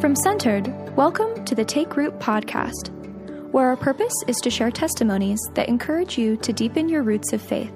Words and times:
From 0.00 0.16
Centered, 0.16 0.96
welcome 0.96 1.44
to 1.44 1.54
the 1.54 1.62
Take 1.62 1.94
Root 1.94 2.18
podcast, 2.18 2.88
where 3.52 3.66
our 3.66 3.76
purpose 3.76 4.14
is 4.26 4.38
to 4.38 4.48
share 4.48 4.70
testimonies 4.70 5.38
that 5.52 5.68
encourage 5.68 6.16
you 6.16 6.38
to 6.38 6.54
deepen 6.54 6.88
your 6.88 7.02
roots 7.02 7.34
of 7.34 7.42
faith. 7.42 7.70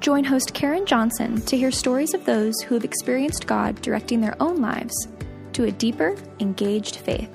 Join 0.00 0.24
host 0.24 0.54
Karen 0.54 0.86
Johnson 0.86 1.42
to 1.42 1.56
hear 1.58 1.70
stories 1.70 2.14
of 2.14 2.24
those 2.24 2.62
who 2.62 2.74
have 2.74 2.84
experienced 2.84 3.46
God 3.46 3.82
directing 3.82 4.22
their 4.22 4.40
own 4.40 4.62
lives 4.62 5.06
to 5.52 5.64
a 5.64 5.70
deeper, 5.70 6.16
engaged 6.40 6.96
faith. 6.96 7.28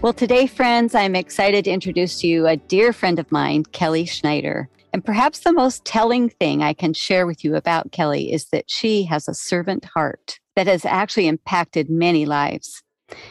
Well, 0.00 0.12
today, 0.12 0.48
friends, 0.48 0.96
I'm 0.96 1.14
excited 1.14 1.66
to 1.66 1.70
introduce 1.70 2.18
to 2.22 2.26
you 2.26 2.48
a 2.48 2.56
dear 2.56 2.92
friend 2.92 3.20
of 3.20 3.30
mine, 3.30 3.62
Kelly 3.66 4.06
Schneider. 4.06 4.68
And 4.92 5.04
perhaps 5.04 5.38
the 5.38 5.52
most 5.52 5.84
telling 5.84 6.30
thing 6.30 6.64
I 6.64 6.72
can 6.72 6.94
share 6.94 7.28
with 7.28 7.44
you 7.44 7.54
about 7.54 7.92
Kelly 7.92 8.32
is 8.32 8.46
that 8.46 8.68
she 8.68 9.04
has 9.04 9.28
a 9.28 9.34
servant 9.34 9.84
heart 9.84 10.40
that 10.56 10.66
has 10.66 10.84
actually 10.84 11.26
impacted 11.26 11.90
many 11.90 12.26
lives. 12.26 12.82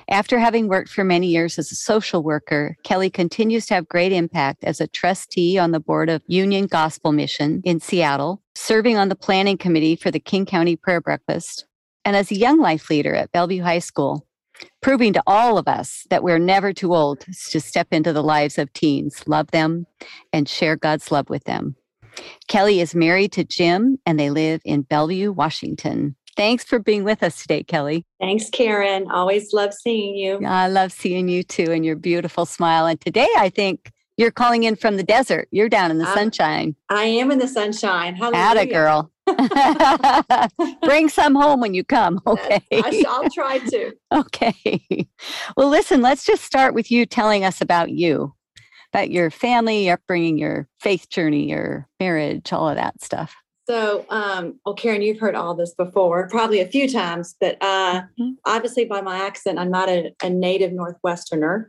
After 0.10 0.38
having 0.38 0.68
worked 0.68 0.90
for 0.90 1.04
many 1.04 1.28
years 1.28 1.58
as 1.58 1.72
a 1.72 1.76
social 1.76 2.22
worker, 2.22 2.76
Kelly 2.84 3.10
continues 3.10 3.66
to 3.68 3.74
have 3.74 3.88
great 3.88 4.12
impact 4.12 4.64
as 4.64 4.80
a 4.80 4.88
trustee 4.88 5.58
on 5.58 5.72
the 5.72 5.80
board 5.80 6.10
of 6.10 6.22
Union 6.28 6.68
Gospel 6.68 7.12
Mission 7.12 7.62
in 7.64 7.80
Seattle, 7.80 8.42
serving 8.56 8.98
on 8.98 9.10
the 9.10 9.16
planning 9.16 9.58
committee 9.58 9.96
for 9.96 10.12
the 10.12 10.20
King 10.20 10.46
County 10.46 10.76
Prayer 10.76 11.02
Breakfast, 11.02 11.66
and 12.06 12.16
as 12.16 12.32
a 12.32 12.38
young 12.38 12.60
life 12.60 12.90
leader 12.90 13.16
at 13.16 13.32
Bellevue 13.32 13.64
High 13.64 13.80
School, 13.80 14.28
proving 14.82 15.14
to 15.14 15.24
all 15.26 15.58
of 15.58 15.68
us 15.68 16.06
that 16.10 16.24
we're 16.24 16.40
never 16.40 16.74
too 16.74 16.94
old 16.94 17.22
to 17.50 17.60
step 17.60 17.88
into 17.92 18.14
the 18.14 18.24
lives 18.24 18.58
of 18.58 18.72
teens, 18.74 19.24
love 19.28 19.50
them, 19.52 19.88
and 20.32 20.48
share 20.48 20.76
God's 20.76 21.12
love 21.12 21.30
with 21.30 21.46
them. 21.46 21.76
Kelly 22.48 22.82
is 22.82 22.94
married 22.94 23.32
to 23.34 23.44
Jim, 23.44 23.98
and 24.06 24.20
they 24.20 24.30
live 24.30 24.62
in 24.66 24.82
Bellevue, 24.82 25.32
Washington. 25.32 26.16
Thanks 26.42 26.64
for 26.64 26.80
being 26.80 27.04
with 27.04 27.22
us 27.22 27.40
today, 27.40 27.62
Kelly. 27.62 28.04
Thanks, 28.20 28.50
Karen. 28.50 29.12
Always 29.12 29.54
love 29.54 29.76
seeing 29.76 30.16
you. 30.16 30.40
I 30.44 30.70
love 30.70 30.92
seeing 30.92 31.30
you 31.30 31.44
too 31.44 31.72
and 31.72 31.86
your 31.86 31.96
beautiful 31.96 32.48
smile. 32.48 32.88
And 32.88 33.00
today 33.00 33.28
I 33.38 33.50
think 33.50 33.92
you're 34.18 34.32
calling 34.32 34.64
in 34.64 34.76
from 34.76 34.98
the 34.98 35.04
desert. 35.04 35.50
You're 35.52 35.70
down 35.70 35.92
in 35.92 36.00
the 36.00 36.12
sunshine. 36.16 36.76
I 36.90 37.04
am 37.04 37.30
in 37.30 37.38
the 37.38 37.48
sunshine. 37.48 38.16
Hallelujah. 38.16 38.60
a 38.60 38.66
girl. 38.66 39.12
Bring 40.82 41.10
some 41.10 41.36
home 41.36 41.62
when 41.62 41.76
you 41.76 41.84
come. 41.84 42.20
Okay. 42.26 42.64
I, 42.74 43.04
I'll 43.08 43.30
try 43.30 43.60
to. 43.60 43.92
Okay. 44.12 45.08
Well, 45.56 45.70
listen, 45.70 46.02
let's 46.02 46.26
just 46.26 46.44
start 46.44 46.74
with 46.74 46.90
you 46.90 47.06
telling 47.06 47.46
us 47.46 47.62
about 47.62 47.92
you, 47.92 48.34
about 48.92 49.12
your 49.12 49.30
family, 49.30 49.86
your 49.86 49.94
upbringing, 49.94 50.40
your 50.40 50.68
faith 50.80 51.08
journey, 51.08 51.52
your 51.52 51.88
marriage, 52.00 52.52
all 52.52 52.68
of 52.68 52.78
that 52.78 53.00
stuff. 53.00 53.36
So, 53.68 54.06
um, 54.10 54.60
well, 54.66 54.76
Karen, 54.76 55.02
you've 55.02 55.20
heard 55.20 55.36
all 55.36 55.54
this 55.54 55.74
before, 55.74 56.28
probably 56.28 56.62
a 56.62 56.68
few 56.68 56.90
times, 56.90 57.36
but 57.40 57.58
uh, 57.62 58.02
mm-hmm. 58.02 58.32
obviously 58.46 58.86
by 58.86 59.02
my 59.02 59.18
accent, 59.18 59.60
I'm 59.60 59.70
not 59.70 59.88
a, 59.88 60.14
a, 60.24 60.30
native 60.30 60.72
Northwesterner, 60.72 61.66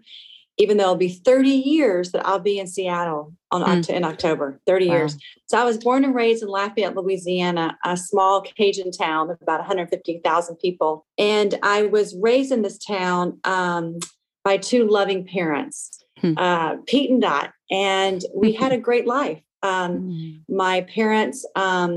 even 0.57 0.79
though 0.79 0.84
it'll 0.84 0.97
be 0.97 1.11
30 1.11 1.51
years 1.51 2.12
that 2.12 2.27
I'll 2.27 2.39
be 2.39 2.59
in 2.59 2.67
Seattle 2.67 3.34
on 3.51 3.62
mm. 3.62 3.89
in 3.91 4.05
October, 4.05 4.59
30 4.67 4.89
wow. 4.89 4.95
years. 4.95 5.19
So 5.47 5.59
I 5.59 5.65
was 5.65 5.77
born 5.77 6.05
and 6.05 6.15
raised 6.15 6.43
in 6.43 6.49
Lafayette, 6.49 6.97
Louisiana, 6.97 7.77
a 7.84 7.97
small 7.97 8.41
Cajun 8.41 8.91
town 8.91 9.31
of 9.31 9.39
about 9.43 9.61
150,000 9.61 10.56
people. 10.56 11.06
And 11.19 11.59
I 11.62 11.83
was 11.83 12.17
raised 12.17 12.53
in 12.53 12.62
this 12.62 12.79
town 12.79 13.39
um, 13.45 13.99
by 14.45 14.56
two 14.56 14.89
loving 14.89 15.27
parents, 15.27 16.03
hmm. 16.19 16.33
uh, 16.39 16.77
Pete 16.87 17.11
and 17.11 17.21
Dot. 17.21 17.53
And 17.71 18.25
we 18.34 18.53
had 18.53 18.73
a 18.73 18.79
great 18.79 19.06
life. 19.06 19.43
Um, 19.63 19.99
mm. 19.99 20.41
My 20.49 20.83
parents 20.83 21.47
um, 21.57 21.97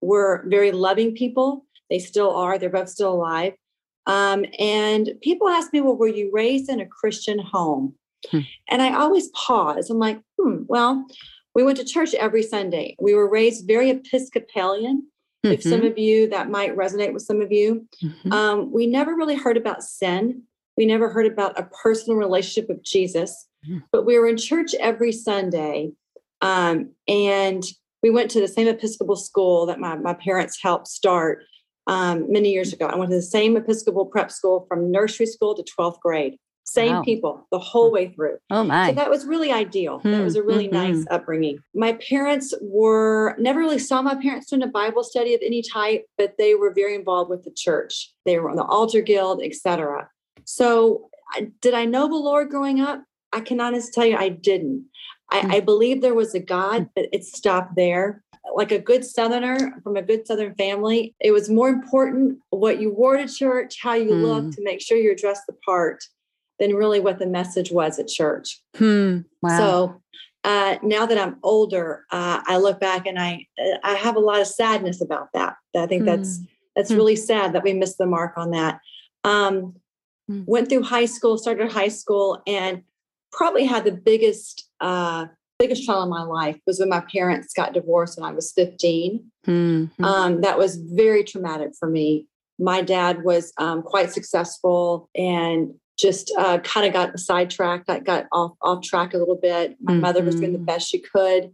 were 0.00 0.44
very 0.48 0.72
loving 0.72 1.14
people. 1.14 1.66
They 1.90 1.98
still 1.98 2.34
are. 2.34 2.58
They're 2.58 2.70
both 2.70 2.88
still 2.88 3.12
alive. 3.12 3.54
Um, 4.06 4.44
and 4.58 5.10
people 5.22 5.48
ask 5.48 5.72
me, 5.72 5.80
well, 5.80 5.96
were 5.96 6.08
you 6.08 6.30
raised 6.32 6.68
in 6.68 6.80
a 6.80 6.86
Christian 6.86 7.38
home? 7.38 7.94
Hmm. 8.30 8.40
And 8.68 8.82
I 8.82 8.94
always 8.94 9.28
pause. 9.28 9.90
I'm 9.90 9.98
like, 9.98 10.20
hmm, 10.38 10.62
well, 10.66 11.06
we 11.54 11.62
went 11.62 11.78
to 11.78 11.84
church 11.84 12.14
every 12.14 12.42
Sunday. 12.42 12.96
We 12.98 13.14
were 13.14 13.28
raised 13.28 13.66
very 13.66 13.90
Episcopalian. 13.90 15.06
Mm-hmm. 15.44 15.54
If 15.54 15.62
some 15.62 15.80
mm-hmm. 15.80 15.86
of 15.86 15.98
you, 15.98 16.28
that 16.30 16.50
might 16.50 16.76
resonate 16.76 17.12
with 17.12 17.22
some 17.22 17.40
of 17.40 17.52
you. 17.52 17.86
Mm-hmm. 18.02 18.32
Um, 18.32 18.72
we 18.72 18.86
never 18.86 19.14
really 19.14 19.36
heard 19.36 19.56
about 19.56 19.82
sin. 19.82 20.42
We 20.76 20.86
never 20.86 21.10
heard 21.10 21.26
about 21.26 21.58
a 21.58 21.68
personal 21.82 22.18
relationship 22.18 22.68
with 22.68 22.82
Jesus, 22.82 23.46
mm-hmm. 23.66 23.80
but 23.92 24.06
we 24.06 24.18
were 24.18 24.26
in 24.26 24.36
church 24.36 24.74
every 24.74 25.12
Sunday. 25.12 25.92
Um, 26.44 26.90
and 27.08 27.64
we 28.02 28.10
went 28.10 28.30
to 28.32 28.40
the 28.40 28.48
same 28.48 28.68
Episcopal 28.68 29.16
school 29.16 29.66
that 29.66 29.80
my, 29.80 29.96
my 29.96 30.14
parents 30.14 30.58
helped 30.62 30.88
start 30.88 31.42
um, 31.86 32.30
many 32.30 32.52
years 32.52 32.72
ago. 32.72 32.86
I 32.86 32.96
went 32.96 33.10
to 33.10 33.16
the 33.16 33.22
same 33.22 33.56
Episcopal 33.56 34.06
prep 34.06 34.30
school 34.30 34.66
from 34.68 34.90
nursery 34.90 35.26
school 35.26 35.54
to 35.54 35.64
12th 35.78 36.00
grade. 36.00 36.36
Same 36.66 36.96
wow. 36.96 37.02
people 37.02 37.46
the 37.50 37.58
whole 37.58 37.92
way 37.92 38.08
through. 38.08 38.38
Oh 38.50 38.64
my. 38.64 38.88
So 38.88 38.94
that 38.94 39.10
was 39.10 39.26
really 39.26 39.52
ideal. 39.52 39.98
Hmm. 40.00 40.12
That 40.12 40.24
was 40.24 40.34
a 40.34 40.42
really 40.42 40.66
mm-hmm. 40.66 40.94
nice 40.94 41.06
upbringing. 41.10 41.58
My 41.74 41.92
parents 41.94 42.54
were 42.62 43.36
never 43.38 43.60
really 43.60 43.78
saw 43.78 44.00
my 44.00 44.14
parents 44.14 44.48
doing 44.48 44.62
a 44.62 44.66
Bible 44.66 45.04
study 45.04 45.34
of 45.34 45.40
any 45.44 45.62
type, 45.62 46.06
but 46.16 46.34
they 46.38 46.54
were 46.54 46.72
very 46.74 46.94
involved 46.94 47.28
with 47.28 47.44
the 47.44 47.52
church. 47.54 48.12
They 48.24 48.38
were 48.38 48.48
on 48.48 48.56
the 48.56 48.64
altar 48.64 49.02
guild, 49.02 49.42
etc. 49.42 50.08
So 50.44 51.10
did 51.60 51.74
I 51.74 51.84
know 51.84 52.08
the 52.08 52.16
Lord 52.16 52.48
growing 52.48 52.80
up? 52.80 53.02
I 53.32 53.40
can 53.40 53.60
honestly 53.60 53.92
tell 53.92 54.06
you 54.06 54.16
I 54.16 54.28
didn't. 54.30 54.86
I, 55.30 55.40
mm. 55.40 55.54
I 55.54 55.60
believe 55.60 56.00
there 56.00 56.14
was 56.14 56.34
a 56.34 56.40
God, 56.40 56.88
but 56.94 57.06
it 57.12 57.24
stopped 57.24 57.76
there. 57.76 58.22
Like 58.54 58.72
a 58.72 58.78
good 58.78 59.04
Southerner 59.04 59.80
from 59.82 59.96
a 59.96 60.02
good 60.02 60.26
Southern 60.26 60.54
family, 60.54 61.14
it 61.18 61.32
was 61.32 61.48
more 61.48 61.70
important 61.70 62.38
what 62.50 62.78
you 62.78 62.92
wore 62.92 63.16
to 63.16 63.26
church, 63.26 63.78
how 63.80 63.94
you 63.94 64.10
mm. 64.10 64.22
looked 64.22 64.52
to 64.56 64.62
make 64.62 64.82
sure 64.82 64.98
you're 64.98 65.14
dressed 65.14 65.44
the 65.48 65.54
part 65.64 66.04
than 66.58 66.74
really 66.74 67.00
what 67.00 67.18
the 67.18 67.26
message 67.26 67.70
was 67.70 67.98
at 67.98 68.08
church. 68.08 68.60
Hmm. 68.76 69.20
Wow. 69.42 69.58
So 69.58 70.02
uh, 70.44 70.76
now 70.82 71.06
that 71.06 71.18
I'm 71.18 71.38
older, 71.42 72.04
uh, 72.10 72.42
I 72.46 72.58
look 72.58 72.80
back 72.80 73.06
and 73.06 73.18
I 73.18 73.46
I 73.82 73.94
have 73.94 74.16
a 74.16 74.20
lot 74.20 74.40
of 74.40 74.46
sadness 74.46 75.00
about 75.00 75.28
that. 75.34 75.56
I 75.76 75.86
think 75.86 76.04
that's 76.04 76.38
hmm. 76.38 76.44
that's 76.76 76.90
hmm. 76.90 76.96
really 76.96 77.16
sad 77.16 77.52
that 77.54 77.64
we 77.64 77.72
missed 77.72 77.98
the 77.98 78.06
mark 78.06 78.34
on 78.36 78.50
that. 78.50 78.80
Um, 79.24 79.76
hmm. 80.28 80.42
Went 80.46 80.68
through 80.68 80.82
high 80.82 81.06
school, 81.06 81.38
started 81.38 81.72
high 81.72 81.88
school, 81.88 82.42
and 82.46 82.82
probably 83.34 83.64
had 83.64 83.84
the 83.84 83.92
biggest 83.92 84.68
uh, 84.80 85.26
biggest 85.58 85.84
trial 85.84 86.02
in 86.02 86.08
my 86.08 86.22
life 86.22 86.58
was 86.66 86.80
when 86.80 86.88
my 86.88 87.02
parents 87.12 87.52
got 87.54 87.72
divorced 87.72 88.18
when 88.18 88.28
I 88.28 88.32
was 88.32 88.52
15. 88.52 89.24
Mm-hmm. 89.46 90.04
Um, 90.04 90.40
that 90.40 90.58
was 90.58 90.76
very 90.76 91.24
traumatic 91.24 91.72
for 91.78 91.88
me. 91.88 92.26
My 92.58 92.82
dad 92.82 93.24
was 93.24 93.52
um, 93.58 93.82
quite 93.82 94.12
successful 94.12 95.08
and 95.14 95.74
just 95.96 96.32
uh, 96.38 96.58
kind 96.58 96.86
of 96.86 96.92
got 96.92 97.18
sidetracked. 97.18 97.88
I 97.88 98.00
got 98.00 98.26
off 98.32 98.52
off 98.62 98.82
track 98.82 99.14
a 99.14 99.18
little 99.18 99.36
bit. 99.36 99.76
My 99.80 99.92
mm-hmm. 99.92 100.00
mother 100.00 100.22
was 100.22 100.36
doing 100.36 100.52
the 100.52 100.58
mm-hmm. 100.58 100.66
best 100.66 100.88
she 100.88 101.00
could. 101.00 101.52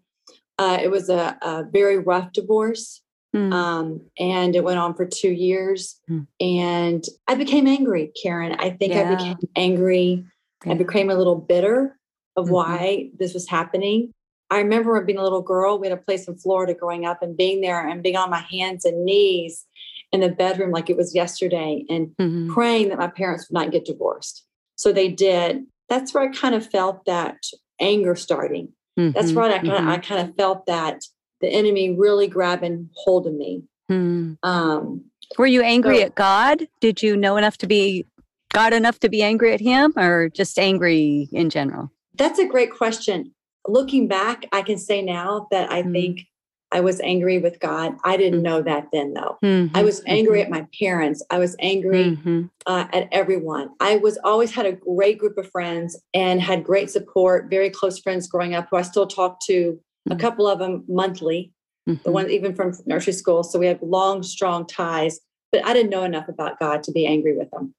Uh, 0.58 0.78
it 0.82 0.90
was 0.90 1.08
a, 1.08 1.38
a, 1.40 1.64
very 1.70 1.98
rough 1.98 2.32
divorce. 2.32 3.00
Mm. 3.34 3.52
Um, 3.52 4.00
and 4.18 4.54
it 4.54 4.62
went 4.62 4.78
on 4.78 4.94
for 4.94 5.06
two 5.06 5.30
years. 5.30 5.98
Mm. 6.10 6.26
And 6.38 7.04
I 7.28 7.34
became 7.34 7.66
angry, 7.66 8.12
Karen. 8.20 8.56
I 8.58 8.70
think 8.70 8.92
yeah. 8.92 9.02
I 9.02 9.14
became 9.14 9.38
angry 9.56 10.24
I 10.66 10.74
became 10.74 11.10
a 11.10 11.14
little 11.14 11.36
bitter 11.36 11.96
of 12.36 12.46
mm-hmm. 12.46 12.54
why 12.54 13.10
this 13.18 13.34
was 13.34 13.48
happening. 13.48 14.12
I 14.50 14.58
remember 14.58 15.00
being 15.04 15.18
a 15.18 15.22
little 15.22 15.42
girl. 15.42 15.78
We 15.78 15.88
had 15.88 15.96
a 15.96 16.02
place 16.02 16.26
in 16.26 16.36
Florida 16.36 16.74
growing 16.74 17.06
up 17.06 17.22
and 17.22 17.36
being 17.36 17.60
there 17.60 17.86
and 17.86 18.02
being 18.02 18.16
on 18.16 18.30
my 18.30 18.44
hands 18.50 18.84
and 18.84 19.04
knees 19.04 19.64
in 20.12 20.20
the 20.20 20.28
bedroom 20.28 20.72
like 20.72 20.90
it 20.90 20.96
was 20.96 21.14
yesterday 21.14 21.84
and 21.88 22.08
mm-hmm. 22.20 22.52
praying 22.52 22.88
that 22.88 22.98
my 22.98 23.06
parents 23.06 23.48
would 23.48 23.54
not 23.54 23.70
get 23.70 23.84
divorced. 23.84 24.44
So 24.74 24.92
they 24.92 25.08
did. 25.08 25.64
That's 25.88 26.12
where 26.12 26.24
I 26.28 26.32
kind 26.32 26.54
of 26.54 26.68
felt 26.68 27.04
that 27.04 27.36
anger 27.80 28.16
starting. 28.16 28.72
Mm-hmm. 28.98 29.12
That's 29.12 29.32
right. 29.32 29.52
I 29.52 29.58
kind, 29.58 29.68
of, 29.70 29.74
I 29.86 29.98
mm-hmm. 29.98 30.14
kind 30.14 30.28
of 30.28 30.36
felt 30.36 30.66
that 30.66 31.00
the 31.40 31.48
enemy 31.48 31.96
really 31.96 32.26
grabbing 32.26 32.90
hold 32.94 33.26
of 33.26 33.34
me. 33.34 33.62
Mm. 33.90 34.36
Um, 34.42 35.04
Were 35.38 35.46
you 35.46 35.62
angry 35.62 35.98
so, 35.98 36.06
at 36.06 36.14
God? 36.14 36.66
Did 36.80 37.02
you 37.02 37.16
know 37.16 37.36
enough 37.36 37.58
to 37.58 37.66
be 37.66 38.06
God 38.52 38.72
enough 38.72 38.98
to 39.00 39.08
be 39.08 39.22
angry 39.22 39.52
at 39.52 39.60
him 39.60 39.92
or 39.96 40.28
just 40.28 40.58
angry 40.58 41.28
in 41.32 41.50
general? 41.50 41.90
That's 42.14 42.38
a 42.38 42.46
great 42.46 42.72
question. 42.72 43.34
Looking 43.66 44.08
back, 44.08 44.46
I 44.52 44.62
can 44.62 44.78
say 44.78 45.02
now 45.02 45.46
that 45.50 45.70
I 45.70 45.82
mm 45.82 45.92
think 45.92 46.26
I 46.72 46.80
was 46.80 47.00
angry 47.00 47.38
with 47.38 47.58
God. 47.58 47.96
I 48.04 48.16
didn't 48.16 48.40
mm. 48.40 48.44
know 48.44 48.62
that 48.62 48.88
then, 48.92 49.12
though. 49.12 49.38
Mm-hmm. 49.42 49.76
I 49.76 49.82
was 49.82 50.02
angry 50.06 50.40
mm-hmm. 50.40 50.54
at 50.54 50.60
my 50.60 50.68
parents. 50.78 51.24
I 51.28 51.38
was 51.38 51.56
angry 51.58 52.16
mm-hmm. 52.16 52.42
uh, 52.66 52.86
at 52.92 53.08
everyone. 53.10 53.70
I 53.80 53.96
was 53.96 54.18
always 54.22 54.52
had 54.52 54.66
a 54.66 54.72
great 54.72 55.18
group 55.18 55.36
of 55.36 55.50
friends 55.50 56.00
and 56.14 56.40
had 56.40 56.62
great 56.62 56.90
support, 56.90 57.50
very 57.50 57.70
close 57.70 57.98
friends 57.98 58.28
growing 58.28 58.54
up 58.54 58.68
who 58.70 58.76
I 58.76 58.82
still 58.82 59.06
talk 59.06 59.40
to, 59.46 59.80
a 60.08 60.14
mm. 60.14 60.20
couple 60.20 60.46
of 60.46 60.60
them 60.60 60.84
monthly, 60.88 61.52
the 61.86 61.94
mm-hmm. 61.94 62.12
one 62.12 62.30
even 62.30 62.54
from 62.54 62.72
nursery 62.86 63.14
school. 63.14 63.42
So 63.42 63.58
we 63.58 63.66
have 63.66 63.82
long, 63.82 64.22
strong 64.22 64.64
ties, 64.64 65.18
but 65.50 65.64
I 65.66 65.72
didn't 65.72 65.90
know 65.90 66.04
enough 66.04 66.28
about 66.28 66.60
God 66.60 66.84
to 66.84 66.92
be 66.92 67.04
angry 67.04 67.36
with 67.36 67.50
them 67.50 67.74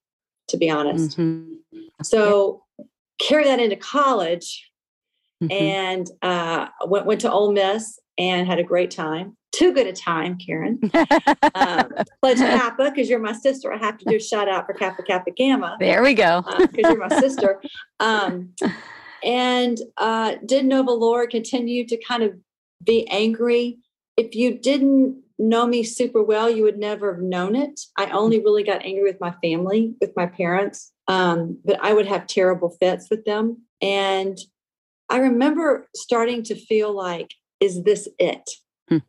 to 0.51 0.57
be 0.57 0.69
honest. 0.69 1.17
Mm-hmm. 1.17 1.53
So 2.03 2.63
carry 3.19 3.43
that 3.45 3.59
into 3.59 3.75
college 3.75 4.69
mm-hmm. 5.41 5.51
and 5.51 6.07
uh, 6.21 6.67
went, 6.85 7.05
went 7.05 7.21
to 7.21 7.31
Ole 7.31 7.51
Miss 7.51 7.99
and 8.17 8.47
had 8.47 8.59
a 8.59 8.63
great 8.63 8.91
time. 8.91 9.35
too 9.51 9.73
good 9.73 9.87
a 9.87 9.93
time, 9.93 10.37
Karen. 10.37 10.79
um, 11.55 11.93
pledge 12.21 12.37
Kappa 12.37 12.89
because 12.89 13.09
you're 13.09 13.19
my 13.19 13.33
sister. 13.33 13.73
I 13.73 13.77
have 13.77 13.97
to 13.99 14.05
do 14.05 14.15
a 14.15 14.19
shout 14.19 14.47
out 14.47 14.65
for 14.65 14.73
Kappa 14.73 15.03
Kappa 15.03 15.31
Gamma. 15.31 15.77
There 15.79 16.03
we 16.03 16.13
go. 16.13 16.43
Because 16.57 16.85
uh, 16.85 16.89
you're 16.89 17.09
my 17.09 17.19
sister. 17.19 17.61
Um, 17.99 18.53
and 19.23 19.77
uh, 19.97 20.35
did 20.45 20.65
know 20.65 20.83
the 20.83 20.91
continue 21.27 21.85
to 21.87 21.97
kind 21.97 22.23
of 22.23 22.35
be 22.83 23.07
angry. 23.07 23.77
If 24.17 24.35
you 24.35 24.57
didn't 24.57 25.21
know 25.41 25.65
me 25.65 25.83
super 25.83 26.23
well, 26.23 26.49
you 26.49 26.63
would 26.63 26.77
never 26.77 27.15
have 27.15 27.23
known 27.23 27.55
it. 27.55 27.81
I 27.97 28.09
only 28.11 28.39
really 28.39 28.63
got 28.63 28.85
angry 28.85 29.03
with 29.03 29.19
my 29.19 29.31
family, 29.43 29.95
with 29.99 30.13
my 30.15 30.27
parents, 30.27 30.91
um, 31.07 31.59
but 31.65 31.79
I 31.81 31.93
would 31.93 32.05
have 32.05 32.27
terrible 32.27 32.69
fits 32.69 33.07
with 33.09 33.25
them. 33.25 33.63
And 33.81 34.37
I 35.09 35.17
remember 35.17 35.87
starting 35.95 36.43
to 36.43 36.55
feel 36.55 36.95
like, 36.95 37.33
is 37.59 37.83
this 37.83 38.07
it? 38.19 38.49
Hmm. 38.87 38.99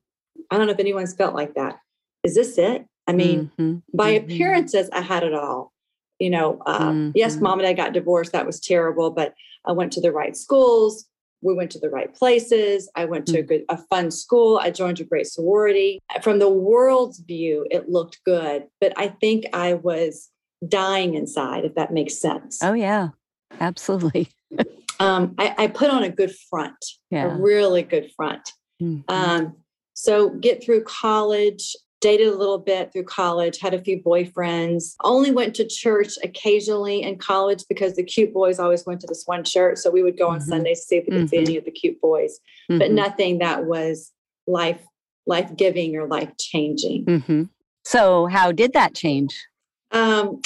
I 0.50 0.58
don't 0.58 0.66
know 0.66 0.72
if 0.72 0.80
anyone's 0.80 1.14
felt 1.14 1.34
like 1.34 1.54
that. 1.54 1.76
Is 2.24 2.34
this 2.34 2.58
it? 2.58 2.86
I 3.06 3.12
mean, 3.12 3.50
mm-hmm. 3.58 3.78
by 3.96 4.12
mm-hmm. 4.12 4.24
appearances, 4.24 4.88
I 4.92 5.00
had 5.00 5.22
it 5.22 5.34
all. 5.34 5.72
You 6.18 6.30
know, 6.30 6.62
uh, 6.66 6.90
mm-hmm. 6.90 7.10
yes, 7.14 7.36
mom 7.36 7.58
and 7.58 7.66
I 7.66 7.72
got 7.72 7.92
divorced. 7.92 8.32
That 8.32 8.46
was 8.46 8.60
terrible, 8.60 9.10
but 9.10 9.34
I 9.64 9.72
went 9.72 9.92
to 9.92 10.00
the 10.00 10.12
right 10.12 10.36
schools. 10.36 11.04
We 11.42 11.54
went 11.54 11.70
to 11.72 11.78
the 11.78 11.90
right 11.90 12.12
places. 12.14 12.90
I 12.94 13.04
went 13.04 13.26
to 13.26 13.40
a, 13.40 13.42
mm. 13.42 13.48
good, 13.48 13.64
a 13.68 13.76
fun 13.76 14.10
school. 14.10 14.58
I 14.58 14.70
joined 14.70 15.00
a 15.00 15.04
great 15.04 15.26
sorority. 15.26 16.00
From 16.22 16.38
the 16.38 16.48
world's 16.48 17.18
view, 17.18 17.66
it 17.70 17.88
looked 17.88 18.20
good, 18.24 18.66
but 18.80 18.92
I 18.96 19.08
think 19.08 19.46
I 19.52 19.74
was 19.74 20.30
dying 20.66 21.14
inside, 21.14 21.64
if 21.64 21.74
that 21.74 21.92
makes 21.92 22.18
sense. 22.18 22.62
Oh, 22.62 22.72
yeah, 22.72 23.08
absolutely. 23.60 24.28
um, 25.00 25.34
I, 25.38 25.54
I, 25.58 25.66
put 25.66 25.90
on 25.90 26.02
a 26.02 26.08
good 26.08 26.34
front, 26.50 26.84
yeah. 27.10 27.24
a 27.24 27.34
really 27.36 27.82
good 27.82 28.10
front. 28.16 28.52
Mm-hmm. 28.80 29.12
Um, 29.12 29.56
so 29.94 30.30
get 30.30 30.62
through 30.62 30.84
college, 30.84 31.74
dated 32.02 32.28
a 32.28 32.36
little 32.36 32.58
bit 32.58 32.92
through 32.92 33.04
college, 33.04 33.58
had 33.58 33.72
a 33.72 33.80
few 33.80 34.02
boyfriends, 34.02 34.94
only 35.02 35.30
went 35.30 35.54
to 35.54 35.66
church 35.66 36.14
occasionally 36.22 37.02
in 37.02 37.16
college 37.16 37.64
because 37.68 37.94
the 37.94 38.02
cute 38.02 38.34
boys 38.34 38.58
always 38.58 38.84
went 38.84 39.00
to 39.00 39.06
this 39.06 39.22
one 39.24 39.44
church. 39.44 39.78
So 39.78 39.90
we 39.90 40.02
would 40.02 40.18
go 40.18 40.28
on 40.28 40.40
mm-hmm. 40.40 40.50
Sundays 40.50 40.80
to 40.80 40.86
see 40.86 40.96
if 40.96 41.04
we 41.04 41.12
could 41.12 41.20
mm-hmm. 41.20 41.28
see 41.28 41.38
any 41.38 41.56
of 41.56 41.64
the 41.64 41.70
cute 41.70 42.00
boys, 42.02 42.38
mm-hmm. 42.70 42.78
but 42.78 42.90
nothing 42.90 43.38
that 43.38 43.64
was 43.64 44.12
life 44.46 44.80
life 45.24 45.56
giving 45.56 45.96
or 45.96 46.06
life 46.08 46.32
changing. 46.38 47.04
Mm-hmm. 47.04 47.42
So 47.84 48.26
how 48.26 48.50
did 48.52 48.72
that 48.72 48.94
change? 48.94 49.46
Um, 49.92 50.40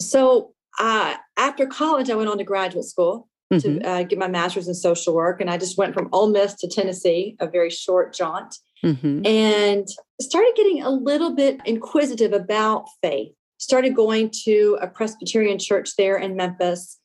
so 0.00 0.54
uh, 0.78 1.16
after 1.36 1.66
college, 1.66 2.08
I 2.08 2.14
went 2.14 2.30
on 2.30 2.38
to 2.38 2.44
graduate 2.44 2.86
school 2.86 3.28
to 3.52 3.58
mm-hmm. 3.58 3.86
uh, 3.86 4.02
get 4.02 4.18
my 4.18 4.28
master's 4.28 4.68
in 4.68 4.74
social 4.74 5.14
work, 5.14 5.40
and 5.40 5.48
I 5.48 5.58
just 5.58 5.78
went 5.78 5.94
from 5.94 6.08
Ole 6.12 6.30
Miss 6.30 6.54
to 6.54 6.68
Tennessee, 6.68 7.36
a 7.40 7.46
very 7.46 7.70
short 7.70 8.14
jaunt 8.14 8.56
mm-hmm. 8.84 9.24
and 9.26 9.88
started 10.20 10.52
getting 10.56 10.82
a 10.82 10.90
little 10.90 11.34
bit 11.34 11.60
inquisitive 11.64 12.32
about 12.32 12.86
faith. 13.02 13.32
Started 13.58 13.94
going 13.94 14.30
to 14.44 14.78
a 14.80 14.86
Presbyterian 14.86 15.58
church 15.58 15.96
there 15.96 16.16
in 16.16 16.36
Memphis, 16.36 16.98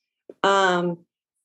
um, 0.44 0.98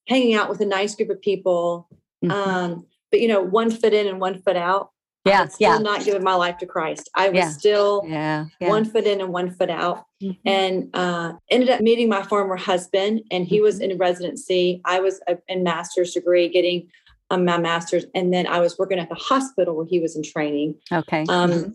hanging 0.09 0.35
out 0.35 0.49
with 0.49 0.61
a 0.61 0.67
nice 0.67 0.95
group 0.95 1.11
of 1.11 1.21
people. 1.21 1.89
Mm-hmm. 2.25 2.31
Um, 2.31 2.87
but 3.11 3.21
you 3.21 3.29
know, 3.29 3.41
one 3.41 3.71
foot 3.71 3.95
in 3.95 4.07
and 4.07 4.21
one 4.21 4.43
foot 4.43 4.57
out. 4.57 4.91
Yeah, 5.27 5.49
still 5.49 5.73
yeah. 5.73 5.79
not 5.79 6.05
giving 6.05 6.23
my 6.23 6.35
life 6.35 6.57
to 6.59 6.67
Christ. 6.67 7.11
I 7.17 7.29
was 7.31 7.37
yeah. 7.37 7.49
still 7.51 8.05
yeah, 8.07 8.45
yeah, 8.61 8.69
one 8.69 8.85
foot 8.85 9.05
in 9.05 9.21
and 9.21 9.33
one 9.33 9.51
foot 9.51 9.71
out, 9.71 10.05
mm-hmm. 10.23 10.49
and 10.49 10.89
uh, 10.95 11.33
ended 11.51 11.69
up 11.69 11.81
meeting 11.81 12.09
my 12.09 12.23
former 12.23 12.57
husband, 12.57 13.23
and 13.33 13.45
he 13.45 13.57
mm-hmm. 13.57 13.65
was 13.65 13.81
in 13.81 13.99
residency. 13.99 14.81
I 14.85 15.01
was 15.01 15.21
a, 15.27 15.37
in 15.49 15.65
master's 15.65 16.13
degree, 16.13 16.49
getting 16.49 16.89
um, 17.31 17.45
my 17.45 17.59
master's, 17.59 18.05
and 18.15 18.33
then 18.33 18.47
I 18.47 18.61
was 18.61 18.79
working 18.79 19.01
at 19.01 19.09
the 19.09 19.17
hospital 19.17 19.77
where 19.77 19.87
he 19.87 19.99
was 19.99 20.15
in 20.15 20.23
training. 20.23 20.77
Okay. 20.93 21.25
Um, 21.29 21.51
mm-hmm. 21.51 21.71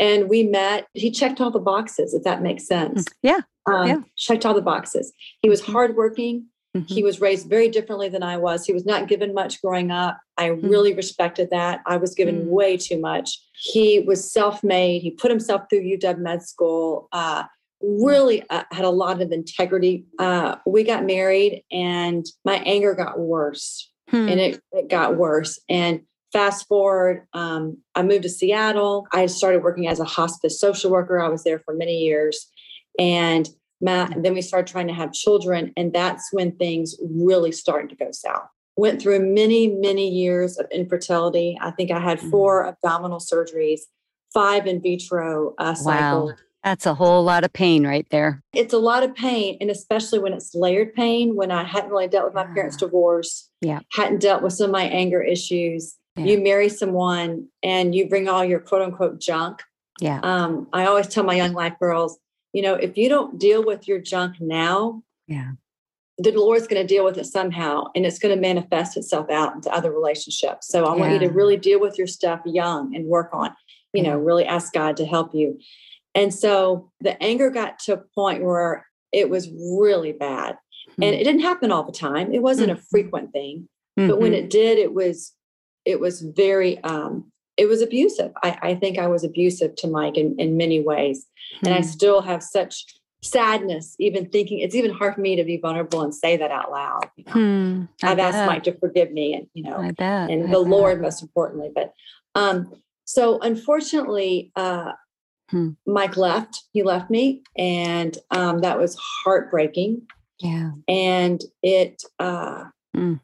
And 0.00 0.28
we 0.28 0.42
met. 0.42 0.88
He 0.92 1.10
checked 1.10 1.40
all 1.40 1.50
the 1.52 1.60
boxes, 1.60 2.12
if 2.12 2.24
that 2.24 2.42
makes 2.42 2.66
sense. 2.66 3.04
Mm, 3.04 3.12
yeah. 3.22 3.40
Um, 3.66 3.86
yeah. 3.86 3.96
Checked 4.16 4.44
all 4.44 4.52
the 4.54 4.62
boxes. 4.62 5.12
He 5.42 5.48
was 5.48 5.62
mm-hmm. 5.62 5.72
hardworking. 5.72 6.46
Mm-hmm. 6.76 6.94
He 6.94 7.02
was 7.02 7.20
raised 7.20 7.48
very 7.48 7.68
differently 7.68 8.08
than 8.08 8.22
I 8.22 8.36
was. 8.36 8.66
He 8.66 8.72
was 8.72 8.86
not 8.86 9.08
given 9.08 9.34
much 9.34 9.60
growing 9.62 9.90
up. 9.90 10.18
I 10.36 10.50
mm-hmm. 10.50 10.68
really 10.68 10.94
respected 10.94 11.50
that. 11.50 11.80
I 11.86 11.96
was 11.96 12.14
given 12.14 12.42
mm. 12.42 12.46
way 12.46 12.76
too 12.76 13.00
much. 13.00 13.38
He 13.54 14.00
was 14.00 14.30
self-made. 14.30 15.02
He 15.02 15.10
put 15.10 15.30
himself 15.30 15.62
through 15.68 15.82
UW 15.82 16.18
Med 16.18 16.42
School. 16.42 17.08
Uh, 17.12 17.44
really 17.80 18.42
uh, 18.50 18.64
had 18.70 18.84
a 18.84 18.90
lot 18.90 19.20
of 19.20 19.32
integrity. 19.32 20.04
Uh, 20.18 20.56
we 20.66 20.84
got 20.84 21.04
married, 21.04 21.62
and 21.70 22.26
my 22.44 22.56
anger 22.66 22.94
got 22.94 23.18
worse 23.18 23.90
hmm. 24.10 24.28
and 24.28 24.40
it, 24.40 24.60
it 24.72 24.88
got 24.88 25.16
worse. 25.16 25.60
And 25.68 26.02
fast 26.32 26.66
forward, 26.68 27.26
um, 27.32 27.78
I 27.94 28.02
moved 28.02 28.22
to 28.24 28.28
Seattle. 28.28 29.06
I 29.12 29.26
started 29.26 29.62
working 29.62 29.88
as 29.88 30.00
a 30.00 30.04
hospice 30.04 30.60
social 30.60 30.90
worker. 30.90 31.20
I 31.20 31.28
was 31.28 31.44
there 31.44 31.60
for 31.60 31.74
many 31.74 31.98
years. 31.98 32.48
And 32.98 33.48
Matt, 33.80 34.22
then 34.22 34.34
we 34.34 34.42
started 34.42 34.70
trying 34.70 34.88
to 34.88 34.94
have 34.94 35.12
children. 35.12 35.72
And 35.76 35.92
that's 35.92 36.28
when 36.32 36.52
things 36.52 36.96
really 37.00 37.52
started 37.52 37.90
to 37.90 37.96
go 37.96 38.10
south. 38.12 38.48
Went 38.76 39.00
through 39.00 39.20
many, 39.20 39.68
many 39.68 40.08
years 40.08 40.58
of 40.58 40.66
infertility. 40.70 41.58
I 41.60 41.70
think 41.70 41.90
I 41.90 42.00
had 42.00 42.20
hmm. 42.20 42.30
four 42.30 42.64
mm. 42.64 42.68
abdominal 42.68 43.20
surgeries, 43.20 43.80
five 44.34 44.66
in 44.66 44.82
vitro 44.82 45.54
uh, 45.58 45.74
cycles. 45.74 46.32
Wow. 46.32 46.36
That's 46.66 46.84
a 46.84 46.94
whole 46.94 47.22
lot 47.22 47.44
of 47.44 47.52
pain 47.52 47.86
right 47.86 48.06
there. 48.10 48.42
It's 48.52 48.74
a 48.74 48.78
lot 48.78 49.04
of 49.04 49.14
pain. 49.14 49.56
And 49.60 49.70
especially 49.70 50.18
when 50.18 50.32
it's 50.32 50.52
layered 50.52 50.94
pain, 50.94 51.36
when 51.36 51.52
I 51.52 51.62
hadn't 51.62 51.90
really 51.90 52.08
dealt 52.08 52.24
with 52.24 52.34
my 52.34 52.42
parents' 52.42 52.76
divorce, 52.76 53.48
yeah. 53.60 53.78
hadn't 53.92 54.20
dealt 54.20 54.42
with 54.42 54.52
some 54.52 54.66
of 54.66 54.72
my 54.72 54.82
anger 54.82 55.22
issues. 55.22 55.94
Yeah. 56.16 56.24
You 56.24 56.42
marry 56.42 56.68
someone 56.68 57.46
and 57.62 57.94
you 57.94 58.08
bring 58.08 58.28
all 58.28 58.44
your 58.44 58.58
quote 58.58 58.82
unquote 58.82 59.20
junk. 59.20 59.62
Yeah. 60.00 60.18
Um, 60.24 60.66
I 60.72 60.86
always 60.86 61.06
tell 61.06 61.22
my 61.22 61.36
young 61.36 61.52
life 61.52 61.74
girls, 61.78 62.18
you 62.56 62.62
know, 62.62 62.72
if 62.72 62.96
you 62.96 63.10
don't 63.10 63.38
deal 63.38 63.62
with 63.62 63.86
your 63.86 63.98
junk 63.98 64.36
now, 64.40 65.02
yeah, 65.28 65.50
the 66.16 66.32
Lord's 66.32 66.66
going 66.66 66.80
to 66.80 66.86
deal 66.86 67.04
with 67.04 67.18
it 67.18 67.26
somehow 67.26 67.84
and 67.94 68.06
it's 68.06 68.18
going 68.18 68.34
to 68.34 68.40
manifest 68.40 68.96
itself 68.96 69.28
out 69.28 69.54
into 69.54 69.70
other 69.70 69.92
relationships. 69.92 70.68
So 70.68 70.86
I 70.86 70.94
yeah. 70.94 71.00
want 71.00 71.12
you 71.12 71.18
to 71.18 71.28
really 71.28 71.58
deal 71.58 71.78
with 71.78 71.98
your 71.98 72.06
stuff 72.06 72.40
young 72.46 72.96
and 72.96 73.04
work 73.04 73.28
on, 73.34 73.50
you 73.92 74.02
yeah. 74.02 74.12
know, 74.12 74.16
really 74.16 74.46
ask 74.46 74.72
God 74.72 74.96
to 74.96 75.04
help 75.04 75.34
you. 75.34 75.58
And 76.14 76.32
so 76.32 76.90
the 77.00 77.22
anger 77.22 77.50
got 77.50 77.78
to 77.80 77.92
a 77.92 78.02
point 78.14 78.42
where 78.42 78.86
it 79.12 79.28
was 79.28 79.50
really 79.50 80.12
bad. 80.12 80.54
Mm-hmm. 80.92 81.02
And 81.02 81.14
it 81.14 81.24
didn't 81.24 81.42
happen 81.42 81.70
all 81.70 81.84
the 81.84 81.92
time. 81.92 82.32
It 82.32 82.40
wasn't 82.40 82.70
mm-hmm. 82.70 82.80
a 82.80 82.84
frequent 82.90 83.32
thing. 83.32 83.68
Mm-hmm. 83.98 84.08
But 84.08 84.18
when 84.18 84.32
mm-hmm. 84.32 84.44
it 84.44 84.50
did, 84.50 84.78
it 84.78 84.94
was 84.94 85.34
it 85.84 86.00
was 86.00 86.22
very 86.22 86.78
um 86.84 87.30
it 87.56 87.66
was 87.66 87.82
abusive. 87.82 88.32
I, 88.42 88.58
I 88.62 88.74
think 88.74 88.98
I 88.98 89.06
was 89.06 89.24
abusive 89.24 89.76
to 89.76 89.88
Mike 89.88 90.16
in, 90.16 90.38
in 90.38 90.56
many 90.56 90.80
ways. 90.80 91.26
And 91.62 91.72
I 91.72 91.78
hmm. 91.78 91.86
still 91.86 92.20
have 92.20 92.42
such 92.42 92.84
sadness, 93.22 93.96
even 93.98 94.28
thinking 94.28 94.58
it's 94.58 94.74
even 94.74 94.92
hard 94.92 95.14
for 95.14 95.20
me 95.20 95.36
to 95.36 95.44
be 95.44 95.56
vulnerable 95.56 96.02
and 96.02 96.14
say 96.14 96.36
that 96.36 96.50
out 96.50 96.70
loud. 96.70 97.10
You 97.16 97.24
know? 97.24 97.32
hmm, 97.32 97.84
I've 98.02 98.18
bet. 98.18 98.34
asked 98.34 98.46
Mike 98.46 98.64
to 98.64 98.78
forgive 98.78 99.10
me 99.10 99.34
and 99.34 99.46
you 99.54 99.62
know 99.64 99.76
and 99.76 99.86
I 99.86 100.46
the 100.46 100.52
bet. 100.52 100.68
Lord 100.68 101.00
most 101.00 101.22
importantly. 101.22 101.70
But 101.74 101.92
um 102.34 102.74
so 103.04 103.38
unfortunately, 103.40 104.52
uh 104.54 104.92
Hmm. 105.50 105.70
Mike 105.86 106.16
left. 106.16 106.64
He 106.72 106.82
left 106.82 107.10
me, 107.10 107.42
and 107.56 108.16
um, 108.30 108.60
that 108.60 108.78
was 108.78 108.96
heartbreaking. 108.96 110.02
Yeah, 110.40 110.72
and 110.88 111.40
it 111.62 112.02
uh, 112.18 112.64
hmm. 112.94 113.14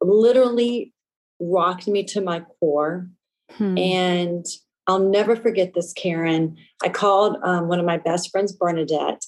literally 0.00 0.94
rocked 1.40 1.88
me 1.88 2.04
to 2.04 2.20
my 2.20 2.40
core. 2.60 3.08
Hmm. 3.52 3.78
And 3.78 4.46
I'll 4.86 4.98
never 4.98 5.36
forget 5.36 5.74
this, 5.74 5.92
Karen. 5.92 6.56
I 6.82 6.88
called 6.88 7.36
um, 7.42 7.68
one 7.68 7.80
of 7.80 7.86
my 7.86 7.98
best 7.98 8.30
friends, 8.30 8.52
Bernadette, 8.52 9.24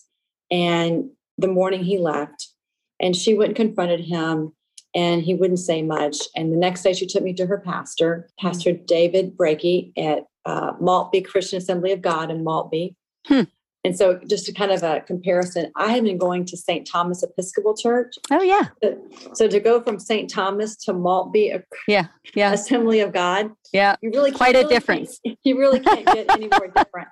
and 0.50 1.10
the 1.38 1.48
morning 1.48 1.84
he 1.84 1.98
left, 1.98 2.48
and 3.00 3.16
she 3.16 3.34
went 3.34 3.48
and 3.48 3.56
confronted 3.56 4.00
him, 4.00 4.52
and 4.94 5.22
he 5.22 5.34
wouldn't 5.34 5.60
say 5.60 5.82
much. 5.82 6.18
And 6.34 6.52
the 6.52 6.56
next 6.56 6.82
day, 6.82 6.92
she 6.92 7.06
took 7.06 7.22
me 7.22 7.32
to 7.34 7.46
her 7.46 7.58
pastor. 7.58 8.28
Pastor 8.38 8.72
David 8.72 9.36
Breaky 9.36 9.92
at 9.96 10.24
uh, 10.44 10.72
Maltby 10.80 11.22
Christian 11.22 11.58
Assembly 11.58 11.92
of 11.92 12.02
God 12.02 12.30
in 12.30 12.44
Maltby. 12.44 12.96
Hmm. 13.26 13.42
And 13.86 13.96
so, 13.96 14.18
just 14.26 14.48
a 14.48 14.52
kind 14.52 14.72
of 14.72 14.82
a 14.82 15.00
comparison, 15.02 15.70
I 15.76 15.92
had 15.92 16.02
been 16.02 16.18
going 16.18 16.44
to 16.46 16.56
St. 16.56 16.84
Thomas 16.84 17.22
Episcopal 17.22 17.76
Church. 17.76 18.16
Oh, 18.32 18.42
yeah. 18.42 18.64
So, 19.34 19.46
to 19.46 19.60
go 19.60 19.80
from 19.80 20.00
St. 20.00 20.28
Thomas 20.28 20.74
to 20.78 20.92
Maltby, 20.92 21.54
yeah, 21.86 22.08
yeah. 22.34 22.52
Assembly 22.52 22.98
of 22.98 23.12
God, 23.12 23.52
yeah, 23.72 23.94
you 24.02 24.10
really 24.10 24.32
quite 24.32 24.56
a 24.56 24.62
really 24.62 24.74
difference. 24.74 25.20
You 25.44 25.56
really 25.56 25.78
can't 25.78 26.04
get 26.04 26.26
any 26.30 26.48
more 26.48 26.66
different. 26.74 27.08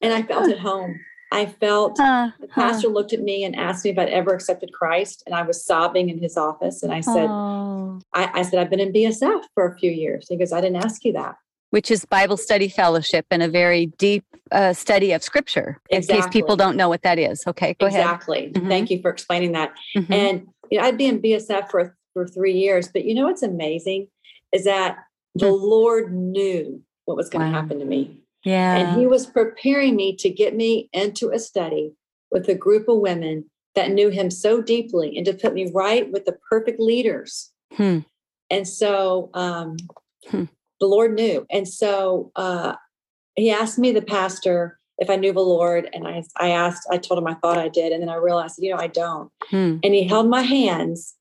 And 0.00 0.14
I 0.14 0.22
felt 0.22 0.50
at 0.50 0.58
home. 0.58 0.98
I 1.30 1.44
felt 1.44 2.00
uh, 2.00 2.30
the 2.40 2.48
pastor 2.48 2.88
uh. 2.88 2.92
looked 2.92 3.12
at 3.12 3.20
me 3.20 3.44
and 3.44 3.54
asked 3.54 3.84
me 3.84 3.90
if 3.90 3.98
I'd 3.98 4.08
ever 4.08 4.32
accepted 4.32 4.72
Christ, 4.72 5.22
and 5.26 5.34
I 5.34 5.42
was 5.42 5.62
sobbing 5.62 6.08
in 6.08 6.18
his 6.22 6.38
office. 6.38 6.82
And 6.82 6.90
I 6.90 7.00
said, 7.00 7.28
oh. 7.28 8.00
I, 8.14 8.30
I, 8.32 8.42
said 8.42 8.60
I've 8.60 8.70
been 8.70 8.80
in 8.80 8.94
BSF 8.94 9.42
for 9.52 9.70
a 9.70 9.76
few 9.76 9.90
years. 9.90 10.26
He 10.30 10.38
goes, 10.38 10.52
I 10.52 10.62
didn't 10.62 10.82
ask 10.82 11.04
you 11.04 11.12
that 11.12 11.34
which 11.72 11.90
is 11.90 12.04
Bible 12.04 12.36
Study 12.36 12.68
Fellowship 12.68 13.24
and 13.30 13.42
a 13.42 13.48
very 13.48 13.86
deep 13.86 14.24
uh, 14.50 14.74
study 14.74 15.12
of 15.12 15.22
Scripture. 15.22 15.80
Exactly. 15.88 16.16
In 16.16 16.22
case 16.22 16.30
people 16.30 16.54
don't 16.54 16.76
know 16.76 16.90
what 16.90 17.00
that 17.00 17.18
is, 17.18 17.42
okay, 17.46 17.74
go 17.80 17.86
exactly. 17.86 18.38
ahead. 18.38 18.48
Exactly. 18.48 18.60
Mm-hmm. 18.60 18.68
Thank 18.68 18.90
you 18.90 19.00
for 19.00 19.10
explaining 19.10 19.52
that. 19.52 19.72
Mm-hmm. 19.96 20.12
And 20.12 20.46
you 20.70 20.78
know, 20.78 20.84
I'd 20.84 20.98
be 20.98 21.06
in 21.06 21.22
BSF 21.22 21.70
for 21.70 21.96
for 22.12 22.28
three 22.28 22.52
years, 22.52 22.88
but 22.92 23.06
you 23.06 23.14
know 23.14 23.24
what's 23.24 23.42
amazing 23.42 24.08
is 24.52 24.64
that 24.64 24.98
the 25.34 25.46
mm-hmm. 25.46 25.64
Lord 25.64 26.12
knew 26.12 26.82
what 27.06 27.16
was 27.16 27.30
going 27.30 27.46
to 27.46 27.50
Wow. 27.50 27.62
happen 27.62 27.78
to 27.78 27.86
me. 27.86 28.20
Yeah. 28.44 28.76
And 28.76 29.00
he 29.00 29.06
was 29.06 29.24
preparing 29.24 29.96
me 29.96 30.14
to 30.16 30.28
get 30.28 30.54
me 30.54 30.90
into 30.92 31.30
a 31.30 31.38
study 31.38 31.94
with 32.30 32.46
a 32.50 32.54
group 32.54 32.86
of 32.86 32.98
women 32.98 33.46
that 33.74 33.90
knew 33.90 34.10
him 34.10 34.30
so 34.30 34.60
deeply 34.60 35.16
and 35.16 35.24
to 35.24 35.32
put 35.32 35.54
me 35.54 35.70
right 35.72 36.12
with 36.12 36.26
the 36.26 36.36
perfect 36.50 36.78
leaders. 36.78 37.50
Hmm. 37.72 38.00
And 38.50 38.68
so 38.68 39.30
um, 39.32 39.78
Hmm. 40.28 40.44
The 40.82 40.88
Lord 40.88 41.14
knew. 41.14 41.46
And 41.48 41.66
so 41.66 42.32
uh, 42.34 42.74
he 43.36 43.52
asked 43.52 43.78
me, 43.78 43.92
the 43.92 44.02
pastor, 44.02 44.80
if 44.98 45.08
I 45.08 45.14
knew 45.16 45.32
the 45.32 45.40
Lord. 45.40 45.88
And 45.94 46.08
I, 46.08 46.24
I 46.36 46.48
asked, 46.50 46.86
I 46.90 46.98
told 46.98 47.18
him 47.18 47.26
I 47.28 47.34
thought 47.34 47.56
I 47.56 47.68
did. 47.68 47.92
And 47.92 48.02
then 48.02 48.08
I 48.10 48.16
realized, 48.16 48.56
you 48.58 48.72
know, 48.74 48.80
I 48.80 48.88
don't. 48.88 49.30
Hmm. 49.44 49.76
And 49.84 49.94
he 49.94 50.02
held 50.02 50.28
my 50.28 50.42
hands 50.42 51.14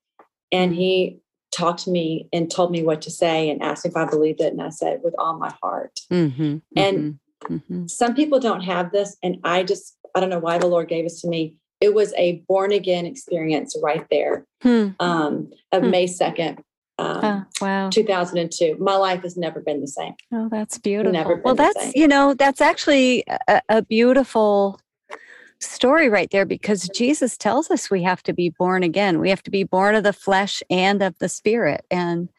and 0.52 0.74
he 0.74 1.20
talked 1.52 1.84
to 1.84 1.92
me 1.92 2.28
and 2.34 2.50
told 2.50 2.72
me 2.72 2.82
what 2.82 3.04
to 3.04 3.12
say 3.12 3.50
and 3.52 3.62
asked 3.62 3.86
if 3.86 3.96
I 3.96 4.06
believed 4.06 4.42
it. 4.42 4.52
And 4.52 4.64
I 4.64 4.70
said, 4.70 5.02
with 5.04 5.14
all 5.20 5.38
my 5.38 5.54
heart. 5.62 6.00
Mhm, 6.12 6.62
And- 6.76 7.20
mhm, 7.48 7.62
mhm. 7.70 7.90
Some 7.90 8.16
people 8.16 8.40
don't 8.40 8.62
have 8.62 8.92
this. 8.92 9.16
And 9.22 9.38
I 9.44 9.62
just, 9.64 9.96
I 10.16 10.20
don't 10.22 10.30
know 10.30 10.40
why 10.40 10.58
the 10.58 10.68
Lord 10.68 10.88
gave 10.90 11.06
this 11.06 11.22
to 11.22 11.28
me. 11.28 11.56
It 11.80 11.94
was 11.94 12.14
a 12.16 12.44
born 12.48 12.72
again 12.72 13.06
experience 13.06 13.78
right 13.82 14.06
there 14.10 14.46
Hmm. 14.64 14.90
um, 15.00 15.52
of 15.72 15.84
Hmm. 15.84 15.92
May 15.92 16.06
2nd, 16.08 16.58
um, 17.02 17.48
Oh, 17.62 17.66
wow. 17.66 17.90
2002. 17.90 18.78
My 18.80 18.96
life 18.96 19.24
has 19.24 19.38
never 19.38 19.60
been 19.60 19.82
the 19.82 19.88
same. 19.88 20.14
Oh, 20.34 20.50
that's 20.50 20.78
beautiful. 20.78 21.14
Never 21.14 21.42
well, 21.44 21.56
that's 21.56 21.96
you 21.96 22.08
know 22.08 22.34
that's 22.34 22.62
actually 22.62 23.24
a, 23.48 23.62
a 23.70 23.82
beautiful 23.82 24.80
story 25.60 26.10
right 26.10 26.30
there 26.32 26.46
because 26.46 26.90
Jesus 26.90 27.38
tells 27.38 27.70
us 27.70 27.92
we 27.92 28.04
have 28.04 28.24
to 28.24 28.34
be 28.34 28.50
born 28.50 28.84
again. 28.84 29.20
We 29.20 29.30
have 29.30 29.44
to 29.44 29.52
be 29.52 29.64
born 29.64 29.96
of 29.96 30.04
the 30.04 30.14
flesh 30.14 30.64
and 30.70 31.02
of 31.02 31.18
the 31.20 31.30
spirit, 31.30 31.86
and 31.92 32.30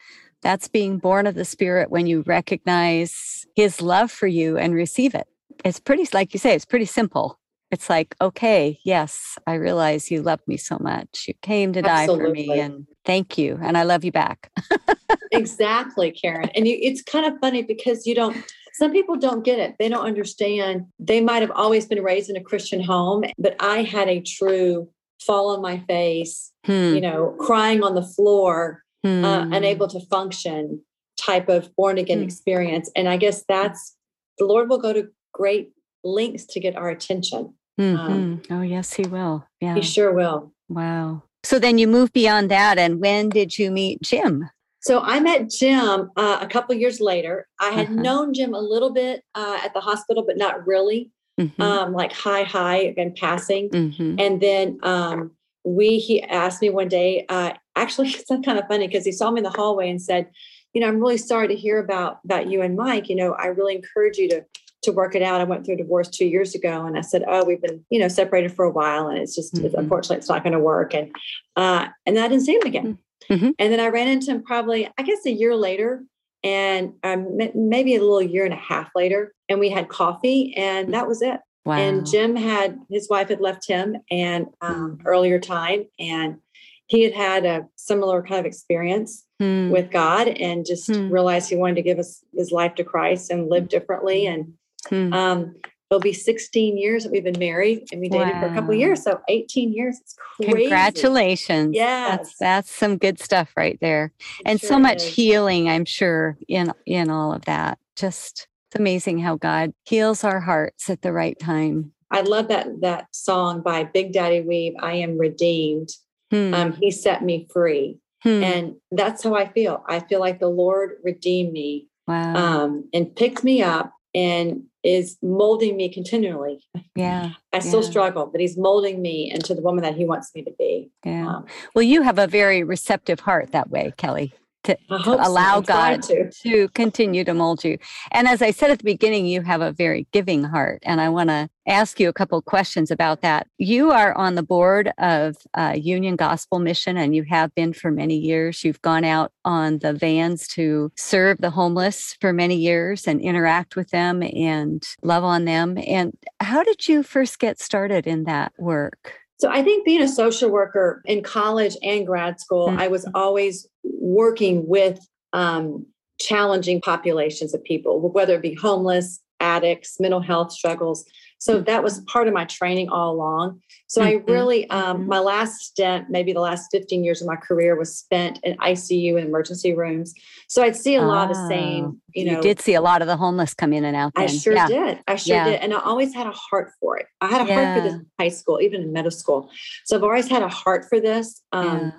that's 0.41 0.67
being 0.67 0.97
born 0.97 1.27
of 1.27 1.35
the 1.35 1.45
spirit 1.45 1.89
when 1.89 2.07
you 2.07 2.23
recognize 2.25 3.45
His 3.55 3.81
love 3.81 4.11
for 4.11 4.27
you 4.27 4.57
and 4.57 4.73
receive 4.73 5.15
it. 5.15 5.27
It's 5.63 5.79
pretty, 5.79 6.07
like 6.13 6.33
you 6.33 6.39
say, 6.39 6.53
it's 6.53 6.65
pretty 6.65 6.85
simple. 6.85 7.39
It's 7.71 7.89
like, 7.89 8.15
okay, 8.21 8.79
yes, 8.83 9.37
I 9.47 9.55
realize 9.55 10.11
you 10.11 10.21
love 10.21 10.41
me 10.45 10.57
so 10.57 10.77
much. 10.79 11.25
You 11.27 11.33
came 11.41 11.73
to 11.73 11.81
die 11.81 12.07
for 12.07 12.29
me, 12.29 12.59
and 12.59 12.85
thank 13.05 13.37
you, 13.37 13.59
and 13.61 13.77
I 13.77 13.83
love 13.83 14.03
you 14.03 14.11
back. 14.11 14.51
exactly, 15.31 16.11
Karen. 16.11 16.49
And 16.55 16.67
you, 16.67 16.77
it's 16.81 17.01
kind 17.01 17.25
of 17.25 17.39
funny 17.39 17.63
because 17.63 18.05
you 18.05 18.15
don't, 18.15 18.35
some 18.73 18.91
people 18.91 19.15
don't 19.15 19.43
get 19.43 19.59
it. 19.59 19.75
They 19.79 19.89
don't 19.89 20.05
understand. 20.05 20.85
They 20.99 21.21
might 21.21 21.41
have 21.41 21.51
always 21.51 21.85
been 21.85 22.03
raised 22.03 22.29
in 22.29 22.35
a 22.35 22.41
Christian 22.41 22.81
home, 22.81 23.23
but 23.37 23.55
I 23.59 23.83
had 23.83 24.07
a 24.09 24.21
true 24.21 24.89
fall 25.21 25.49
on 25.49 25.61
my 25.61 25.79
face, 25.87 26.51
Hmm, 26.65 26.93
you 26.95 27.01
know, 27.01 27.35
crying 27.39 27.83
on 27.83 27.95
the 27.95 28.03
floor, 28.03 28.83
uh, 29.05 29.09
hmm. 29.45 29.53
unable 29.53 29.87
to 29.89 29.99
function 30.07 30.81
type 31.17 31.49
of 31.49 31.73
born 31.75 31.97
again 31.97 32.19
Hmm. 32.19 32.23
experience. 32.25 32.89
And 32.95 33.07
I 33.07 33.17
guess 33.17 33.43
that's 33.47 33.95
the 34.37 34.45
Lord 34.45 34.69
will 34.69 34.79
go 34.79 34.93
to 34.93 35.09
great 35.33 35.71
lengths 36.03 36.45
to 36.47 36.59
get 36.59 36.75
our 36.75 36.89
attention. 36.89 37.53
Mhm. 37.79 38.45
oh, 38.51 38.61
yes, 38.61 38.93
he 38.93 39.03
will. 39.07 39.45
Yeah. 39.59 39.75
He 39.75 39.81
sure 39.81 40.11
will. 40.11 40.53
Wow. 40.69 41.23
So 41.43 41.59
then 41.59 41.77
you 41.77 41.87
move 41.87 42.11
beyond 42.13 42.49
that. 42.51 42.77
And 42.77 42.99
when 42.99 43.29
did 43.29 43.57
you 43.57 43.69
meet 43.69 44.01
Jim? 44.01 44.49
So 44.81 44.99
I 44.99 45.19
met 45.19 45.49
Jim 45.49 46.11
uh, 46.15 46.39
a 46.41 46.47
couple 46.47 46.75
years 46.75 46.99
later. 46.99 47.47
I 47.59 47.69
had 47.71 47.87
Uh-huh. 47.87 48.01
known 48.01 48.33
Jim 48.33 48.53
a 48.53 48.59
little 48.59 48.91
bit 48.91 49.23
uh, 49.35 49.59
at 49.63 49.73
the 49.73 49.79
hospital, 49.79 50.23
but 50.25 50.37
not 50.37 50.65
really. 50.67 51.11
Mhm, 51.39 51.61
Um, 51.61 51.93
like 51.93 52.13
hi, 52.13 52.43
hi, 52.43 52.93
and 52.97 53.15
passing. 53.15 53.69
mhm, 53.69 54.15
And 54.19 54.39
then 54.41 54.77
um, 54.83 55.31
we 55.63 55.97
he 55.99 56.21
asked 56.23 56.61
me 56.61 56.69
one 56.69 56.89
day. 56.89 57.25
Uh, 57.27 57.53
actually, 57.75 58.09
it's 58.17 58.27
kind 58.45 58.59
of 58.59 58.67
funny 58.67 58.87
because 58.87 59.05
he 59.05 59.11
saw 59.11 59.31
me 59.31 59.39
in 59.39 59.43
the 59.43 59.49
hallway 59.49 59.89
and 59.89 60.01
said, 60.01 60.29
"You 60.73 60.81
know, 60.81 60.87
I'm 60.87 60.99
really 60.99 61.17
sorry 61.17 61.47
to 61.47 61.55
hear 61.55 61.79
about 61.79 62.19
about 62.25 62.47
you 62.49 62.61
and 62.61 62.75
Mike. 62.75 63.09
You 63.09 63.15
know, 63.15 63.33
I 63.33 63.47
really 63.47 63.75
encourage 63.75 64.17
you 64.17 64.29
to 64.29 64.45
to 64.83 64.91
work 64.91 65.15
it 65.15 65.21
out. 65.21 65.41
I 65.41 65.45
went 65.45 65.65
through 65.65 65.75
a 65.75 65.77
divorce 65.77 66.09
two 66.09 66.25
years 66.25 66.53
ago, 66.55 66.85
and 66.85 66.97
I 66.97 67.01
said, 67.01 67.23
oh, 67.27 67.43
we've 67.45 67.61
been 67.61 67.83
you 67.89 67.99
know 67.99 68.07
separated 68.07 68.53
for 68.53 68.65
a 68.65 68.71
while, 68.71 69.07
and 69.07 69.17
it's 69.17 69.35
just 69.35 69.57
it's, 69.57 69.73
Mhm. 69.75 69.79
unfortunately 69.79 70.17
it's 70.17 70.29
not 70.29 70.43
going 70.43 70.53
to 70.53 70.59
work. 70.59 70.93
And 70.93 71.11
uh, 71.55 71.87
and 72.05 72.15
then 72.15 72.23
I 72.23 72.27
didn't 72.27 72.43
see 72.43 72.55
him 72.55 72.65
again. 72.65 72.97
Mhm. 73.29 73.53
And 73.57 73.73
then 73.73 73.79
I 73.79 73.87
ran 73.87 74.07
into 74.07 74.31
him 74.31 74.43
probably 74.43 74.87
I 74.97 75.03
guess 75.03 75.25
a 75.25 75.31
year 75.31 75.55
later. 75.55 76.03
And 76.45 76.95
um, 77.03 77.37
maybe 77.55 77.95
a 77.95 78.01
little 78.01 78.21
year 78.21 78.43
and 78.43 78.53
a 78.53 78.57
half 78.57 78.89
later, 78.97 79.33
and 79.47 79.61
we 79.61 79.69
had 79.69 79.87
coffee, 79.87 80.53
and 80.57 80.93
that 80.93 81.07
was 81.07 81.21
it. 81.21 81.39
Wow. 81.65 81.75
And 81.77 82.05
Jim 82.05 82.35
had 82.35 82.77
his 82.89 83.09
wife 83.09 83.29
had 83.29 83.39
left 83.39 83.65
him 83.65 83.95
and 84.11 84.47
um, 84.59 84.99
earlier 85.05 85.39
time, 85.39 85.85
and 85.97 86.39
he 86.87 87.03
had 87.03 87.13
had 87.13 87.45
a 87.45 87.65
similar 87.77 88.21
kind 88.21 88.41
of 88.41 88.45
experience 88.45 89.23
Hmm, 89.39 89.69
with 89.69 89.89
God, 89.89 90.27
and 90.27 90.65
just 90.65 90.93
Hmm. 90.93 91.09
realized 91.09 91.49
he 91.49 91.55
wanted 91.55 91.75
to 91.75 91.81
give 91.81 91.97
us 91.97 92.21
his 92.35 92.51
life 92.51 92.75
to 92.75 92.83
Christ 92.83 93.31
and 93.31 93.49
live 93.49 93.69
differently. 93.69 94.27
And 94.27 94.55
hmm. 94.89 95.13
um, 95.13 95.55
it'll 95.89 96.01
be 96.01 96.13
16 96.13 96.77
years 96.77 97.03
that 97.03 97.11
we've 97.11 97.23
been 97.23 97.39
married, 97.39 97.87
and 97.91 98.01
we 98.01 98.09
dated 98.09 98.33
for 98.39 98.47
a 98.47 98.53
couple 98.53 98.71
of 98.71 98.79
years, 98.79 99.03
so 99.03 99.21
18 99.27 99.73
years. 99.73 99.99
It's 100.01 100.15
crazy. 100.41 100.53
Congratulations. 100.61 101.75
Yes. 101.75 102.17
That's 102.17 102.37
that's 102.39 102.71
some 102.71 102.97
good 102.97 103.19
stuff 103.19 103.51
right 103.55 103.77
there. 103.81 104.11
It 104.39 104.41
And 104.45 104.61
so 104.61 104.79
much 104.79 105.03
is. 105.03 105.07
healing, 105.15 105.69
I'm 105.69 105.85
sure, 105.85 106.37
in 106.47 106.71
in 106.85 107.09
all 107.09 107.33
of 107.33 107.45
that. 107.45 107.77
Just 107.95 108.47
it's 108.69 108.79
amazing 108.79 109.19
how 109.19 109.35
God 109.35 109.73
heals 109.83 110.23
our 110.23 110.39
hearts 110.39 110.89
at 110.89 111.01
the 111.03 111.13
right 111.13 111.37
time. 111.39 111.91
I 112.09 112.21
love 112.21 112.47
that 112.47 112.81
that 112.81 113.07
song 113.11 113.61
by 113.61 113.83
Big 113.83 114.13
Daddy 114.13 114.41
Weave. 114.41 114.73
I 114.79 114.93
am 114.93 115.17
redeemed. 115.17 115.89
Hmm, 116.31 116.53
Um, 116.53 116.73
he 116.73 116.89
set 116.89 117.23
me 117.23 117.47
free. 117.53 117.99
hmm. 118.23 118.43
And 118.43 118.75
that's 118.91 119.23
how 119.23 119.35
I 119.35 119.51
feel. 119.51 119.83
I 119.87 119.99
feel 119.99 120.19
like 120.19 120.39
the 120.39 120.47
Lord 120.49 120.93
redeemed 121.03 121.53
me 121.53 121.87
wow. 122.07 122.35
um, 122.35 122.89
and 122.93 123.15
picked 123.15 123.43
me 123.43 123.61
up 123.61 123.93
and 124.15 124.63
is 124.83 125.17
molding 125.21 125.77
me 125.77 125.87
continually. 125.91 126.59
yeah. 126.95 127.31
I 127.53 127.59
still 127.59 127.81
Yeah. 127.83 127.89
struggle, 127.89 128.25
but 128.27 128.41
He's 128.41 128.57
molding 128.57 129.01
me 129.01 129.31
into 129.33 129.53
the 129.53 129.61
woman 129.61 129.83
that 129.83 129.95
He 129.95 130.05
wants 130.05 130.33
me 130.35 130.43
to 130.43 130.51
be. 130.59 130.89
Yeah. 131.05 131.27
Um, 131.27 131.45
Well, 131.73 131.83
you 131.83 132.01
have 132.01 132.19
a 132.19 132.27
very 132.27 132.63
receptive 132.63 133.21
heart 133.21 133.51
that 133.51 133.69
way, 133.69 133.93
Kelly. 133.97 134.33
Hope 134.65 134.79
so. 134.89 135.27
allow 135.29 135.57
I'm 135.57 135.63
God 135.63 136.03
to. 136.03 136.29
to 136.29 136.67
continue 136.69 137.23
to 137.23 137.33
mold 137.33 137.63
you. 137.63 137.77
And 138.11 138.27
as 138.27 138.41
I 138.41 138.51
said 138.51 138.71
at 138.71 138.79
the 138.79 138.83
beginning, 138.83 139.25
you 139.25 139.41
have 139.41 139.61
a 139.61 139.71
very 139.71 140.07
giving 140.11 140.43
heart. 140.43 140.79
And 140.83 141.01
I 141.01 141.09
want 141.09 141.29
to 141.29 141.49
ask 141.67 141.99
you 141.99 142.09
a 142.09 142.13
couple 142.13 142.37
of 142.37 142.45
questions 142.45 142.91
about 142.91 143.21
that. 143.21 143.47
You 143.57 143.91
are 143.91 144.15
on 144.17 144.35
the 144.35 144.43
board 144.43 144.91
of 144.97 145.37
uh, 145.53 145.73
Union 145.77 146.15
Gospel 146.15 146.59
Mission, 146.59 146.97
and 146.97 147.15
you 147.15 147.23
have 147.23 147.53
been 147.55 147.73
for 147.73 147.91
many 147.91 148.17
years. 148.17 148.63
You've 148.63 148.81
gone 148.81 149.05
out 149.05 149.31
on 149.45 149.79
the 149.79 149.93
vans 149.93 150.47
to 150.49 150.91
serve 150.97 151.37
the 151.39 151.51
homeless 151.51 152.17
for 152.19 152.33
many 152.33 152.55
years 152.55 153.07
and 153.07 153.21
interact 153.21 153.75
with 153.75 153.89
them 153.89 154.23
and 154.23 154.85
love 155.01 155.23
on 155.23 155.45
them. 155.45 155.77
And 155.77 156.17
how 156.39 156.63
did 156.63 156.87
you 156.87 157.03
first 157.03 157.39
get 157.39 157.59
started 157.59 158.07
in 158.07 158.25
that 158.25 158.53
work? 158.57 159.13
So 159.43 159.49
I 159.49 159.61
think 159.61 159.83
being 159.83 160.01
a 160.01 160.07
social 160.07 160.49
worker 160.49 161.01
in 161.03 161.21
college 161.21 161.75
and 161.83 162.07
grad 162.07 162.39
school, 162.39 162.73
I 162.77 162.87
was 162.87 163.03
Mm-hmm. 163.03 163.17
always 163.17 163.67
working 163.83 164.65
with 164.69 165.05
um, 165.33 165.85
challenging 166.17 166.79
populations 166.79 167.53
of 167.53 167.61
people, 167.65 167.99
whether 167.99 168.35
it 168.35 168.41
be 168.41 168.53
homeless, 168.53 169.19
addicts, 169.41 169.99
mental 169.99 170.21
health 170.21 170.53
struggles. 170.53 171.03
So 171.43 171.59
that 171.59 171.83
was 171.83 171.99
part 172.07 172.29
of 172.29 172.33
my 172.33 172.45
training 172.45 172.87
all 172.87 173.13
along. 173.13 173.59
So 173.87 173.99
Mhm, 173.99 174.05
I 174.05 174.11
really, 174.31 174.69
um, 174.69 174.99
mhm. 174.99 175.07
my 175.07 175.19
last 175.19 175.59
stint, 175.59 176.09
maybe 176.09 176.31
the 176.31 176.39
last 176.39 176.69
15 176.71 177.03
years 177.03 177.21
of 177.21 177.27
my 177.27 177.35
career 177.35 177.75
was 177.77 177.93
spent 177.97 178.39
in 178.43 178.55
ICU 178.59 179.17
and 179.17 179.27
emergency 179.27 179.73
rooms. 179.73 180.13
So 180.47 180.63
I'd 180.63 180.77
see 180.77 180.95
a 180.95 181.01
lot 181.03 181.29
of 181.29 181.35
the 181.35 181.47
same, 181.49 182.01
you 182.13 182.31
know, 182.31 182.41
did 182.41 182.61
see 182.61 182.75
a 182.75 182.81
lot 182.81 183.01
of 183.01 183.09
the 183.09 183.17
homeless 183.17 183.53
come 183.53 183.73
in 183.73 183.83
and 183.83 183.93
out. 183.93 184.13
I 184.15 184.27
sure 184.27 184.53
yeah. 184.53 184.67
did. 184.69 185.03
I 185.05 185.17
sure 185.17 185.35
Yeah. 185.35 185.49
did. 185.49 185.59
And 185.59 185.73
I 185.73 185.81
always 185.81 186.13
had 186.13 186.27
a 186.27 186.31
heart 186.31 186.71
for 186.79 186.95
it. 186.97 187.07
I 187.19 187.27
had 187.27 187.41
a 187.41 187.53
heart 187.53 187.75
for 187.75 187.81
this 187.81 187.93
in 187.95 188.05
high 188.17 188.29
school, 188.29 188.61
even 188.61 188.81
in 188.81 188.93
middle 188.93 189.11
school. 189.11 189.51
So 189.83 189.97
I've 189.97 190.03
always 190.03 190.29
had 190.29 190.43
a 190.43 190.47
heart 190.47 190.85
for 190.87 191.01
this. 191.01 191.41
Um, 191.51 191.65
Yeah. 191.65 191.91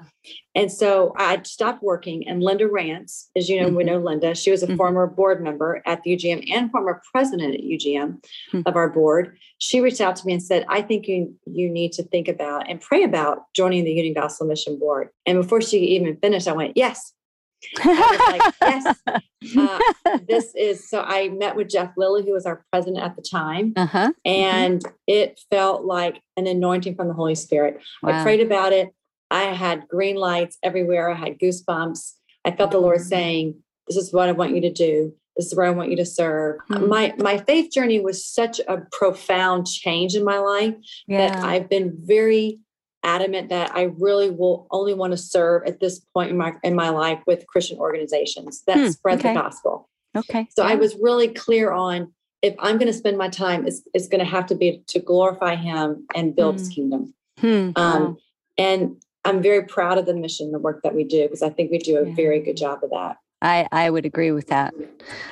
And 0.54 0.70
so 0.70 1.12
I 1.18 1.40
stopped 1.42 1.82
working. 1.82 2.26
And 2.28 2.42
Linda 2.42 2.66
Rance, 2.68 3.30
as 3.36 3.48
you 3.48 3.60
know, 3.60 3.68
we 3.68 3.82
Mhm. 3.82 3.86
know 3.86 3.98
Linda, 3.98 4.34
she 4.34 4.50
was 4.50 4.62
a 4.62 4.66
Mhm. 4.68 4.76
former 4.76 5.06
board 5.06 5.42
member 5.42 5.82
at 5.84 6.02
the 6.02 6.10
UGM 6.12 6.42
and 6.52 6.70
former 6.70 7.02
president 7.12 7.54
at 7.54 7.60
UGM 7.62 8.20
Hmm. 8.52 8.60
of 8.66 8.76
our 8.76 8.88
board. 8.88 9.36
She 9.58 9.80
reached 9.80 10.00
out 10.00 10.16
to 10.16 10.26
me 10.26 10.34
and 10.34 10.42
said, 10.42 10.64
I 10.68 10.82
think 10.82 11.06
you, 11.08 11.34
you 11.46 11.68
need 11.68 11.92
to 11.92 12.02
think 12.02 12.28
about 12.28 12.68
and 12.70 12.80
pray 12.80 13.02
about 13.02 13.42
joining 13.54 13.84
the 13.84 13.92
Union 13.92 14.14
Gospel 14.14 14.46
Mission 14.46 14.78
Board. 14.78 15.08
And 15.26 15.40
before 15.40 15.60
she 15.60 15.78
even 15.78 16.16
finished, 16.16 16.48
I 16.48 16.52
went, 16.52 16.76
Yes. 16.76 17.12
I 17.78 18.18
was 18.18 18.42
like, 18.42 18.54
yes. 18.60 19.02
Uh, 19.58 19.78
this 20.26 20.54
is 20.54 20.88
so 20.88 21.00
I 21.02 21.28
met 21.28 21.54
with 21.54 21.68
Jeff 21.68 21.92
Lilley, 21.98 22.24
who 22.24 22.32
was 22.32 22.46
our 22.46 22.64
president 22.72 23.02
at 23.04 23.14
the 23.14 23.20
time. 23.20 23.74
uh-huh. 23.76 24.12
And 24.24 24.82
it 25.06 25.38
felt 25.50 25.84
like 25.84 26.22
an 26.38 26.46
anointing 26.46 26.94
from 26.94 27.08
the 27.08 27.14
Holy 27.14 27.34
Spirit. 27.34 27.78
I 28.02 28.22
prayed 28.22 28.40
about 28.40 28.72
it. 28.72 28.88
I 29.30 29.44
had 29.44 29.88
green 29.88 30.16
lights 30.16 30.58
everywhere. 30.62 31.10
I 31.10 31.14
had 31.14 31.38
goosebumps. 31.38 32.14
I 32.44 32.50
felt 32.52 32.70
the 32.70 32.78
Lord 32.80 33.00
Mhm. 33.00 33.04
saying, 33.08 33.54
This 33.86 33.96
is 33.98 34.12
what 34.14 34.28
I 34.30 34.32
want 34.32 34.54
you 34.54 34.62
to 34.62 34.72
do. 34.72 35.14
This 35.36 35.46
is 35.46 35.54
where 35.54 35.66
I 35.66 35.70
want 35.70 35.90
you 35.90 35.96
to 35.96 36.06
serve. 36.06 36.56
Hmm. 36.68 36.88
My 36.88 37.14
my 37.18 37.36
faith 37.38 37.70
journey 37.72 38.00
was 38.00 38.24
such 38.24 38.60
a 38.66 38.78
profound 38.92 39.66
change 39.66 40.14
in 40.14 40.24
my 40.24 40.38
life 40.38 40.74
that 41.08 41.36
I've 41.44 41.68
been 41.68 41.92
very 41.94 42.60
adamant 43.02 43.50
that 43.50 43.76
I 43.76 43.82
really 43.98 44.30
will 44.30 44.66
only 44.70 44.94
want 44.94 45.10
to 45.10 45.18
serve 45.18 45.64
at 45.66 45.80
this 45.80 45.98
point 46.14 46.30
in 46.30 46.38
my 46.38 46.54
in 46.62 46.74
my 46.74 46.88
life 46.88 47.20
with 47.26 47.46
Christian 47.46 47.78
organizations 47.78 48.62
that 48.66 48.78
Hmm, 48.78 48.86
spread 48.88 49.18
okay. 49.18 49.34
the 49.34 49.40
gospel. 49.40 49.90
Okay. 50.16 50.46
So 50.56 50.64
yeah. 50.64 50.70
I 50.70 50.74
was 50.76 50.96
really 50.96 51.28
clear 51.28 51.72
on 51.72 52.14
if 52.40 52.54
I'm 52.58 52.78
going 52.78 52.86
to 52.92 52.98
spend 53.02 53.18
my 53.18 53.28
time, 53.28 53.66
it's, 53.66 53.82
it's 53.92 54.06
going 54.08 54.20
to 54.24 54.30
have 54.30 54.46
to 54.46 54.54
be 54.54 54.82
to 54.88 54.98
glorify 54.98 55.56
him 55.56 56.06
and 56.14 56.34
build 56.36 56.54
his 56.58 56.70
Mm. 56.70 56.74
kingdom. 56.74 57.14
Hmm, 57.38 57.48
Um, 57.48 57.72
wow. 57.76 58.16
and 58.56 59.02
I'm 59.24 59.42
very 59.42 59.62
proud 59.64 59.98
of 59.98 60.06
the 60.06 60.14
mission, 60.14 60.52
the 60.52 60.58
work 60.58 60.82
that 60.82 60.94
we 60.94 61.04
do, 61.04 61.22
because 61.22 61.42
I 61.42 61.50
think 61.50 61.70
we 61.70 61.78
do 61.78 61.96
a 61.98 62.06
Yeah. 62.06 62.14
very 62.14 62.40
good 62.40 62.56
job 62.56 62.82
of 62.84 62.90
that. 62.90 63.16
I, 63.42 63.66
I 63.72 63.90
would 63.90 64.06
agree 64.06 64.30
with 64.32 64.46
that. 64.48 64.72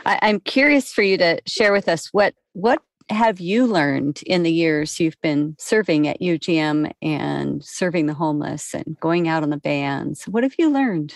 I, 0.04 0.18
I'm 0.22 0.40
curious 0.40 0.92
for 0.92 1.02
you 1.02 1.16
to 1.18 1.40
share 1.46 1.72
with 1.72 1.88
us 1.88 2.08
what 2.12 2.34
what 2.52 2.82
have 3.08 3.40
you 3.40 3.66
learned 3.66 4.22
in 4.26 4.42
the 4.42 4.52
years 4.52 5.00
you've 5.00 5.20
been 5.22 5.56
serving 5.58 6.06
at 6.06 6.20
UGM 6.20 6.92
and 7.02 7.64
serving 7.64 8.06
the 8.06 8.14
homeless 8.14 8.75
and 8.75 8.96
going 9.00 9.28
out 9.28 9.42
on 9.42 9.50
the 9.50 9.56
bands? 9.56 10.25
What 10.25 10.42
have 10.44 10.54
you 10.58 10.70
learned? 10.70 11.14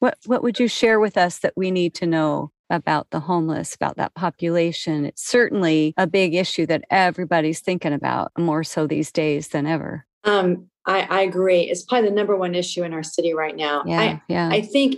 What 0.00 0.16
what 0.26 0.42
would 0.42 0.58
you 0.58 0.68
share 0.68 1.00
with 1.00 1.16
us 1.16 1.38
that 1.40 1.54
we 1.56 1.70
need 1.70 1.94
to 1.94 2.06
know 2.06 2.50
about 2.70 3.08
the 3.10 3.20
homeless, 3.20 3.74
about 3.74 3.96
that 3.96 4.14
population? 4.14 5.04
It's 5.04 5.26
certainly 5.26 5.92
a 5.96 6.06
big 6.06 6.34
issue 6.34 6.66
that 6.66 6.84
everybody's 6.90 7.60
thinking 7.60 7.92
about 7.92 8.32
more 8.38 8.64
so 8.64 8.86
these 8.86 9.12
days 9.12 9.48
than 9.48 9.66
ever. 9.66 10.06
Um, 10.24 10.68
I, 10.88 11.00
I 11.02 11.20
agree. 11.22 11.60
It's 11.70 11.84
probably 11.84 12.08
the 12.08 12.14
number 12.14 12.34
one 12.36 12.54
issue 12.54 12.82
in 12.82 12.92
our 12.94 13.02
city 13.02 13.34
right 13.34 13.54
now. 13.54 13.82
Yeah, 13.86 14.00
I, 14.00 14.22
yeah. 14.28 14.48
I 14.50 14.62
think 14.62 14.96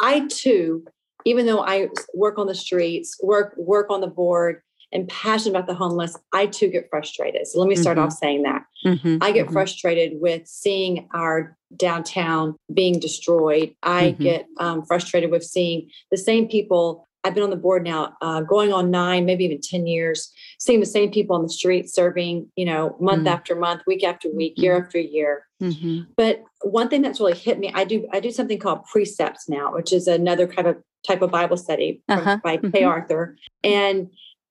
I 0.00 0.26
too, 0.30 0.84
even 1.24 1.46
though 1.46 1.60
I 1.60 1.88
work 2.14 2.38
on 2.38 2.46
the 2.46 2.54
streets, 2.54 3.18
work 3.22 3.54
work 3.56 3.90
on 3.90 4.00
the 4.00 4.06
board, 4.06 4.62
and 4.92 5.08
passionate 5.08 5.56
about 5.56 5.66
the 5.66 5.74
homeless, 5.74 6.16
I 6.32 6.46
too 6.46 6.68
get 6.68 6.88
frustrated. 6.90 7.46
So 7.48 7.58
let 7.58 7.68
me 7.68 7.74
start 7.74 7.98
Mhm. 7.98 8.04
off 8.04 8.12
saying 8.12 8.42
that. 8.42 8.64
Mhm, 8.86 9.18
I 9.20 9.32
get 9.32 9.48
mhm. 9.48 9.52
frustrated 9.52 10.20
with 10.20 10.46
seeing 10.46 11.08
our 11.12 11.56
downtown 11.76 12.56
being 12.72 12.98
destroyed. 13.00 13.74
I 13.82 14.12
Mhm. 14.12 14.18
get 14.22 14.46
um, 14.58 14.84
frustrated 14.84 15.30
with 15.30 15.42
seeing 15.42 15.90
the 16.10 16.18
same 16.18 16.46
people. 16.46 17.08
I've 17.24 17.34
been 17.34 17.44
on 17.44 17.50
the 17.50 17.56
board 17.56 17.84
now, 17.84 18.14
uh, 18.20 18.40
going 18.40 18.72
on 18.72 18.90
nine, 18.90 19.24
maybe 19.24 19.44
even 19.44 19.60
10 19.60 19.86
years, 19.86 20.32
seeing 20.58 20.80
the 20.80 20.86
same 20.86 21.10
people 21.10 21.36
on 21.36 21.42
the 21.42 21.48
street 21.48 21.88
serving, 21.88 22.50
you 22.56 22.64
know, 22.64 22.96
month 23.00 23.24
Mm. 23.26 23.30
after 23.30 23.54
month, 23.54 23.82
week 23.86 24.02
after 24.02 24.28
week, 24.30 24.54
year 24.56 24.76
after 24.84 24.98
year. 24.98 25.46
Mhm, 25.62 26.08
But 26.16 26.42
one 26.62 26.88
thing 26.88 27.02
that's 27.02 27.20
really 27.20 27.34
hit 27.34 27.58
me, 27.60 27.70
I 27.74 27.84
do 27.84 28.08
I 28.12 28.18
do 28.18 28.30
something 28.32 28.58
called 28.58 28.84
precepts 28.86 29.48
now, 29.48 29.72
which 29.72 29.92
is 29.92 30.08
another 30.08 30.46
kind 30.48 30.66
of 30.66 30.76
type 31.06 31.22
of 31.22 31.30
Bible 31.30 31.56
study 31.56 32.02
from, 32.08 32.18
Uh-huh, 32.18 32.38
by 32.42 32.56
Kay 32.56 32.82
mhm. 32.82 32.88
Arthur, 32.88 33.36
and 33.62 34.10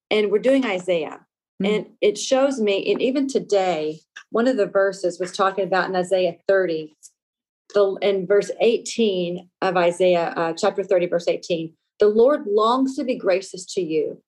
and 0.09 0.31
we're 0.31 0.39
doing 0.39 0.65
Isaiah, 0.65 1.25
Mm. 1.61 1.67
and 1.67 1.85
it 2.01 2.17
shows 2.17 2.59
me, 2.61 2.89
and 2.91 3.01
even 3.01 3.27
today, 3.27 3.99
one 4.29 4.47
of 4.47 4.55
the 4.57 4.65
verses 4.65 5.19
was 5.19 5.31
talking 5.35 5.65
about 5.65 5.89
in 5.89 5.95
Isaiah 5.95 6.37
30, 6.47 6.95
the 7.73 7.97
in 8.01 8.25
verse 8.27 8.51
18 8.61 9.49
of 9.61 9.75
Isaiah 9.77 10.33
uh, 10.37 10.53
chapter 10.53 10.83
30, 10.83 11.05
verse 11.07 11.27
18, 11.27 11.73
the 12.01 12.09
Lord 12.09 12.45
longs 12.47 12.95
to 12.95 13.05
be 13.05 13.15
gracious 13.15 13.63
to 13.75 13.81
you. 13.81 14.21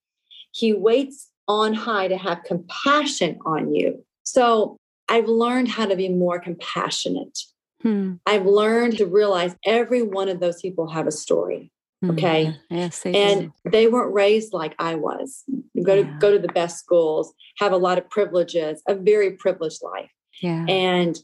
He 0.52 0.72
waits 0.72 1.32
on 1.48 1.74
high 1.74 2.08
to 2.08 2.16
have 2.16 2.44
compassion 2.44 3.40
on 3.46 3.74
you. 3.74 4.06
So 4.24 4.78
I've 5.10 5.28
learned 5.28 5.68
how 5.68 5.88
to 5.88 5.96
be 5.96 6.08
more 6.08 6.40
compassionate. 6.40 7.38
hmm, 7.82 8.14
I've 8.26 8.46
learned 8.46 8.98
to 9.00 9.06
realize 9.06 9.56
every 9.66 10.04
one 10.04 10.30
of 10.30 10.40
those 10.40 10.62
people 10.62 10.88
have 10.88 11.08
a 11.08 11.12
story 11.12 11.72
hmm. 12.02 12.12
Okay. 12.12 12.56
Yes, 12.70 13.02
they 13.02 13.14
and 13.14 13.52
do. 13.66 13.72
they 13.72 13.88
weren't 13.88 14.14
raised 14.14 14.54
like 14.54 14.76
I 14.78 14.96
was. 14.96 15.44
Go 15.84 15.96
to 16.02 16.04
go 16.20 16.32
to 16.32 16.40
the 16.40 16.54
best 16.54 16.78
schools, 16.78 17.34
have 17.58 17.72
a 17.72 17.78
lot 17.78 17.98
of 17.98 18.10
privileges, 18.10 18.82
a 18.88 18.94
very 18.96 19.32
privileged 19.32 19.82
life. 19.82 20.12
Yeah. 20.42 20.66
And 20.70 21.18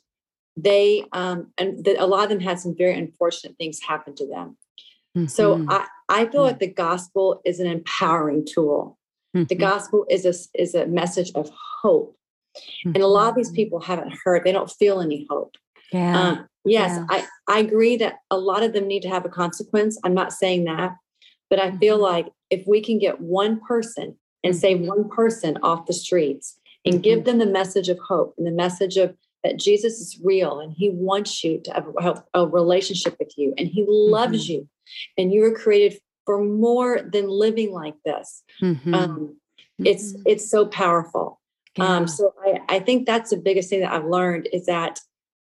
they 0.57 1.05
um 1.13 1.53
and 1.57 1.85
the, 1.85 1.95
a 2.03 2.07
lot 2.07 2.23
of 2.23 2.29
them 2.29 2.39
had 2.39 2.59
some 2.59 2.75
very 2.75 2.97
unfortunate 2.97 3.55
things 3.57 3.79
happen 3.81 4.15
to 4.15 4.27
them. 4.27 4.57
So 5.27 5.57
Mhm, 5.57 5.65
I 5.69 5.87
I 6.11 6.25
feel 6.25 6.41
Mm. 6.41 6.45
like 6.47 6.59
the 6.59 6.67
gospel 6.67 7.39
is 7.45 7.59
an 7.59 7.67
empowering 7.67 8.43
tool. 8.45 8.97
The 9.33 9.45
mhm, 9.45 9.59
gospel 9.59 10.05
is 10.09 10.25
a 10.25 10.33
is 10.59 10.73
a 10.75 10.87
message 10.87 11.31
of 11.35 11.51
hope. 11.81 12.15
And 12.83 12.97
a 12.97 13.07
lot 13.07 13.29
of 13.29 13.35
these 13.35 13.51
mhm. 13.51 13.55
people 13.55 13.79
haven't 13.79 14.13
heard, 14.23 14.43
they 14.43 14.51
don't 14.51 14.71
feel 14.71 15.01
any 15.01 15.27
hope. 15.29 15.55
Yeah. 15.91 16.19
Um, 16.19 16.47
yes, 16.65 16.91
yeah. 16.97 17.05
I, 17.09 17.27
I 17.47 17.59
agree 17.59 17.95
that 17.97 18.15
a 18.31 18.37
lot 18.39 18.63
of 18.63 18.73
them 18.73 18.87
need 18.87 19.01
to 19.03 19.09
have 19.09 19.23
a 19.25 19.29
consequence. 19.29 19.99
I'm 20.03 20.15
not 20.15 20.33
saying 20.33 20.63
that, 20.65 20.95
but 21.49 21.59
I 21.59 21.71
feel 21.77 21.97
Mhm. 21.99 22.01
like 22.01 22.27
if 22.49 22.65
we 22.67 22.81
can 22.81 22.97
get 22.97 23.21
one 23.21 23.59
person 23.59 24.17
and 24.43 24.55
save 24.55 24.79
Mhm. 24.79 24.87
one 24.87 25.09
person 25.09 25.57
off 25.61 25.85
the 25.85 25.93
streets 25.93 26.59
and 26.85 27.03
give 27.03 27.25
them 27.25 27.37
the 27.37 27.45
message 27.45 27.87
of 27.89 27.99
hope 27.99 28.33
and 28.37 28.47
the 28.47 28.51
message 28.51 28.97
of 28.97 29.15
that 29.43 29.57
Jesus 29.57 30.01
is 30.01 30.19
real 30.23 30.59
and 30.59 30.73
he 30.73 30.89
wants 30.89 31.43
you 31.43 31.59
to 31.61 31.71
have 31.71 31.87
a, 31.99 32.23
a 32.41 32.47
relationship 32.47 33.15
with 33.19 33.37
you 33.37 33.53
and 33.57 33.67
he 33.67 33.85
loves 33.87 34.45
Mm-hmm. 34.49 34.53
you 34.53 34.69
and 35.17 35.31
you 35.33 35.41
were 35.41 35.53
created 35.53 35.99
for 36.25 36.43
more 36.43 37.01
than 37.01 37.27
living 37.27 37.71
like 37.71 37.95
this. 38.05 38.43
Mhm, 38.61 38.93
Um, 38.93 39.37
it's 39.79 40.13
mhm. 40.13 40.23
it's 40.25 40.49
so 40.49 40.65
powerful. 40.65 41.39
Yeah. 41.77 41.85
Um, 41.97 42.07
so 42.07 42.33
I, 42.45 42.59
I 42.75 42.79
think 42.79 43.05
that's 43.05 43.29
the 43.29 43.37
biggest 43.37 43.69
thing 43.69 43.81
that 43.81 43.93
I've 43.93 44.05
learned 44.05 44.49
is 44.51 44.65
that 44.65 44.99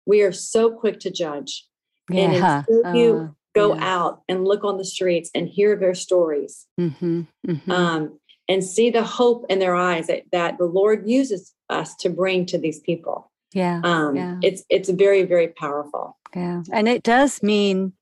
we 0.06 0.22
are 0.22 0.32
so 0.32 0.72
quick 0.72 1.00
to 1.02 1.12
judge. 1.12 1.68
And 2.10 2.34
yeah. 2.34 2.64
until 2.68 2.96
you 2.96 3.16
uh, 3.18 3.28
go 3.54 3.76
yeah. 3.76 3.96
out 3.96 4.22
and 4.28 4.46
look 4.46 4.64
on 4.64 4.78
the 4.78 4.86
streets 4.86 5.30
and 5.36 5.48
hear 5.48 5.76
their 5.78 5.94
stories 5.94 6.68
mhm, 6.80 7.28
mhm. 7.48 7.70
um, 7.70 8.20
and 8.50 8.64
see 8.64 8.90
the 8.90 9.04
hope 9.04 9.46
in 9.50 9.60
their 9.60 9.76
eyes 9.76 10.08
that, 10.08 10.24
that 10.32 10.58
the 10.58 10.66
Lord 10.66 11.08
uses 11.08 11.54
us 11.70 11.96
to 11.98 12.10
bring 12.10 12.46
to 12.48 12.58
these 12.58 12.80
people. 12.80 13.32
yeah. 13.54 13.80
Um, 13.84 14.16
Yeah. 14.16 14.38
It's 14.42 14.64
it's 14.70 14.90
very 14.90 15.24
very 15.24 15.50
powerful. 15.50 16.18
Yeah. 16.36 16.64
And 16.72 16.88
it 16.88 17.04
does 17.04 17.44
mean 17.44 17.94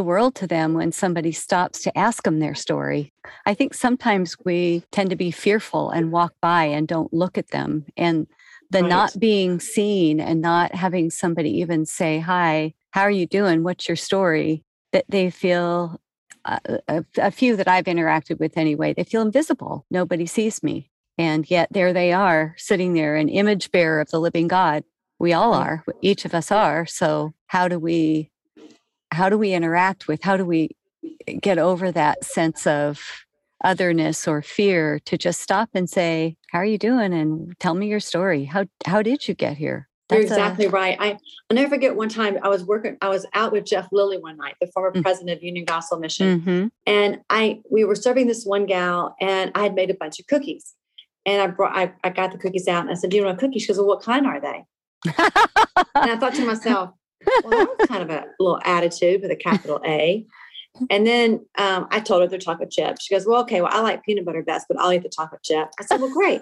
the 0.00 0.04
world 0.04 0.34
to 0.34 0.46
them 0.46 0.72
when 0.72 0.90
somebody 0.92 1.30
stops 1.30 1.82
to 1.82 1.98
ask 1.98 2.22
them 2.22 2.38
their 2.38 2.54
story. 2.54 3.12
I 3.44 3.52
think 3.52 3.74
sometimes 3.74 4.34
we 4.46 4.82
tend 4.92 5.10
to 5.10 5.16
be 5.16 5.30
fearful 5.30 5.90
and 5.90 6.10
walk 6.10 6.32
by 6.40 6.64
and 6.64 6.88
don't 6.88 7.12
look 7.12 7.36
at 7.36 7.48
them. 7.48 7.84
And 7.98 8.26
the 8.70 8.80
Right. 8.80 8.88
not 8.88 9.20
being 9.20 9.60
seen 9.60 10.18
and 10.18 10.40
not 10.40 10.74
having 10.74 11.10
somebody 11.10 11.50
even 11.60 11.84
say, 11.84 12.18
Hi, 12.18 12.72
how 12.92 13.02
are 13.02 13.10
you 13.10 13.26
doing? 13.26 13.62
What's 13.62 13.88
your 13.90 13.96
story? 13.96 14.64
That 14.92 15.04
they 15.06 15.28
feel, 15.28 16.00
uh, 16.46 16.60
a, 16.88 17.04
a 17.18 17.30
few 17.30 17.54
that 17.56 17.68
I've 17.68 17.84
interacted 17.84 18.40
with 18.40 18.56
anyway, 18.56 18.94
they 18.94 19.04
feel 19.04 19.20
invisible. 19.20 19.84
Nobody 19.90 20.24
sees 20.24 20.62
me. 20.62 20.90
And 21.18 21.50
yet 21.50 21.68
there 21.72 21.92
they 21.92 22.14
are, 22.14 22.54
sitting 22.56 22.94
there, 22.94 23.16
an 23.16 23.28
image 23.28 23.70
bearer 23.70 24.00
of 24.00 24.08
the 24.08 24.18
living 24.18 24.48
God. 24.48 24.82
We 25.18 25.34
all 25.34 25.52
are, 25.52 25.84
each 26.00 26.24
of 26.24 26.32
us 26.34 26.50
are. 26.50 26.86
So 26.86 27.34
how 27.48 27.68
do 27.68 27.78
we 27.78 28.30
how 29.12 29.28
do 29.28 29.36
we 29.38 29.52
interact 29.52 30.08
with 30.08 30.22
how 30.22 30.36
do 30.36 30.44
we 30.44 30.70
get 31.40 31.58
over 31.58 31.90
that 31.92 32.24
sense 32.24 32.66
of 32.66 33.00
otherness 33.62 34.26
or 34.26 34.40
fear 34.42 34.98
to 35.04 35.18
just 35.18 35.40
stop 35.40 35.68
and 35.74 35.88
say, 35.90 36.36
How 36.50 36.58
are 36.60 36.64
you 36.64 36.78
doing? 36.78 37.12
And 37.12 37.58
tell 37.58 37.74
me 37.74 37.88
your 37.88 38.00
story. 38.00 38.44
How 38.44 38.64
how 38.86 39.02
did 39.02 39.28
you 39.28 39.34
get 39.34 39.56
here? 39.56 39.88
You're 40.10 40.20
That's 40.22 40.32
a- 40.32 40.34
exactly 40.34 40.66
right. 40.66 40.96
I 41.00 41.10
I'll 41.50 41.54
never 41.54 41.68
forget 41.68 41.94
one 41.94 42.08
time 42.08 42.38
I 42.42 42.48
was 42.48 42.64
working, 42.64 42.96
I 43.00 43.08
was 43.08 43.26
out 43.34 43.52
with 43.52 43.64
Jeff 43.66 43.88
Lilley 43.92 44.18
one 44.18 44.36
night, 44.36 44.56
the 44.60 44.66
former 44.68 44.92
Mm. 44.92 45.02
president 45.02 45.36
of 45.36 45.42
Union 45.42 45.64
Gospel 45.66 45.98
Mission. 45.98 46.40
Mhm. 46.40 46.70
and 46.86 47.18
I 47.30 47.60
we 47.70 47.84
were 47.84 47.94
serving 47.94 48.26
this 48.26 48.44
one 48.44 48.66
gal, 48.66 49.14
and 49.20 49.52
I 49.54 49.62
had 49.62 49.74
made 49.74 49.90
a 49.90 49.94
bunch 49.94 50.18
of 50.20 50.26
cookies, 50.26 50.74
and 51.26 51.40
I 51.42 51.46
brought 51.48 51.76
I, 51.76 51.92
I 52.02 52.10
got 52.10 52.32
the 52.32 52.38
cookies 52.38 52.66
out, 52.66 52.80
and 52.82 52.90
I 52.90 52.94
said, 52.94 53.10
"Do 53.10 53.16
you 53.18 53.24
want 53.24 53.36
a 53.36 53.40
cookie?" 53.40 53.58
She 53.58 53.68
goes, 53.68 53.78
"Well, 53.78 53.86
what 53.86 54.02
kind 54.02 54.26
are 54.26 54.40
they?" 54.40 54.64
And 55.94 56.10
I 56.10 56.16
thought 56.16 56.34
to 56.34 56.44
myself, 56.46 56.90
"Well, 57.44 57.50
that 57.50 57.68
was 57.78 57.88
kind 57.88 58.02
of 58.02 58.10
a 58.10 58.26
little 58.38 58.60
attitude 58.64 59.22
with 59.22 59.30
a 59.30 59.36
capital 59.36 59.80
A." 59.86 60.26
And 60.88 61.06
then 61.06 61.44
um, 61.58 61.88
I 61.90 62.00
told 62.00 62.22
her 62.22 62.28
they're 62.28 62.38
chocolate 62.38 62.70
chip. 62.70 62.98
She 63.00 63.14
goes, 63.14 63.26
"Well, 63.26 63.40
okay, 63.42 63.60
well, 63.60 63.70
I 63.72 63.80
like 63.80 64.04
peanut 64.04 64.24
butter 64.24 64.42
best, 64.42 64.66
but 64.68 64.78
I'll 64.78 64.92
eat 64.92 65.02
the 65.02 65.08
chocolate 65.08 65.42
chip." 65.42 65.68
I 65.78 65.84
said, 65.84 66.00
"Well, 66.00 66.12
great." 66.12 66.40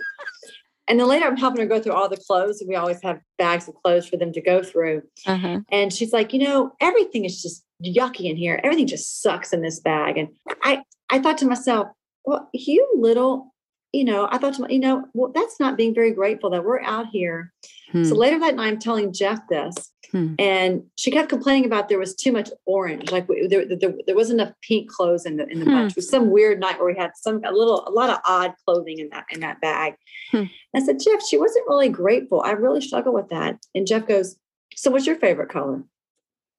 And 0.88 0.98
then 0.98 1.06
later, 1.06 1.26
I'm 1.26 1.36
helping 1.36 1.60
her 1.60 1.66
go 1.66 1.80
through 1.80 1.92
all 1.92 2.08
the 2.08 2.16
clothes, 2.16 2.60
and 2.60 2.68
we 2.68 2.74
always 2.74 3.00
have 3.02 3.20
bags 3.36 3.68
of 3.68 3.74
clothes 3.74 4.08
for 4.08 4.16
them 4.16 4.32
to 4.32 4.40
go 4.40 4.62
through. 4.62 5.02
uh-huh. 5.26 5.60
And 5.70 5.92
she's 5.92 6.14
like, 6.14 6.32
you 6.32 6.40
know, 6.40 6.72
everything 6.80 7.26
is 7.26 7.42
just 7.42 7.62
yucky 7.84 8.30
in 8.30 8.36
here. 8.36 8.58
Everything 8.64 8.86
just 8.86 9.20
sucks 9.22 9.52
in 9.52 9.60
this 9.60 9.80
bag. 9.80 10.16
And 10.16 10.28
I, 10.62 10.82
I 11.10 11.18
thought 11.18 11.36
to 11.38 11.46
myself, 11.46 11.88
well, 12.24 12.48
you 12.54 12.90
little, 12.96 13.54
you 13.92 14.04
know, 14.04 14.28
I 14.30 14.38
thought 14.38 14.54
to 14.54 14.62
my, 14.62 14.68
you 14.68 14.80
know, 14.80 15.04
well, 15.12 15.30
that's 15.34 15.60
not 15.60 15.76
being 15.76 15.94
very 15.94 16.12
grateful 16.12 16.50
that 16.50 16.64
we're 16.64 16.80
out 16.80 17.06
here. 17.12 17.52
Hmm. 17.92 18.04
So 18.04 18.14
later 18.14 18.38
that 18.40 18.56
night, 18.56 18.68
I'm 18.68 18.78
telling 18.78 19.12
Jeff 19.12 19.40
this, 19.50 19.92
Hmm. 20.12 20.34
and 20.38 20.84
she 20.96 21.10
kept 21.10 21.28
complaining 21.28 21.66
about 21.66 21.90
there 21.90 21.98
was 21.98 22.14
too 22.14 22.32
much 22.32 22.48
orange. 22.64 23.10
Like 23.12 23.26
there, 23.50 23.66
there, 23.66 23.92
there 24.06 24.16
wasn't 24.16 24.40
enough 24.40 24.54
pink 24.62 24.90
clothes 24.90 25.26
in 25.26 25.36
the 25.36 25.46
in 25.48 25.58
the 25.60 25.66
Hmm. 25.66 25.72
bunch. 25.72 25.90
It 25.92 25.96
was 25.96 26.08
some 26.08 26.30
weird 26.30 26.60
night 26.60 26.78
where 26.80 26.90
we 26.92 26.98
had 26.98 27.10
some 27.16 27.42
a 27.44 27.52
little 27.52 27.86
a 27.86 27.90
lot 27.90 28.08
of 28.08 28.18
odd 28.24 28.54
clothing 28.64 28.98
in 29.00 29.10
that 29.10 29.26
in 29.30 29.40
that 29.40 29.60
bag. 29.60 29.94
Hmm. 30.32 30.44
I 30.74 30.80
said, 30.80 30.98
Jeff, 30.98 31.22
she 31.26 31.36
wasn't 31.36 31.68
really 31.68 31.88
grateful. 31.90 32.40
I 32.40 32.52
really 32.52 32.80
struggle 32.80 33.12
with 33.12 33.28
that. 33.28 33.58
And 33.74 33.86
Jeff 33.86 34.06
goes, 34.06 34.36
so 34.74 34.90
what's 34.90 35.06
your 35.06 35.16
favorite 35.16 35.50
color? 35.50 35.82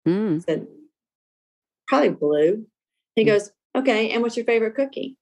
Mm. 0.08 0.38
I 0.38 0.40
said, 0.40 0.68
probably 1.88 2.10
blue. 2.10 2.66
He 3.16 3.24
Mm. 3.24 3.28
goes, 3.28 3.52
okay. 3.76 4.12
And 4.12 4.22
what's 4.22 4.38
your 4.38 4.46
favorite 4.46 4.76
cookie? 4.76 5.18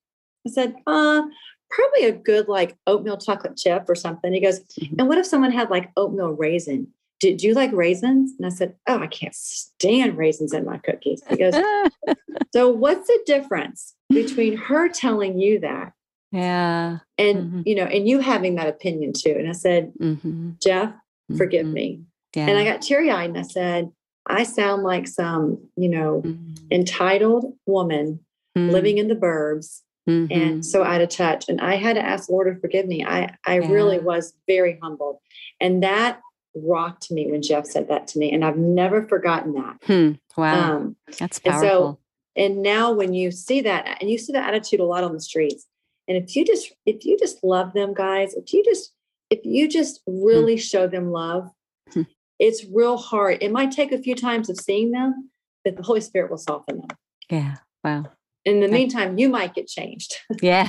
I 0.45 0.49
said, 0.51 0.75
uh, 0.85 1.23
probably 1.69 2.05
a 2.05 2.11
good 2.13 2.47
like 2.47 2.77
oatmeal 2.87 3.17
chocolate 3.17 3.57
chip 3.57 3.85
or 3.89 3.95
something. 3.95 4.31
He 4.33 4.39
goes, 4.41 4.59
Mhm. 4.79 4.99
and 4.99 5.07
what 5.07 5.17
if 5.17 5.25
someone 5.25 5.51
had 5.51 5.69
like 5.69 5.91
oatmeal 5.97 6.29
raisin? 6.31 6.93
Did 7.19 7.41
you 7.41 7.53
like 7.53 7.71
raisins? 7.73 8.33
And 8.37 8.45
I 8.45 8.49
said, 8.49 8.75
oh, 8.87 8.99
I 8.99 9.07
can't 9.07 9.33
stand 9.35 10.17
raisins 10.17 10.53
in 10.53 10.65
my 10.65 10.77
cookies. 10.77 11.23
He 11.29 11.37
goes, 11.37 11.55
so 12.53 12.69
what's 12.69 13.07
the 13.07 13.19
difference 13.25 13.95
between 14.09 14.55
her 14.57 14.87
telling 14.89 15.39
you 15.39 15.59
that 15.61 15.93
Yeah. 16.31 16.99
and 17.17 17.37
Mhm. 17.51 17.63
you 17.65 17.75
know 17.75 17.83
and 17.85 18.07
you 18.07 18.19
having 18.19 18.55
that 18.55 18.67
opinion 18.67 19.11
too 19.13 19.35
and 19.37 19.47
i 19.49 19.53
said 19.53 19.91
hmm 19.99 20.51
jeff 20.61 20.93
forgive 21.37 21.65
Mhm. 21.65 21.73
me 21.73 22.01
Yeah. 22.35 22.47
and 22.49 22.57
i 22.57 22.63
got 22.63 22.81
teary-eyed 22.81 23.29
and 23.29 23.37
i 23.37 23.41
said 23.41 23.91
i 24.27 24.43
sound 24.43 24.83
like 24.83 25.07
some 25.07 25.57
you 25.75 25.89
know 25.89 26.21
Mhm. 26.25 26.57
entitled 26.71 27.53
woman 27.65 28.19
Mhm. 28.57 28.71
living 28.71 28.97
in 28.97 29.07
the 29.07 29.15
burbs 29.15 29.81
Mhm. 30.07 30.27
and 30.31 30.65
so 30.65 30.83
out 30.83 31.01
of 31.01 31.09
touch 31.09 31.49
and 31.49 31.59
i 31.61 31.75
had 31.75 31.93
to 31.95 32.01
ask 32.05 32.29
lord 32.29 32.53
to 32.53 32.59
forgive 32.61 32.85
me 32.87 33.03
i 33.05 33.35
i 33.45 33.55
really 33.55 33.99
was 33.99 34.33
very 34.47 34.77
humbled 34.81 35.17
and 35.59 35.83
that 35.83 36.19
rocked 36.65 37.11
me 37.11 37.29
when 37.31 37.41
jeff 37.41 37.65
said 37.65 37.87
that 37.89 38.07
to 38.07 38.19
me 38.19 38.31
and 38.31 38.43
i've 38.45 38.57
never 38.57 39.07
forgotten 39.07 39.53
that 39.53 39.77
Hmm. 39.85 40.11
Wow. 40.39 40.75
um 40.77 40.95
That's 41.19 41.39
and 41.45 41.59
so- 41.59 41.99
and 42.35 42.61
now 42.61 42.91
when 42.91 43.13
you 43.13 43.31
see 43.31 43.61
that 43.61 43.97
and 43.99 44.09
you 44.09 44.17
see 44.17 44.33
that 44.33 44.47
attitude 44.47 44.79
a 44.79 44.85
lot 44.85 45.03
on 45.03 45.13
the 45.13 45.19
streets 45.21 45.65
and 46.07 46.17
if 46.17 46.35
you 46.35 46.45
just 46.45 46.71
if 46.85 47.03
you 47.05 47.17
just 47.17 47.43
love 47.43 47.73
them 47.73 47.93
guys 47.93 48.33
if 48.35 48.53
you 48.53 48.63
just 48.63 48.93
if 49.29 49.39
you 49.43 49.67
just 49.67 50.01
really 50.07 50.57
show 50.57 50.87
them 50.87 51.11
love 51.11 51.49
Hmm. 51.93 52.03
it's 52.39 52.65
real 52.71 52.97
hard 52.97 53.37
it 53.41 53.51
might 53.51 53.71
take 53.71 53.91
a 53.91 53.97
few 53.97 54.13
times 54.15 54.49
of 54.49 54.57
seeing 54.57 54.91
them 54.91 55.29
but 55.63 55.75
the 55.77 55.83
holy 55.83 56.01
spirit 56.01 56.29
will 56.29 56.37
soften 56.37 56.77
them 56.79 56.97
yeah. 57.29 57.55
Wow. 57.83 58.05
In 58.47 58.61
the 58.61 58.67
meantime 58.67 59.17
you 59.19 59.27
might 59.29 59.53
get 59.53 59.67
changed 59.67 60.15
Yeah, 60.41 60.67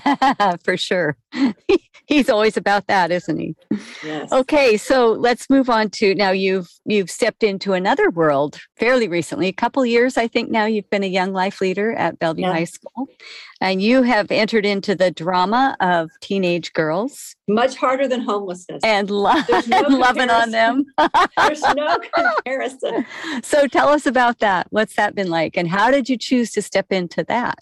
for 0.64 0.76
sure. 0.76 1.16
He's 2.06 2.30
always 2.30 2.56
about 2.56 2.86
that, 2.86 3.10
isn't 3.10 3.38
he? 3.38 3.54
yes 4.02 4.32
Okay, 4.32 4.76
so 4.76 5.12
let's 5.12 5.48
move 5.50 5.68
on 5.70 5.90
to 5.90 6.14
now 6.14 6.30
you've 6.30 6.68
you've 6.84 7.10
stepped 7.10 7.42
into 7.42 7.74
another 7.74 8.10
world 8.10 8.58
fairly 8.78 9.08
recently. 9.08 9.46
A 9.48 9.52
couple 9.52 9.84
years 9.86 10.16
I 10.16 10.26
think 10.26 10.50
now 10.50 10.64
you've 10.64 10.90
been 10.90 11.04
a 11.04 11.08
young 11.20 11.32
life 11.32 11.60
leader 11.60 11.92
at 11.92 12.18
Bellevue 12.18 12.42
Yeah. 12.42 12.52
High 12.52 12.64
School. 12.64 13.06
And 13.60 13.82
you 13.82 14.02
have 14.02 14.30
entered 14.30 14.64
into 14.64 14.94
the 14.94 15.10
drama 15.10 15.76
of 15.80 16.10
teenage 16.20 16.72
girls 16.74 17.34
much 17.48 17.74
harder 17.76 18.06
than 18.06 18.20
homelessness 18.20 18.82
and, 18.84 19.10
lo- 19.10 19.40
There's 19.48 19.66
no 19.68 19.78
and 19.86 19.98
loving 19.98 20.30
on 20.30 20.50
them. 20.50 20.84
there's 21.36 21.62
no 21.74 21.98
comparison 22.14 23.04
so 23.42 23.66
tell 23.66 23.88
us 23.88 24.06
about 24.06 24.38
that. 24.40 24.66
What's 24.70 24.94
that 24.96 25.14
been 25.14 25.28
like 25.30 25.56
and 25.56 25.68
how 25.68 25.90
did 25.90 26.08
you 26.08 26.16
choose 26.16 26.52
to 26.52 26.62
step 26.62 26.92
into 26.92 27.24
that? 27.24 27.58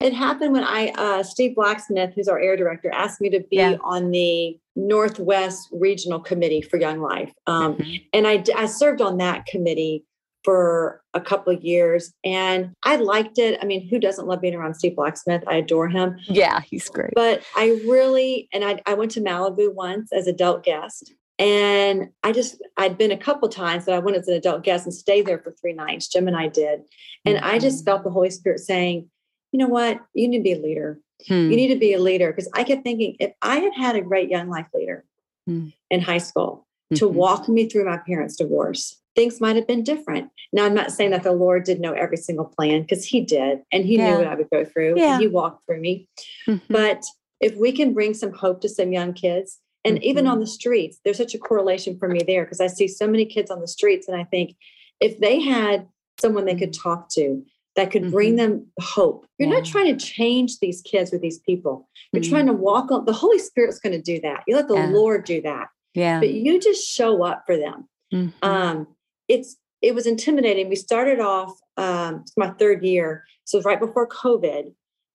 It 0.00 0.14
happened 0.14 0.52
when 0.52 0.64
I, 0.64 0.88
uh, 0.96 1.22
Steve 1.22 1.54
Blacksmith, 1.56 2.12
who's 2.14 2.26
our 2.28 2.38
air 2.40 2.56
director, 2.56 2.90
asked 2.90 3.20
me 3.20 3.28
to 3.30 3.40
be 3.50 3.56
Yeah. 3.56 3.76
on 3.82 4.10
the 4.10 4.56
Northwest 4.76 5.68
Regional 5.72 6.20
Committee 6.20 6.62
for 6.62 6.78
Young 6.78 7.00
Life. 7.00 7.32
Um, 7.46 7.74
Mhm. 7.76 8.02
and 8.14 8.26
I 8.26 8.66
served 8.66 9.02
on 9.02 9.18
that 9.18 9.44
committee 9.46 10.04
for 10.44 11.02
a 11.14 11.20
couple 11.20 11.54
of 11.54 11.62
years 11.62 12.12
and 12.24 12.70
I 12.84 12.96
liked 12.96 13.38
it. 13.38 13.58
I 13.60 13.66
mean, 13.66 13.86
who 13.88 13.98
doesn't 13.98 14.26
love 14.26 14.40
being 14.40 14.54
around 14.54 14.74
Steve 14.74 14.96
Blacksmith? 14.96 15.42
I 15.46 15.56
adore 15.56 15.88
him. 15.88 16.16
Yeah, 16.28 16.60
he's 16.60 16.88
great. 16.88 17.12
But 17.14 17.42
I 17.56 17.68
really, 17.86 18.48
and 18.52 18.64
I, 18.64 18.80
I 18.86 18.94
went 18.94 19.10
to 19.12 19.20
Malibu 19.20 19.74
once 19.74 20.12
as 20.12 20.26
adult 20.26 20.64
guest. 20.64 21.12
And 21.38 22.08
I 22.22 22.32
just, 22.32 22.60
I'd 22.76 22.98
been 22.98 23.10
a 23.10 23.16
couple 23.16 23.48
times, 23.48 23.86
but 23.86 23.94
I 23.94 23.98
went 23.98 24.16
as 24.16 24.28
an 24.28 24.34
adult 24.34 24.62
guest 24.62 24.84
and 24.84 24.94
stayed 24.94 25.26
there 25.26 25.38
for 25.38 25.52
three 25.52 25.72
nights. 25.72 26.06
Jim 26.08 26.26
and 26.28 26.36
I 26.36 26.48
did. 26.48 26.80
And 27.24 27.38
I 27.38 27.58
just 27.58 27.82
Mhm. 27.82 27.84
felt 27.86 28.04
the 28.04 28.10
Holy 28.10 28.30
Spirit 28.30 28.60
saying, 28.60 29.10
you 29.52 29.58
know 29.58 29.68
what? 29.68 30.00
You 30.14 30.28
need 30.28 30.38
to 30.38 30.42
be 30.44 30.52
a 30.52 30.58
leader. 30.60 31.00
Hmm. 31.26 31.50
You 31.50 31.56
need 31.56 31.68
to 31.68 31.78
be 31.78 31.92
a 31.94 31.98
leader. 32.00 32.30
Because 32.30 32.48
I 32.54 32.62
kept 32.64 32.82
thinking, 32.84 33.16
if 33.20 33.32
I 33.42 33.56
had 33.58 33.72
had 33.74 33.96
a 33.96 34.02
great 34.02 34.30
young 34.30 34.48
life 34.48 34.66
leader 34.74 35.04
Hmm. 35.46 35.68
in 35.90 36.00
high 36.02 36.18
school 36.18 36.66
to 36.94 37.08
Mhm. 37.08 37.12
walk 37.14 37.48
me 37.48 37.66
through 37.68 37.86
my 37.86 37.98
parents' 38.06 38.36
divorce, 38.36 38.99
things 39.14 39.40
might 39.40 39.56
have 39.56 39.66
been 39.66 39.82
different. 39.82 40.30
Now, 40.52 40.64
I'm 40.64 40.74
not 40.74 40.92
saying 40.92 41.10
that 41.10 41.22
the 41.22 41.32
Lord 41.32 41.64
did 41.64 41.80
know 41.80 41.92
every 41.92 42.16
single 42.16 42.44
plan 42.44 42.82
because 42.82 43.04
He 43.04 43.20
did, 43.20 43.60
and 43.72 43.84
He 43.84 43.96
Yeah. 43.96 44.10
knew 44.10 44.18
what 44.18 44.26
I 44.26 44.34
would 44.34 44.50
go 44.50 44.64
through. 44.64 44.94
Yeah. 44.96 45.14
And 45.14 45.22
he 45.22 45.28
walked 45.28 45.66
through 45.66 45.80
me. 45.80 46.08
Mhm. 46.46 46.60
But 46.68 47.04
if 47.40 47.56
we 47.56 47.72
can 47.72 47.92
bring 47.92 48.14
some 48.14 48.32
hope 48.32 48.60
to 48.62 48.68
some 48.68 48.92
young 48.92 49.12
kids, 49.12 49.58
and 49.84 50.02
even 50.04 50.26
Mhm. 50.26 50.32
on 50.32 50.40
the 50.40 50.46
streets, 50.46 51.00
there's 51.04 51.16
such 51.16 51.34
a 51.34 51.38
correlation 51.38 51.98
for 51.98 52.08
me 52.08 52.22
there 52.22 52.44
because 52.44 52.60
I 52.60 52.66
see 52.66 52.86
so 52.86 53.06
many 53.06 53.24
kids 53.24 53.50
on 53.50 53.60
the 53.60 53.68
streets, 53.68 54.08
and 54.08 54.16
I 54.16 54.24
think 54.24 54.54
if 55.00 55.18
they 55.18 55.40
had 55.40 55.88
someone 56.20 56.44
they 56.44 56.54
could 56.54 56.74
talk 56.74 57.08
to 57.10 57.42
that 57.76 57.90
could 57.90 58.10
bring 58.10 58.34
Mhm. 58.34 58.36
them 58.36 58.66
hope, 58.80 59.24
you're 59.38 59.48
not 59.48 59.64
trying 59.64 59.96
to 59.96 60.04
change 60.04 60.58
these 60.58 60.82
kids 60.82 61.12
with 61.12 61.22
these 61.22 61.38
people. 61.38 61.88
You're 62.12 62.22
Mhm. 62.22 62.28
trying 62.28 62.46
to 62.46 62.52
walk 62.52 62.90
on 62.90 63.06
the 63.06 63.12
Holy 63.12 63.38
Spirit's 63.38 63.78
going 63.78 63.92
to 63.94 64.02
do 64.02 64.20
that. 64.20 64.42
You 64.46 64.56
let 64.56 64.68
the 64.68 64.74
Yeah. 64.74 64.90
Lord 64.90 65.24
do 65.24 65.40
that, 65.42 65.68
yeah. 65.94 66.18
but 66.20 66.30
you 66.30 66.58
just 66.58 66.86
show 66.86 67.22
up 67.22 67.44
for 67.46 67.56
them 67.56 67.88
Mhm. 68.12 68.32
um, 68.42 68.86
it's 69.30 69.56
it 69.80 69.94
was 69.94 70.06
intimidating. 70.06 70.68
We 70.68 70.76
started 70.76 71.20
off 71.20 71.52
um, 71.78 72.12
it's 72.22 72.36
my 72.36 72.50
third 72.60 72.82
year, 72.84 73.24
so 73.44 73.62
right 73.62 73.80
before 73.80 74.06
COVID, 74.06 74.72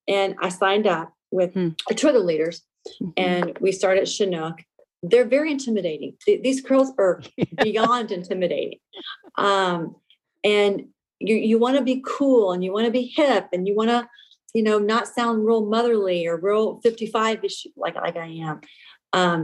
and 0.08 0.36
I 0.41 0.49
signed 0.49 0.88
up 0.88 1.13
with 1.32 1.54
Hmm. 1.54 1.69
two 1.99 2.08
other 2.10 2.19
leaders, 2.32 2.62
Mhm. 3.01 3.13
and 3.17 3.58
we 3.60 3.71
started 3.71 4.06
Chinook. 4.08 4.56
They're 5.04 5.30
very 5.38 5.51
intimidating. 5.51 6.12
Th- 6.25 6.41
These 6.41 6.62
girls 6.62 6.89
are 6.97 7.21
beyond 7.63 8.12
intimidating, 8.12 8.80
um, 9.38 9.95
and 10.43 10.73
you 11.19 11.36
you 11.36 11.58
want 11.60 11.78
to 11.78 11.84
be 11.84 12.01
cool 12.06 12.51
and 12.54 12.63
you 12.63 12.71
want 12.73 12.86
to 12.86 12.91
be 12.91 13.06
hip 13.15 13.47
and 13.54 13.67
you 13.67 13.75
want 13.75 13.89
to 13.95 14.08
you 14.54 14.63
know 14.63 14.80
not 14.80 15.08
sound 15.08 15.45
real 15.45 15.65
motherly 15.65 16.25
or 16.28 16.38
real 16.38 16.80
55 16.82 17.43
ish 17.43 17.67
like 17.75 17.95
like 17.95 18.17
I 18.17 18.28
am. 18.49 18.62
Um, 19.13 19.39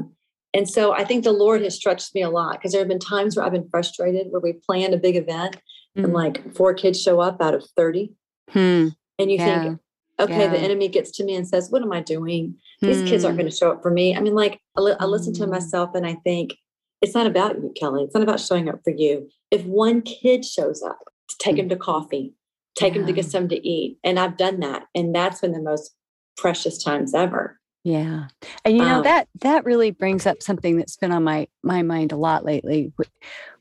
and 0.53 0.67
so 0.69 0.91
I 0.93 1.03
think 1.05 1.23
the 1.23 1.31
Lord 1.31 1.61
has 1.63 1.75
stretched 1.75 2.13
me 2.15 2.21
a 2.21 2.29
lot 2.29 2.53
because 2.53 2.71
there 2.71 2.81
have 2.81 2.87
been 2.87 2.99
times 2.99 3.35
where 3.35 3.45
I've 3.45 3.51
been 3.51 3.69
frustrated 3.69 4.27
where 4.31 4.41
we 4.41 4.53
planned 4.53 4.93
a 4.93 4.97
big 4.97 5.15
event 5.15 5.57
and 5.95 6.07
Mhm. 6.07 6.13
like 6.13 6.53
four 6.55 6.73
kids 6.73 7.01
show 7.01 7.19
up 7.19 7.41
out 7.41 7.53
of 7.53 7.63
30. 7.77 8.13
Hmm. 8.49 8.89
And 9.19 9.31
you 9.31 9.37
Yeah. 9.37 9.63
think, 9.63 9.79
okay, 10.19 10.47
the 10.47 10.57
enemy 10.57 10.87
gets 10.87 11.11
to 11.11 11.23
me 11.23 11.35
and 11.35 11.47
says, 11.47 11.69
What 11.71 11.81
am 11.81 11.91
I 11.91 12.01
doing? 12.01 12.55
These 12.81 13.03
kids 13.09 13.23
aren't 13.23 13.35
Hmm. 13.35 13.41
going 13.41 13.51
to 13.51 13.55
show 13.55 13.71
up 13.71 13.81
for 13.83 13.91
me. 13.91 14.15
I 14.15 14.19
mean, 14.21 14.33
like, 14.35 14.59
I, 14.77 14.81
li- 14.81 14.95
I 14.99 15.05
listen 15.05 15.33
to 15.35 15.43
Mm. 15.45 15.51
myself 15.51 15.91
and 15.95 16.05
I 16.05 16.15
think, 16.23 16.55
It's 17.01 17.15
not 17.15 17.25
about 17.25 17.55
you, 17.55 17.71
Kelly. 17.75 18.03
It's 18.03 18.13
not 18.13 18.21
about 18.21 18.39
showing 18.39 18.69
up 18.69 18.79
for 18.83 18.91
you. 18.91 19.27
If 19.49 19.65
one 19.65 20.03
kid 20.03 20.45
shows 20.45 20.83
up, 20.83 20.99
take 21.39 21.57
him 21.57 21.67
to 21.69 21.75
coffee, 21.75 22.35
take 22.75 22.93
him 22.95 23.07
to 23.07 23.11
get 23.13 23.25
something 23.25 23.49
to 23.59 23.67
eat. 23.67 23.97
And 24.03 24.19
I've 24.19 24.37
done 24.37 24.59
that. 24.59 24.85
And 24.93 25.13
that's 25.15 25.41
been 25.41 25.51
the 25.53 25.61
most 25.63 25.95
precious 26.37 26.77
times 26.81 27.15
ever. 27.15 27.59
Yeah. 27.83 28.25
And 28.63 28.77
you 28.77 28.83
know 28.83 28.97
Um, 28.97 29.03
that 29.03 29.27
that 29.41 29.65
really 29.65 29.91
brings 29.91 30.25
up 30.25 30.43
something 30.43 30.77
that's 30.77 30.97
been 30.97 31.11
on 31.11 31.23
my 31.23 31.47
my 31.63 31.81
mind 31.81 32.11
a 32.11 32.17
lot 32.17 32.45
lately. 32.45 32.93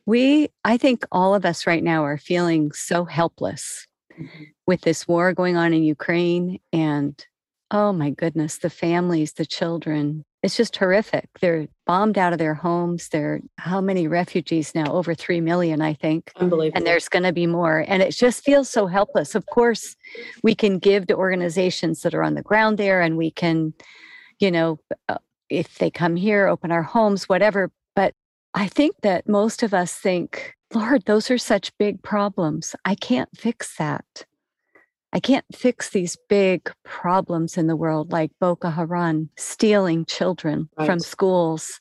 We 0.06 0.48
I 0.64 0.76
think 0.76 1.04
all 1.12 1.35
of 1.35 1.44
us 1.44 1.66
right 1.66 1.83
now 1.83 2.04
are 2.04 2.18
feeling 2.18 2.72
so 2.72 3.04
helpless 3.04 3.87
with 4.66 4.83
this 4.83 5.09
war 5.09 5.33
going 5.33 5.56
on 5.56 5.72
in 5.72 5.83
Ukraine 5.83 6.59
and 6.72 7.24
oh 7.70 7.92
my 7.92 8.11
goodness, 8.11 8.59
the 8.59 8.68
families, 8.70 9.35
the 9.35 9.46
children. 9.46 10.24
It's 10.42 10.56
just 10.56 10.76
horrific. 10.76 11.28
They're 11.40 11.68
bombed 11.87 12.16
out 12.18 12.33
of 12.33 12.38
their 12.38 12.54
homes. 12.54 13.09
They're 13.11 13.40
how 13.59 13.80
many 13.80 14.09
refugees 14.09 14.74
now? 14.74 14.92
Over 14.92 15.14
3 15.14 15.40
million, 15.42 15.80
I 15.83 15.94
think 15.94 16.33
Unbelievable. 16.37 16.76
and 16.78 16.87
there's 16.87 17.09
going 17.09 17.22
to 17.22 17.33
be 17.33 17.46
more 17.46 17.85
and 17.87 18.02
it 18.02 18.11
just 18.12 18.44
feels 18.44 18.68
so 18.68 18.87
helpless 18.87 19.35
of 19.35 19.46
course 19.46 19.96
we 20.42 20.54
can 20.54 20.78
give 20.78 21.06
to 21.09 21.14
organizations 21.16 22.02
that 22.02 22.14
are 22.14 22.22
on 22.22 22.35
the 22.35 22.42
ground 22.42 22.76
there 22.78 23.00
and 23.00 23.16
we 23.16 23.30
can 23.30 23.72
you 24.40 24.50
know 24.50 24.79
uh, 25.09 25.18
if 25.48 25.79
they 25.79 25.90
come 25.90 26.16
here 26.16 26.48
open 26.48 26.72
our 26.72 26.83
homes 26.83 27.29
whatever 27.29 27.70
but 27.94 28.14
i 28.55 28.66
think 28.66 28.96
that 29.03 29.29
most 29.29 29.62
of 29.62 29.72
us 29.72 29.94
think 29.94 30.55
lord 30.74 31.05
those 31.05 31.31
are 31.31 31.38
such 31.38 31.76
big 31.79 32.03
problems. 32.03 32.74
I 32.85 32.94
can't 32.94 33.29
fix 33.37 33.76
that. 33.76 34.24
I 35.12 35.18
can't 35.18 35.44
fix 35.53 35.90
these 35.90 36.16
big 36.29 36.70
problems 36.85 37.57
in 37.57 37.66
the 37.66 37.74
world 37.74 38.12
like 38.12 38.31
Boko 38.40 38.70
Haram 38.70 39.29
stealing 39.37 40.05
children 40.05 40.68
from 40.76 41.00
schools. 41.00 41.81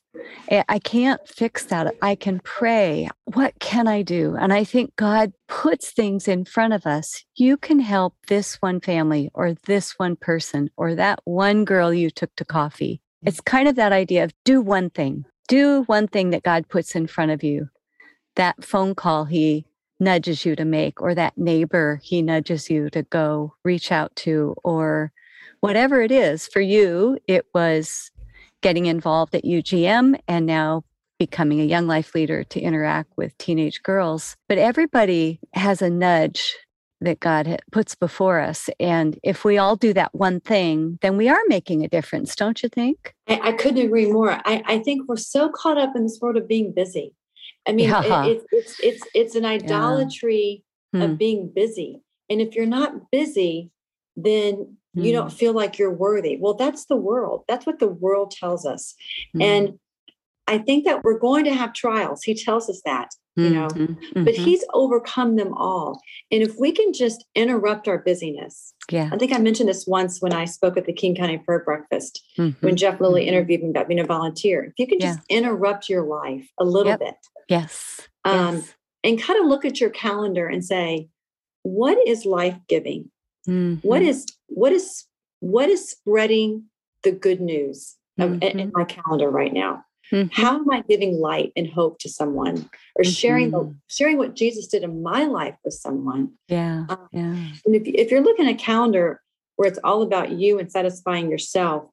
I 0.50 0.63
I 0.67 0.80
can't 0.80 1.22
fix 1.28 1.65
that. 1.65 1.95
I 2.02 2.15
can 2.15 2.39
pray. 2.39 3.10
What 3.26 3.54
can 3.60 3.88
I 3.88 4.02
do? 4.02 4.36
And 4.36 4.52
I 4.54 4.63
think 4.63 4.95
God 4.95 5.34
puts 5.48 5.91
things 5.91 6.28
in 6.28 6.45
front 6.45 6.74
of 6.74 6.86
us. 6.86 7.24
You 7.36 7.58
can 7.58 7.80
help 7.80 8.15
this 8.28 8.56
one 8.56 8.80
family 8.80 9.30
or 9.34 9.54
this 9.65 10.00
one 10.00 10.15
person 10.15 10.69
or 10.78 10.95
that 10.95 11.19
one 11.26 11.65
girl 11.65 11.93
you 11.93 12.10
took 12.10 12.36
to 12.38 12.45
coffee. 12.45 13.02
Mm. 13.24 13.28
It's 13.28 13.41
kind 13.41 13.67
of 13.67 13.76
that 13.76 13.91
idea 13.91 14.24
of 14.24 14.34
do 14.45 14.62
one 14.62 14.89
thing, 14.89 15.26
do 15.48 15.84
one 15.84 16.08
thing 16.08 16.32
that 16.32 16.43
God 16.43 16.67
puts 16.69 16.95
in 16.95 17.08
front 17.08 17.32
of 17.32 17.43
you. 17.43 17.69
That 18.36 18.63
phone 18.63 18.95
call 18.95 19.26
he 19.26 19.65
nudges 20.00 20.45
you 20.45 20.56
to 20.56 20.65
make, 20.65 21.02
or 21.02 21.13
that 21.13 21.38
neighbor 21.38 22.00
he 22.02 22.22
nudges 22.22 22.69
you 22.69 22.89
to 22.91 23.04
go 23.04 23.56
reach 23.65 23.91
out 23.91 24.15
to, 24.15 24.56
or 24.63 25.12
whatever 25.60 26.02
it 26.02 26.12
is. 26.12 26.48
For 26.48 26.62
you, 26.62 27.17
it 27.28 27.45
was 27.54 28.12
getting 28.62 28.86
involved 28.86 29.34
at 29.36 29.43
UGM 29.45 30.19
and 30.28 30.45
now 30.45 30.84
becoming 31.17 31.60
a 31.60 31.65
young 31.65 31.88
life 31.88 32.15
leader 32.15 32.43
to 32.45 32.60
interact 32.60 33.12
with 33.17 33.38
teenage 33.38 33.84
girls. 33.84 34.36
But 34.48 34.58
everybody 34.58 35.39
has 35.54 35.82
a 35.82 35.89
nudge 35.89 36.56
that 37.02 37.19
God 37.19 37.62
puts 37.72 37.95
before 37.95 38.39
us. 38.39 38.69
And 38.80 39.17
if 39.24 39.45
we 39.45 39.58
all 39.58 39.76
do 39.78 39.93
that 39.93 40.13
one 40.13 40.39
thing, 40.41 40.98
then 41.02 41.15
we 41.17 41.30
are 41.30 41.39
making 41.48 41.84
a 41.84 41.88
difference, 41.88 42.36
don't 42.36 42.62
you 42.62 42.67
think? 42.69 43.13
I, 43.28 43.39
I 43.50 43.52
couldn't 43.54 43.86
agree 43.86 44.12
more. 44.12 44.32
I, 44.45 44.62
I 44.65 44.80
think 44.80 45.08
we're 45.08 45.15
so 45.17 45.50
caught 45.50 45.78
up 45.78 45.93
in 45.95 46.04
this 46.04 46.19
world 46.22 46.36
of 46.38 46.48
being 46.48 46.74
busy. 46.74 47.13
I 47.67 47.72
mean, 47.72 47.89
it- 47.89 47.91
Yeah. 48.06 48.26
it's 48.26 48.45
it's 48.52 48.80
it's 48.82 49.04
it's 49.13 49.36
an 49.36 49.45
idolatry 49.45 50.63
Hmm. 50.93 51.02
of 51.04 51.17
being 51.19 51.52
busy. 51.54 52.02
And 52.32 52.41
if 52.41 52.56
you're 52.56 52.65
not 52.65 53.12
busy, 53.12 53.69
then 54.15 54.78
mm. 54.97 55.06
you 55.06 55.12
don't 55.12 55.32
feel 55.32 55.54
like 55.54 55.78
you're 55.78 55.93
worthy. 55.93 56.38
Well, 56.39 56.54
that's 56.54 56.86
the 56.86 56.95
world. 56.95 57.43
That's 57.47 57.65
what 57.65 57.80
the 57.80 57.88
world 57.88 58.32
tells 58.32 58.65
us. 58.65 58.95
Mm. 59.36 59.43
And 59.43 59.80
I 60.49 60.58
think 60.58 60.86
that 60.86 61.04
we're 61.04 61.19
going 61.19 61.45
to 61.45 61.54
have 61.54 61.73
trials. 61.73 62.23
He 62.23 62.34
tells 62.34 62.71
us 62.71 62.82
that, 62.84 63.10
you 63.36 63.52
know, 63.52 63.67
mm-hmm. 63.67 63.93
Mm-hmm. 63.93 64.23
but 64.23 64.34
he's 64.34 64.65
overcome 64.73 65.36
them 65.36 65.54
all. 65.54 66.02
And 66.32 66.41
if 66.41 66.56
we 66.60 66.71
can 66.71 66.91
just 66.91 67.23
interrupt 67.36 67.88
our 67.88 67.99
busyness, 67.99 68.73
yeah. 68.89 69.12
I 69.13 69.17
think 69.17 69.32
I 69.32 69.38
mentioned 69.38 69.69
this 69.69 69.86
once 69.86 70.19
when 70.21 70.34
I 70.34 70.45
spoke 70.45 70.75
at 70.75 70.86
the 70.86 70.93
King 70.93 71.15
County 71.15 71.38
Prayer 71.38 71.63
Breakfast 71.63 72.23
mm-hmm. 72.36 72.65
when 72.65 72.75
Jeff 72.75 72.99
Lilley 72.99 73.21
mm-hmm. 73.21 73.30
interviewed 73.30 73.62
me 73.62 73.69
about 73.69 73.88
being 73.88 73.99
a 73.99 74.06
volunteer. 74.06 74.63
If 74.63 74.73
you 74.78 74.88
can 74.88 74.99
just 74.99 75.19
yeah. 75.30 75.38
interrupt 75.38 75.88
your 75.88 76.04
life 76.04 76.49
a 76.60 76.63
little 76.63 76.93
yep. 76.93 76.99
bit. 76.99 77.15
Yes. 77.47 78.08
Um, 78.25 78.56
yes. 78.56 78.73
And 79.04 79.21
kind 79.21 79.39
of 79.39 79.45
look 79.45 79.65
at 79.65 79.80
your 79.80 79.91
calendar 79.91 80.47
and 80.47 80.65
say, 80.65 81.10
what 81.62 81.97
is 82.08 82.25
life 82.25 82.58
giving? 82.67 83.12
Mm-hmm. 83.47 83.88
What 83.88 84.02
is 84.02 84.25
what 84.50 84.72
is 84.72 85.06
what 85.40 85.70
is 85.70 85.90
spreading 85.90 86.66
the 87.04 87.12
good 87.12 87.40
news 87.40 87.96
of, 88.20 88.34
in, 88.34 88.44
in 88.44 88.58
mm-hmm. 88.58 88.70
my 88.74 88.86
calendar 88.86 89.30
right 89.30 89.54
now? 89.54 89.84
Mm-hmm. 90.12 90.30
How 90.32 90.56
am 90.56 90.70
I 90.72 90.84
giving 90.90 91.20
light 91.20 91.52
and 91.56 91.70
hope 91.70 92.00
to 92.00 92.10
someone, 92.10 92.70
or 92.96 93.04
mm-hmm. 93.04 93.12
sharing 93.12 93.52
the 93.52 93.76
sharing 93.88 94.18
what 94.18 94.36
Jesus 94.36 94.68
did 94.68 94.84
in 94.84 95.04
my 95.04 95.26
life 95.26 95.56
with 95.64 95.76
someone? 95.76 96.34
Yeah, 96.48 96.86
um, 96.90 97.08
yeah. 97.12 97.36
And 97.66 97.76
if 97.76 97.84
if 97.86 98.12
you're 98.12 98.22
looking 98.22 98.48
at 98.48 98.54
a 98.54 98.58
calendar 98.58 99.22
where 99.56 99.68
it's 99.68 99.80
all 99.84 100.02
about 100.02 100.32
you 100.32 100.58
and 100.58 100.72
satisfying 100.72 101.30
yourself, 101.30 101.84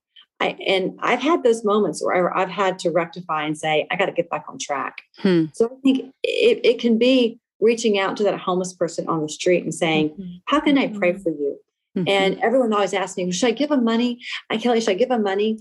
I 0.40 0.57
and 0.66 0.99
I've 1.01 1.21
had 1.21 1.42
those 1.42 1.64
moments 1.64 2.03
where 2.03 2.35
I've 2.37 2.49
had 2.49 2.79
to 2.81 2.90
rectify 2.90 3.45
and 3.45 3.57
say 3.57 3.87
I 3.90 3.97
got 3.97 4.07
to 4.07 4.12
get 4.12 4.31
back 4.31 4.45
on 4.49 4.59
track. 4.59 5.03
Hmm. 5.19 5.47
So 5.53 5.66
I 5.66 5.81
think 5.83 6.14
it, 6.23 6.61
it 6.64 6.79
can 6.79 6.97
be 6.99 7.38
reaching 7.61 7.99
out 7.99 8.16
to 8.19 8.23
that 8.25 8.38
homeless 8.38 8.73
person 8.73 9.09
on 9.09 9.23
the 9.23 9.29
street 9.29 9.62
and 9.62 9.75
saying, 9.75 10.11
mm-hmm. 10.11 10.37
"How 10.47 10.61
can 10.61 10.79
I 10.79 10.88
pray 10.88 11.12
mm-hmm. 11.12 11.23
for 11.23 11.31
you?" 11.31 11.59
Mm-hmm. 11.96 12.09
And 12.09 12.40
everyone 12.40 12.72
always 12.72 12.92
asks 12.92 13.16
me, 13.16 13.30
"Should 13.32 13.48
I 13.48 13.52
give 13.52 13.70
them 13.70 13.85
money?" 13.85 14.20
I 14.50 14.59
Kelly, 14.59 14.80
should 14.80 14.90
I 14.90 14.94
give 14.94 15.09
them 15.09 15.22
money? 15.22 15.59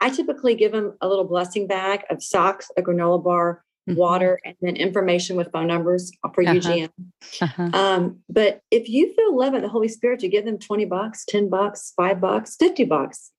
I 0.00 0.10
typically 0.10 0.54
give 0.54 0.72
them 0.72 0.96
a 1.00 1.08
little 1.08 1.24
blessing 1.24 1.66
bag 1.66 2.02
of 2.10 2.22
socks, 2.22 2.70
a 2.76 2.82
granola 2.82 3.22
bar, 3.22 3.64
mm-hmm. 3.88 3.98
water, 3.98 4.38
and 4.44 4.54
then 4.60 4.76
information 4.76 5.36
with 5.36 5.50
phone 5.50 5.66
numbers 5.66 6.12
for 6.34 6.42
uh-huh. 6.42 6.54
UGM. 6.54 6.90
Uh-huh. 7.40 7.70
Um, 7.72 8.18
but 8.28 8.60
if 8.70 8.88
you 8.88 9.12
feel 9.14 9.36
led 9.36 9.52
by 9.52 9.60
the 9.60 9.68
Holy 9.68 9.88
Spirit 9.88 10.20
to 10.20 10.28
give 10.28 10.44
them 10.44 10.58
20 10.58 10.84
bucks, 10.84 11.24
10 11.24 11.48
bucks, 11.48 11.92
five 11.96 12.20
bucks, 12.20 12.56
50 12.56 12.84
bucks, 12.84 13.32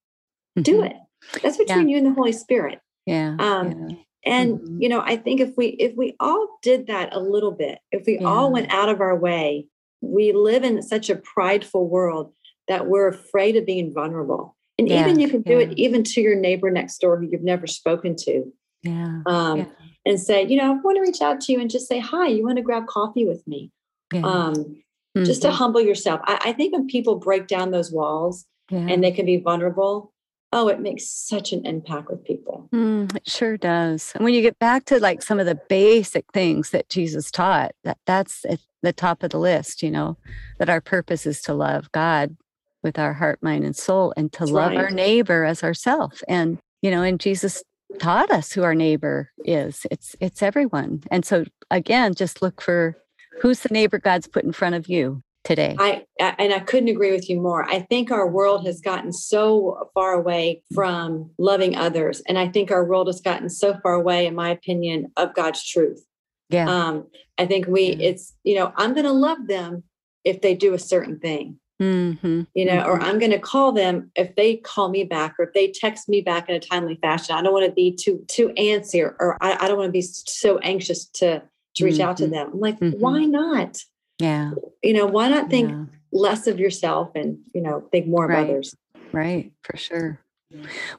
mm-hmm. 0.58 0.62
do 0.62 0.82
it. 0.82 0.96
That's 1.42 1.56
between 1.56 1.88
yeah. 1.88 1.92
you 1.92 1.98
and 1.98 2.06
the 2.06 2.14
Holy 2.14 2.32
Spirit. 2.32 2.80
Yeah. 3.06 3.36
Um, 3.38 3.88
yeah. 3.88 3.96
And 4.24 4.58
mm-hmm. 4.58 4.82
you 4.82 4.88
know, 4.88 5.00
I 5.00 5.16
think 5.16 5.40
if 5.40 5.56
we 5.56 5.68
if 5.68 5.96
we 5.96 6.14
all 6.20 6.58
did 6.62 6.88
that 6.88 7.14
a 7.14 7.20
little 7.20 7.52
bit, 7.52 7.78
if 7.90 8.04
we 8.06 8.18
yeah. 8.18 8.26
all 8.26 8.52
went 8.52 8.70
out 8.70 8.88
of 8.88 9.00
our 9.00 9.16
way, 9.16 9.66
we 10.02 10.32
live 10.32 10.62
in 10.62 10.82
such 10.82 11.08
a 11.08 11.16
prideful 11.16 11.88
world 11.88 12.32
that 12.70 12.86
we're 12.86 13.08
afraid 13.08 13.56
of 13.56 13.66
being 13.66 13.92
vulnerable. 13.92 14.56
And 14.78 14.88
yeah, 14.88 15.00
even 15.00 15.18
you 15.18 15.28
can 15.28 15.42
do 15.42 15.54
yeah. 15.54 15.66
it 15.66 15.72
even 15.76 16.04
to 16.04 16.20
your 16.20 16.36
neighbor 16.36 16.70
next 16.70 16.98
door 16.98 17.18
who 17.18 17.28
you've 17.30 17.42
never 17.42 17.66
spoken 17.66 18.14
to. 18.16 18.44
Yeah. 18.82 19.22
Um, 19.26 19.58
yeah. 19.58 19.64
And 20.06 20.20
say, 20.20 20.46
you 20.46 20.56
know, 20.56 20.70
I 20.70 20.80
want 20.80 20.96
to 20.96 21.02
reach 21.02 21.20
out 21.20 21.40
to 21.42 21.52
you 21.52 21.60
and 21.60 21.68
just 21.68 21.88
say, 21.88 21.98
hi, 21.98 22.28
you 22.28 22.44
want 22.44 22.56
to 22.56 22.62
grab 22.62 22.86
coffee 22.86 23.26
with 23.26 23.46
me? 23.46 23.72
Um, 24.14 24.22
mm-hmm. 24.22 25.24
Just 25.24 25.42
to 25.42 25.48
mm-hmm. 25.48 25.56
humble 25.56 25.80
yourself. 25.80 26.20
I, 26.24 26.38
I, 26.46 26.52
think 26.52 26.72
when 26.72 26.86
people 26.86 27.16
break 27.16 27.48
down 27.48 27.72
those 27.72 27.92
walls 27.92 28.46
and 28.70 29.04
they 29.04 29.10
can 29.10 29.26
be 29.26 29.36
vulnerable, 29.36 30.12
oh, 30.52 30.68
it 30.68 30.80
makes 30.80 31.06
such 31.06 31.52
an 31.52 31.66
impact 31.66 32.08
with 32.08 32.24
people. 32.24 32.68
Mm, 32.72 33.14
it 33.14 33.28
sure 33.28 33.56
does. 33.56 34.12
And 34.14 34.24
when 34.24 34.32
you 34.32 34.42
get 34.42 34.58
back 34.58 34.84
to 34.86 34.98
like 35.00 35.22
some 35.22 35.38
of 35.38 35.46
the 35.46 35.60
basic 35.68 36.24
things 36.32 36.70
that 36.70 36.88
Jesus 36.88 37.30
taught, 37.30 37.72
that 37.84 37.98
that's 38.06 38.44
at 38.46 38.60
the 38.82 38.92
top 38.92 39.22
of 39.22 39.30
the 39.30 39.38
list, 39.38 39.82
you 39.82 39.90
know, 39.90 40.16
that 40.58 40.70
our 40.70 40.80
purpose 40.80 41.26
is 41.26 41.42
to 41.42 41.52
love 41.52 41.90
God 41.92 42.36
with 42.82 42.98
our 42.98 43.12
heart, 43.12 43.42
mind, 43.42 43.64
and 43.64 43.76
soul, 43.76 44.12
and 44.16 44.32
to 44.32 44.40
That's 44.40 44.50
love 44.50 44.70
right. 44.72 44.78
our 44.78 44.90
neighbor 44.90 45.44
as 45.44 45.62
ourself. 45.62 46.22
And 46.28 46.58
you 46.82 46.90
know, 46.90 47.02
and 47.02 47.20
Jesus 47.20 47.62
taught 47.98 48.30
us 48.30 48.52
who 48.52 48.62
our 48.62 48.74
neighbor 48.74 49.30
is. 49.44 49.86
It's 49.90 50.16
it's 50.20 50.42
everyone. 50.42 51.02
And 51.10 51.24
so 51.24 51.44
again, 51.70 52.14
just 52.14 52.42
look 52.42 52.60
for 52.60 52.96
who's 53.40 53.60
the 53.60 53.68
neighbor 53.70 53.98
God's 53.98 54.26
put 54.26 54.44
in 54.44 54.52
front 54.52 54.74
of 54.74 54.88
you 54.88 55.22
today. 55.44 55.76
I, 55.78 56.04
I 56.20 56.34
and 56.38 56.52
I 56.52 56.60
couldn't 56.60 56.88
agree 56.88 57.12
with 57.12 57.28
you 57.28 57.40
more. 57.40 57.64
I 57.64 57.80
think 57.80 58.10
our 58.10 58.28
world 58.28 58.66
has 58.66 58.80
gotten 58.80 59.12
so 59.12 59.90
far 59.94 60.12
away 60.12 60.62
from 60.74 61.30
loving 61.38 61.76
others, 61.76 62.22
and 62.28 62.38
I 62.38 62.48
think 62.48 62.70
our 62.70 62.84
world 62.84 63.08
has 63.08 63.20
gotten 63.20 63.48
so 63.48 63.78
far 63.82 63.94
away, 63.94 64.26
in 64.26 64.34
my 64.34 64.50
opinion, 64.50 65.12
of 65.16 65.34
God's 65.34 65.66
truth. 65.66 66.04
Yeah. 66.48 66.68
Um, 66.68 67.06
I 67.38 67.46
think 67.46 67.66
we 67.66 67.92
yeah. 67.92 68.08
it's 68.08 68.34
you 68.44 68.56
know 68.56 68.72
I'm 68.76 68.92
going 68.94 69.06
to 69.06 69.12
love 69.12 69.46
them 69.46 69.84
if 70.24 70.40
they 70.40 70.54
do 70.54 70.74
a 70.74 70.78
certain 70.78 71.18
thing. 71.18 71.58
Mm-hmm. 71.80 72.42
You 72.54 72.64
know, 72.66 72.72
mm-hmm. 72.72 72.90
or 72.90 73.00
I'm 73.00 73.18
going 73.18 73.30
to 73.30 73.38
call 73.38 73.72
them 73.72 74.10
if 74.14 74.36
they 74.36 74.56
call 74.56 74.90
me 74.90 75.04
back 75.04 75.36
or 75.38 75.46
if 75.46 75.54
they 75.54 75.68
text 75.68 76.08
me 76.08 76.20
back 76.20 76.48
in 76.48 76.54
a 76.54 76.60
timely 76.60 76.98
fashion. 77.00 77.34
I 77.34 77.42
don't 77.42 77.52
want 77.52 77.66
to 77.66 77.72
be 77.72 77.92
too 77.92 78.24
too 78.28 78.50
antsy 78.50 79.02
or, 79.02 79.16
or 79.18 79.38
I, 79.40 79.64
I, 79.64 79.68
don't 79.68 79.78
want 79.78 79.88
to 79.88 79.92
be 79.92 80.02
so 80.02 80.58
anxious 80.58 81.06
to 81.06 81.42
to 81.76 81.84
reach 81.84 81.94
mm-hmm. 81.94 82.02
out 82.02 82.18
to 82.18 82.24
mm-hmm. 82.24 82.32
them. 82.32 82.50
I'm 82.52 82.60
like, 82.60 82.78
mm-hmm. 82.78 83.00
why 83.00 83.24
not? 83.24 83.78
Yeah. 84.18 84.52
You 84.82 84.92
know, 84.92 85.06
why 85.06 85.28
not 85.28 85.48
think 85.48 85.70
yeah. 85.70 85.84
less 86.12 86.46
of 86.46 86.60
yourself 86.60 87.12
and 87.14 87.38
you 87.54 87.62
know 87.62 87.88
think 87.90 88.06
more 88.06 88.26
right. 88.26 88.42
of 88.42 88.50
others? 88.50 88.76
Right, 89.12 89.52
for 89.62 89.76
sure. 89.76 90.20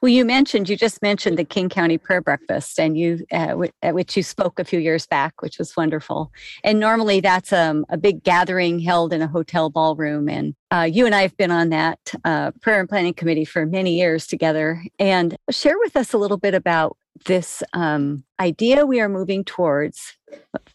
Well, 0.01 0.09
you 0.09 0.23
mentioned, 0.23 0.69
you 0.69 0.77
just 0.77 1.01
mentioned 1.01 1.37
the 1.37 1.43
King 1.43 1.67
County 1.67 1.97
Prayer 1.97 2.21
Breakfast, 2.21 2.79
and 2.79 2.97
you 2.97 3.25
uh, 3.31 3.47
w- 3.47 3.71
at 3.81 3.93
which 3.93 4.15
you 4.15 4.23
spoke 4.23 4.59
a 4.59 4.63
few 4.63 4.79
years 4.79 5.05
back, 5.05 5.41
which 5.41 5.59
was 5.59 5.75
wonderful. 5.75 6.31
And 6.63 6.79
normally 6.79 7.19
that's 7.19 7.51
um, 7.51 7.85
a 7.89 7.97
big 7.97 8.23
gathering 8.23 8.79
held 8.79 9.11
in 9.11 9.21
a 9.21 9.27
hotel 9.27 9.69
ballroom. 9.69 10.29
And 10.29 10.55
uh, 10.71 10.87
you 10.91 11.05
and 11.05 11.13
I 11.13 11.21
have 11.23 11.35
been 11.35 11.51
on 11.51 11.69
that 11.69 11.99
uh, 12.23 12.51
prayer 12.61 12.79
and 12.79 12.87
planning 12.87 13.13
committee 13.13 13.45
for 13.45 13.65
many 13.65 13.97
years 13.97 14.25
together. 14.25 14.83
And 14.99 15.35
share 15.49 15.77
with 15.79 15.97
us 15.97 16.13
a 16.13 16.17
little 16.17 16.37
bit 16.37 16.53
about 16.53 16.95
this 17.25 17.63
um, 17.73 18.23
idea 18.39 18.85
we 18.85 18.99
are 18.99 19.09
moving 19.09 19.43
towards 19.43 20.17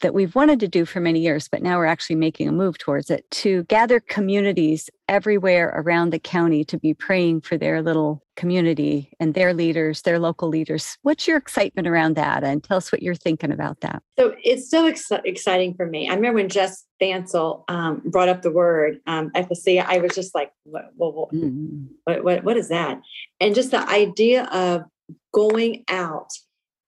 that 0.00 0.14
we've 0.14 0.34
wanted 0.34 0.60
to 0.60 0.68
do 0.68 0.84
for 0.84 1.00
many 1.00 1.20
years, 1.20 1.48
but 1.48 1.62
now 1.62 1.78
we're 1.78 1.86
actually 1.86 2.16
making 2.16 2.48
a 2.48 2.52
move 2.52 2.78
towards 2.78 3.10
it 3.10 3.28
to 3.30 3.64
gather 3.64 4.00
communities 4.00 4.90
everywhere 5.08 5.72
around 5.74 6.10
the 6.10 6.18
county 6.18 6.64
to 6.64 6.78
be 6.78 6.92
praying 6.92 7.40
for 7.40 7.56
their 7.56 7.80
little 7.82 8.22
community 8.36 9.12
and 9.18 9.34
their 9.34 9.54
leaders, 9.54 10.02
their 10.02 10.18
local 10.18 10.48
leaders. 10.48 10.98
What's 11.02 11.26
your 11.26 11.38
excitement 11.38 11.88
around 11.88 12.16
that? 12.16 12.44
And 12.44 12.62
tell 12.62 12.76
us 12.76 12.92
what 12.92 13.02
you're 13.02 13.14
thinking 13.14 13.50
about 13.50 13.80
that. 13.80 14.02
So 14.18 14.34
it's 14.44 14.68
so 14.70 14.86
ex- 14.86 15.10
exciting 15.24 15.74
for 15.74 15.86
me. 15.86 16.08
I 16.08 16.14
remember 16.14 16.40
when 16.40 16.48
Jess 16.48 16.84
Thansel 17.00 17.64
um, 17.68 18.02
brought 18.04 18.28
up 18.28 18.42
the 18.42 18.50
word 18.50 19.00
um, 19.06 19.30
ecclesia, 19.34 19.86
I 19.88 19.98
was 19.98 20.14
just 20.14 20.34
like, 20.34 20.50
what, 20.64 20.90
what, 20.96 21.32
mm-hmm. 21.32 21.86
what, 22.04 22.24
what, 22.24 22.44
what 22.44 22.56
is 22.56 22.68
that? 22.68 23.00
And 23.40 23.54
just 23.54 23.70
the 23.70 23.88
idea 23.88 24.44
of 24.44 24.84
going 25.32 25.84
out 25.88 26.30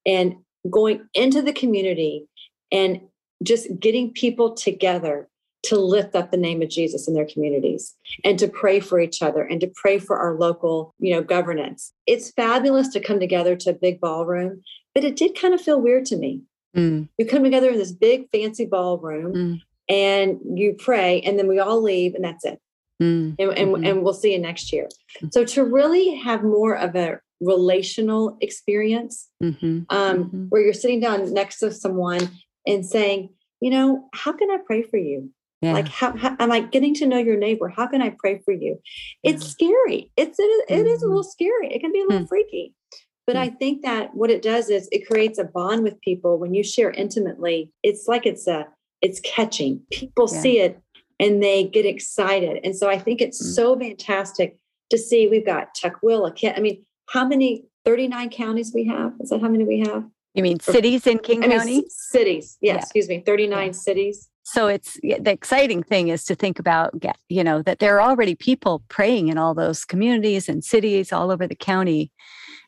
and 0.07 0.37
going 0.71 1.07
into 1.15 1.43
the 1.43 1.53
community 1.53 2.27
and 2.73 3.01
just 3.43 3.69
getting 3.79 4.13
people 4.13 4.55
together 4.55 5.29
to 5.65 5.77
lift 5.77 6.15
up 6.15 6.31
the 6.31 6.37
name 6.37 6.63
of 6.63 6.69
Jesus 6.69 7.09
in 7.09 7.15
their 7.15 7.27
communities 7.27 7.95
and 8.25 8.39
to 8.39 8.49
pray 8.49 8.81
for 8.81 9.01
each 9.01 9.23
other 9.23 9.43
and 9.43 9.61
to 9.61 9.71
pray 9.75 9.99
for 9.99 10.19
our 10.19 10.35
local, 10.37 10.95
you 10.99 11.15
know, 11.15 11.23
governance. 11.23 11.93
It's 12.07 12.31
fabulous 12.31 12.89
to 12.89 13.01
come 13.01 13.19
together 13.19 13.57
to 13.57 13.71
a 13.71 13.75
big 13.75 14.01
ballroom, 14.01 14.63
but 14.95 15.05
it 15.05 15.17
did 15.17 15.39
kind 15.39 15.55
of 15.55 15.61
feel 15.61 15.81
weird 15.81 16.05
to 16.07 16.17
me. 16.17 16.43
Mm. 16.77 17.09
You 17.19 17.27
come 17.27 17.43
together 17.43 17.71
in 17.71 17.79
this 17.79 17.93
big 17.93 18.31
fancy 18.31 18.67
ballroom 18.67 19.33
mm. 19.33 19.61
and 19.89 20.39
you 20.55 20.75
pray 20.79 21.21
and 21.23 21.39
then 21.39 21.49
we 21.49 21.59
all 21.59 21.83
leave 21.83 22.15
and 22.15 22.25
that's 22.25 22.45
it. 22.45 22.61
Mm. 23.03 23.37
And, 23.39 23.51
and, 23.51 23.69
mm-hmm. 23.75 23.85
and, 23.85 24.03
we'll 24.03 24.13
see 24.13 24.33
you 24.33 24.39
next 24.39 24.73
year. 24.73 24.89
Mm. 25.23 25.33
So 25.33 25.45
to 25.45 25.65
really 25.65 26.17
have 26.17 26.43
more 26.43 26.77
of 26.77 26.95
a 26.97 27.21
relational 27.40 28.37
experience 28.40 29.29
mm-hmm. 29.42 29.83
Um, 29.90 30.24
mm-hmm. 30.24 30.44
where 30.48 30.62
you're 30.62 30.72
sitting 30.72 31.01
down 31.01 31.33
next 31.33 31.59
to 31.61 31.70
someone 31.70 32.31
and 32.66 32.85
saying, 32.85 33.31
you 33.61 33.70
know, 33.70 34.09
how 34.12 34.33
can 34.33 34.51
I 34.51 34.59
pray 34.64 34.83
for 34.83 34.98
you? 34.98 35.31
Yeah. 35.61 35.72
Like, 35.72 35.88
how, 35.88 36.16
how 36.16 36.37
am 36.38 36.53
I 36.53 36.61
getting 36.61 36.94
to 36.94 37.07
know 37.07 37.18
your 37.18 37.37
neighbor? 37.37 37.68
How 37.68 37.88
can 37.88 38.01
I 38.01 38.11
pray 38.11 38.40
for 38.44 38.53
you? 38.53 38.81
It's 39.24 39.44
scary. 39.44 40.12
It's 40.16 40.38
it, 40.38 40.42
it 40.42 40.68
mm-hmm. 40.68 40.87
is 40.87 41.03
a 41.03 41.07
little 41.07 41.24
scary. 41.24 41.72
It 41.72 41.81
can 41.81 41.92
be 41.92 42.01
a 42.01 42.05
little 42.05 42.18
mm-hmm. 42.18 42.27
freaky. 42.27 42.74
But 43.27 43.37
mm. 43.37 43.40
I 43.40 43.48
think 43.51 43.83
that 43.83 44.14
what 44.14 44.31
it 44.31 44.40
does 44.40 44.70
is 44.70 44.88
it 44.90 45.07
creates 45.07 45.38
a 45.38 45.44
bond 45.44 45.83
with 45.83 46.01
people 46.01 46.38
when 46.38 46.55
you 46.55 46.62
share 46.62 46.90
intimately. 46.90 47.70
It's 47.83 48.07
like 48.09 48.24
it's 48.24 48.46
a 48.46 48.68
it's 49.03 49.20
catching. 49.20 49.83
People 49.90 50.29
yeah. 50.33 50.40
see 50.40 50.61
it 50.61 50.81
and 51.20 51.42
they 51.42 51.64
get 51.64 51.85
excited. 51.85 52.61
And 52.64 52.74
so 52.74 52.88
I 52.88 52.98
think 52.98 53.20
it's 53.20 53.42
mm. 53.42 53.55
so 53.55 53.79
fantastic 53.79 54.57
to 54.90 54.98
see 54.98 55.27
we've 55.27 55.44
got 55.44 55.77
Tukwila. 55.77 56.57
I 56.57 56.61
mean, 56.61 56.85
how 57.09 57.27
many 57.27 57.64
39 57.85 58.31
counties 58.31 58.73
we 58.75 58.85
have? 58.87 59.12
Is 59.21 59.31
that 59.31 59.40
how 59.40 59.49
many 59.49 59.64
we 59.64 59.81
have? 59.81 60.05
You 60.35 60.42
mean 60.42 60.61
cities 60.61 61.07
in 61.07 61.18
King 61.18 61.42
I 61.44 61.49
County? 61.49 61.85
Cities. 61.88 62.59
Yes, 62.61 62.75
yeah. 62.75 62.81
excuse 62.81 63.09
me, 63.09 63.23
39 63.25 63.66
yeah. 63.66 63.73
cities. 63.73 64.29
So 64.44 64.66
it's 64.66 64.99
the 65.03 65.31
exciting 65.31 65.83
thing 65.83 66.09
is 66.09 66.25
to 66.25 66.35
think 66.35 66.59
about, 66.59 66.94
you 67.29 67.44
know, 67.44 67.61
that 67.62 67.81
there 67.81 67.99
are 67.99 68.09
already 68.09 68.35
people 68.35 68.83
praying 68.88 69.29
in 69.29 69.37
all 69.37 69.53
those 69.53 69.85
communities 69.85 70.49
and 70.49 70.64
cities 70.64 71.12
all 71.12 71.31
over 71.31 71.47
the 71.47 71.55
county. 71.55 72.11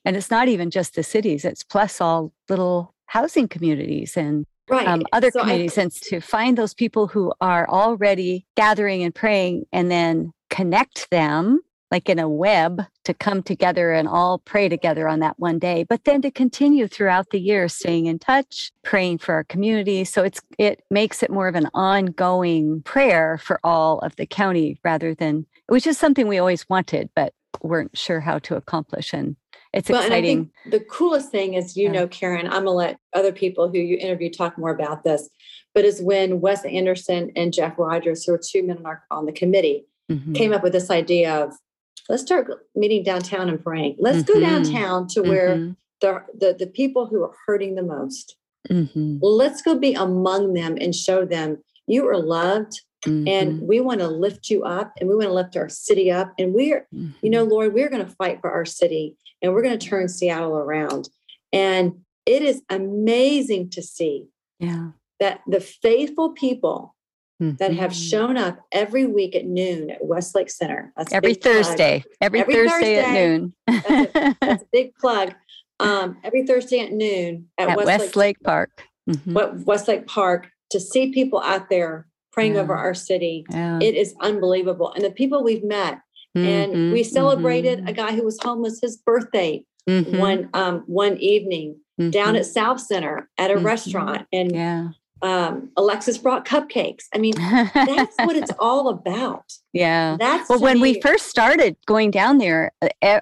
And 0.04 0.16
it's 0.16 0.30
not 0.30 0.48
even 0.48 0.70
just 0.70 0.94
the 0.94 1.02
cities, 1.02 1.44
it's 1.44 1.62
plus 1.62 2.00
all 2.00 2.32
little 2.48 2.94
housing 3.06 3.48
communities 3.48 4.16
and 4.16 4.46
right. 4.68 4.86
um, 4.86 5.02
other 5.12 5.30
so 5.30 5.40
communities. 5.40 5.78
I, 5.78 5.82
and 5.82 5.92
to 5.92 6.20
find 6.20 6.58
those 6.58 6.74
people 6.74 7.06
who 7.06 7.32
are 7.40 7.68
already 7.68 8.46
gathering 8.56 9.02
and 9.02 9.14
praying 9.14 9.64
and 9.72 9.90
then 9.90 10.32
connect 10.50 11.10
them 11.10 11.60
like 11.90 12.08
in 12.08 12.18
a 12.18 12.28
web 12.28 12.82
to 13.04 13.14
come 13.14 13.42
together 13.42 13.92
and 13.92 14.06
all 14.06 14.38
pray 14.38 14.68
together 14.68 15.08
on 15.08 15.20
that 15.20 15.38
one 15.38 15.58
day, 15.58 15.84
but 15.88 16.04
then 16.04 16.22
to 16.22 16.30
continue 16.30 16.86
throughout 16.86 17.30
the 17.30 17.40
year, 17.40 17.68
staying 17.68 18.06
in 18.06 18.18
touch, 18.18 18.70
praying 18.84 19.18
for 19.18 19.34
our 19.34 19.44
community. 19.44 20.04
So 20.04 20.22
it's 20.22 20.40
it 20.58 20.82
makes 20.90 21.22
it 21.22 21.30
more 21.30 21.48
of 21.48 21.54
an 21.54 21.68
ongoing 21.74 22.82
prayer 22.82 23.38
for 23.38 23.60
all 23.64 23.98
of 24.00 24.16
the 24.16 24.26
county 24.26 24.78
rather 24.84 25.14
than 25.14 25.46
which 25.66 25.86
is 25.86 25.98
something 25.98 26.26
we 26.26 26.38
always 26.38 26.68
wanted, 26.68 27.10
but 27.14 27.32
weren't 27.62 27.96
sure 27.96 28.20
how 28.20 28.38
to 28.40 28.56
accomplish. 28.56 29.12
And 29.12 29.36
it's 29.72 29.88
well, 29.88 30.02
exciting. 30.02 30.50
And 30.64 30.72
the 30.72 30.80
coolest 30.80 31.30
thing 31.30 31.54
is, 31.54 31.76
you 31.76 31.84
yeah. 31.84 31.92
know, 31.92 32.08
Karen, 32.08 32.46
I'm 32.46 32.64
gonna 32.64 32.72
let 32.72 32.98
other 33.12 33.32
people 33.32 33.68
who 33.68 33.78
you 33.78 33.96
interview 33.96 34.30
talk 34.30 34.58
more 34.58 34.70
about 34.70 35.04
this, 35.04 35.28
but 35.74 35.84
is 35.84 36.00
when 36.00 36.40
Wes 36.40 36.64
Anderson 36.64 37.30
and 37.36 37.52
Jeff 37.52 37.78
Rogers, 37.78 38.24
who 38.24 38.34
are 38.34 38.40
two 38.42 38.64
men 38.64 38.78
on, 38.78 38.86
our, 38.86 39.04
on 39.10 39.26
the 39.26 39.32
committee, 39.32 39.86
mm-hmm. 40.10 40.32
came 40.32 40.52
up 40.52 40.62
with 40.62 40.72
this 40.72 40.90
idea 40.90 41.34
of 41.44 41.52
let's 42.10 42.22
start 42.22 42.50
meeting 42.74 43.04
downtown 43.04 43.48
and 43.48 43.62
praying. 43.62 43.96
Let's 43.98 44.18
mm-hmm. 44.18 44.32
go 44.32 44.40
downtown 44.40 45.06
to 45.08 45.22
where 45.22 45.56
mm-hmm. 45.56 45.72
the, 46.00 46.24
the, 46.36 46.56
the 46.58 46.66
people 46.66 47.06
who 47.06 47.22
are 47.22 47.32
hurting 47.46 47.76
the 47.76 47.82
most. 47.82 48.36
Mm-hmm. 48.68 49.18
Let's 49.22 49.62
go 49.62 49.78
be 49.78 49.94
among 49.94 50.54
them 50.54 50.76
and 50.80 50.94
show 50.94 51.24
them 51.24 51.62
you 51.86 52.06
are 52.08 52.18
loved. 52.18 52.80
And 53.06 53.24
mm-hmm. 53.24 53.66
we 53.66 53.80
want 53.80 54.00
to 54.00 54.08
lift 54.08 54.50
you 54.50 54.64
up 54.64 54.92
and 55.00 55.08
we 55.08 55.14
want 55.14 55.28
to 55.28 55.32
lift 55.32 55.56
our 55.56 55.70
city 55.70 56.10
up. 56.10 56.34
And 56.38 56.52
we're, 56.52 56.86
you 56.92 57.30
know, 57.30 57.44
mm-hmm. 57.44 57.50
Lord, 57.50 57.72
we're 57.72 57.88
going 57.88 58.04
to 58.04 58.12
fight 58.16 58.42
for 58.42 58.50
our 58.50 58.66
city 58.66 59.16
and 59.40 59.54
we're 59.54 59.62
going 59.62 59.78
to 59.78 59.88
turn 59.88 60.08
Seattle 60.08 60.54
around. 60.54 61.08
And 61.50 62.00
it 62.26 62.42
is 62.42 62.60
amazing 62.68 63.70
to 63.70 63.82
see 63.82 64.26
yeah. 64.58 64.90
that 65.18 65.40
the 65.46 65.60
faithful 65.60 66.32
people 66.32 66.94
mm-hmm. 67.40 67.56
that 67.56 67.74
have 67.74 67.92
mm-hmm. 67.92 68.08
shown 68.08 68.36
up 68.36 68.58
every 68.72 69.06
week 69.06 69.34
at 69.34 69.46
noon 69.46 69.90
at 69.90 70.04
Westlake 70.04 70.50
Center. 70.50 70.92
That's 70.96 71.12
every 71.12 71.34
Thursday. 71.34 72.04
Every, 72.20 72.40
every 72.40 72.54
Thursday, 72.54 72.96
Thursday, 72.96 72.98
at 72.98 73.12
noon. 73.12 73.54
that's, 73.66 73.90
a, 73.90 74.36
that's, 74.40 74.62
a, 74.62 74.66
big 74.72 74.94
plug. 74.94 75.34
Um, 75.80 76.18
every 76.22 76.46
Thursday 76.46 76.80
at 76.80 76.92
noon 76.92 77.48
at, 77.56 77.70
at 77.70 77.76
Westlake, 77.78 78.00
Westlake 78.00 78.42
Park. 78.42 78.82
Mm-hmm. 79.08 79.62
Westlake 79.64 80.06
Park 80.06 80.50
to 80.68 80.78
see 80.78 81.10
people 81.10 81.40
out 81.40 81.70
there 81.70 82.06
praying 82.32 82.56
yeah. 82.56 82.60
over 82.60 82.76
our 82.76 82.92
city. 82.92 83.46
Yeah. 83.48 83.78
It 83.80 83.94
is 83.94 84.14
unbelievable. 84.20 84.92
And 84.92 85.02
the 85.02 85.10
people 85.10 85.42
we've 85.42 85.64
met, 85.64 85.94
mm-hmm. 86.36 86.46
and 86.46 86.92
we 86.92 87.02
celebrated 87.02 87.78
mm-hmm. 87.78 87.88
a 87.88 87.92
guy 87.94 88.14
who 88.14 88.26
was 88.26 88.38
homeless, 88.42 88.78
his 88.82 88.98
birthday 88.98 89.64
mm-hmm. 89.88 90.18
one 90.18 90.50
um, 90.52 90.80
one 90.86 91.16
evening 91.16 91.80
down 91.98 92.10
mm-hmm. 92.10 92.36
at 92.36 92.44
South 92.44 92.80
Center 92.80 93.30
at 93.38 93.50
a 93.50 93.56
restaurant. 93.56 94.26
And 94.34 94.54
yeah 94.54 94.88
um, 95.22 95.70
Alexis 95.76 96.18
brought 96.18 96.44
cupcakes. 96.44 97.04
I 97.14 97.18
mean, 97.18 97.34
that's 97.36 98.16
what 98.18 98.36
it's 98.36 98.52
all 98.58 98.88
about. 98.88 99.52
Yeah. 99.72 100.16
That's 100.18 100.48
well, 100.48 100.60
when 100.60 100.76
me. 100.76 100.94
we 100.94 101.00
first 101.00 101.26
started 101.26 101.76
going 101.86 102.10
down 102.10 102.38
there, 102.38 102.72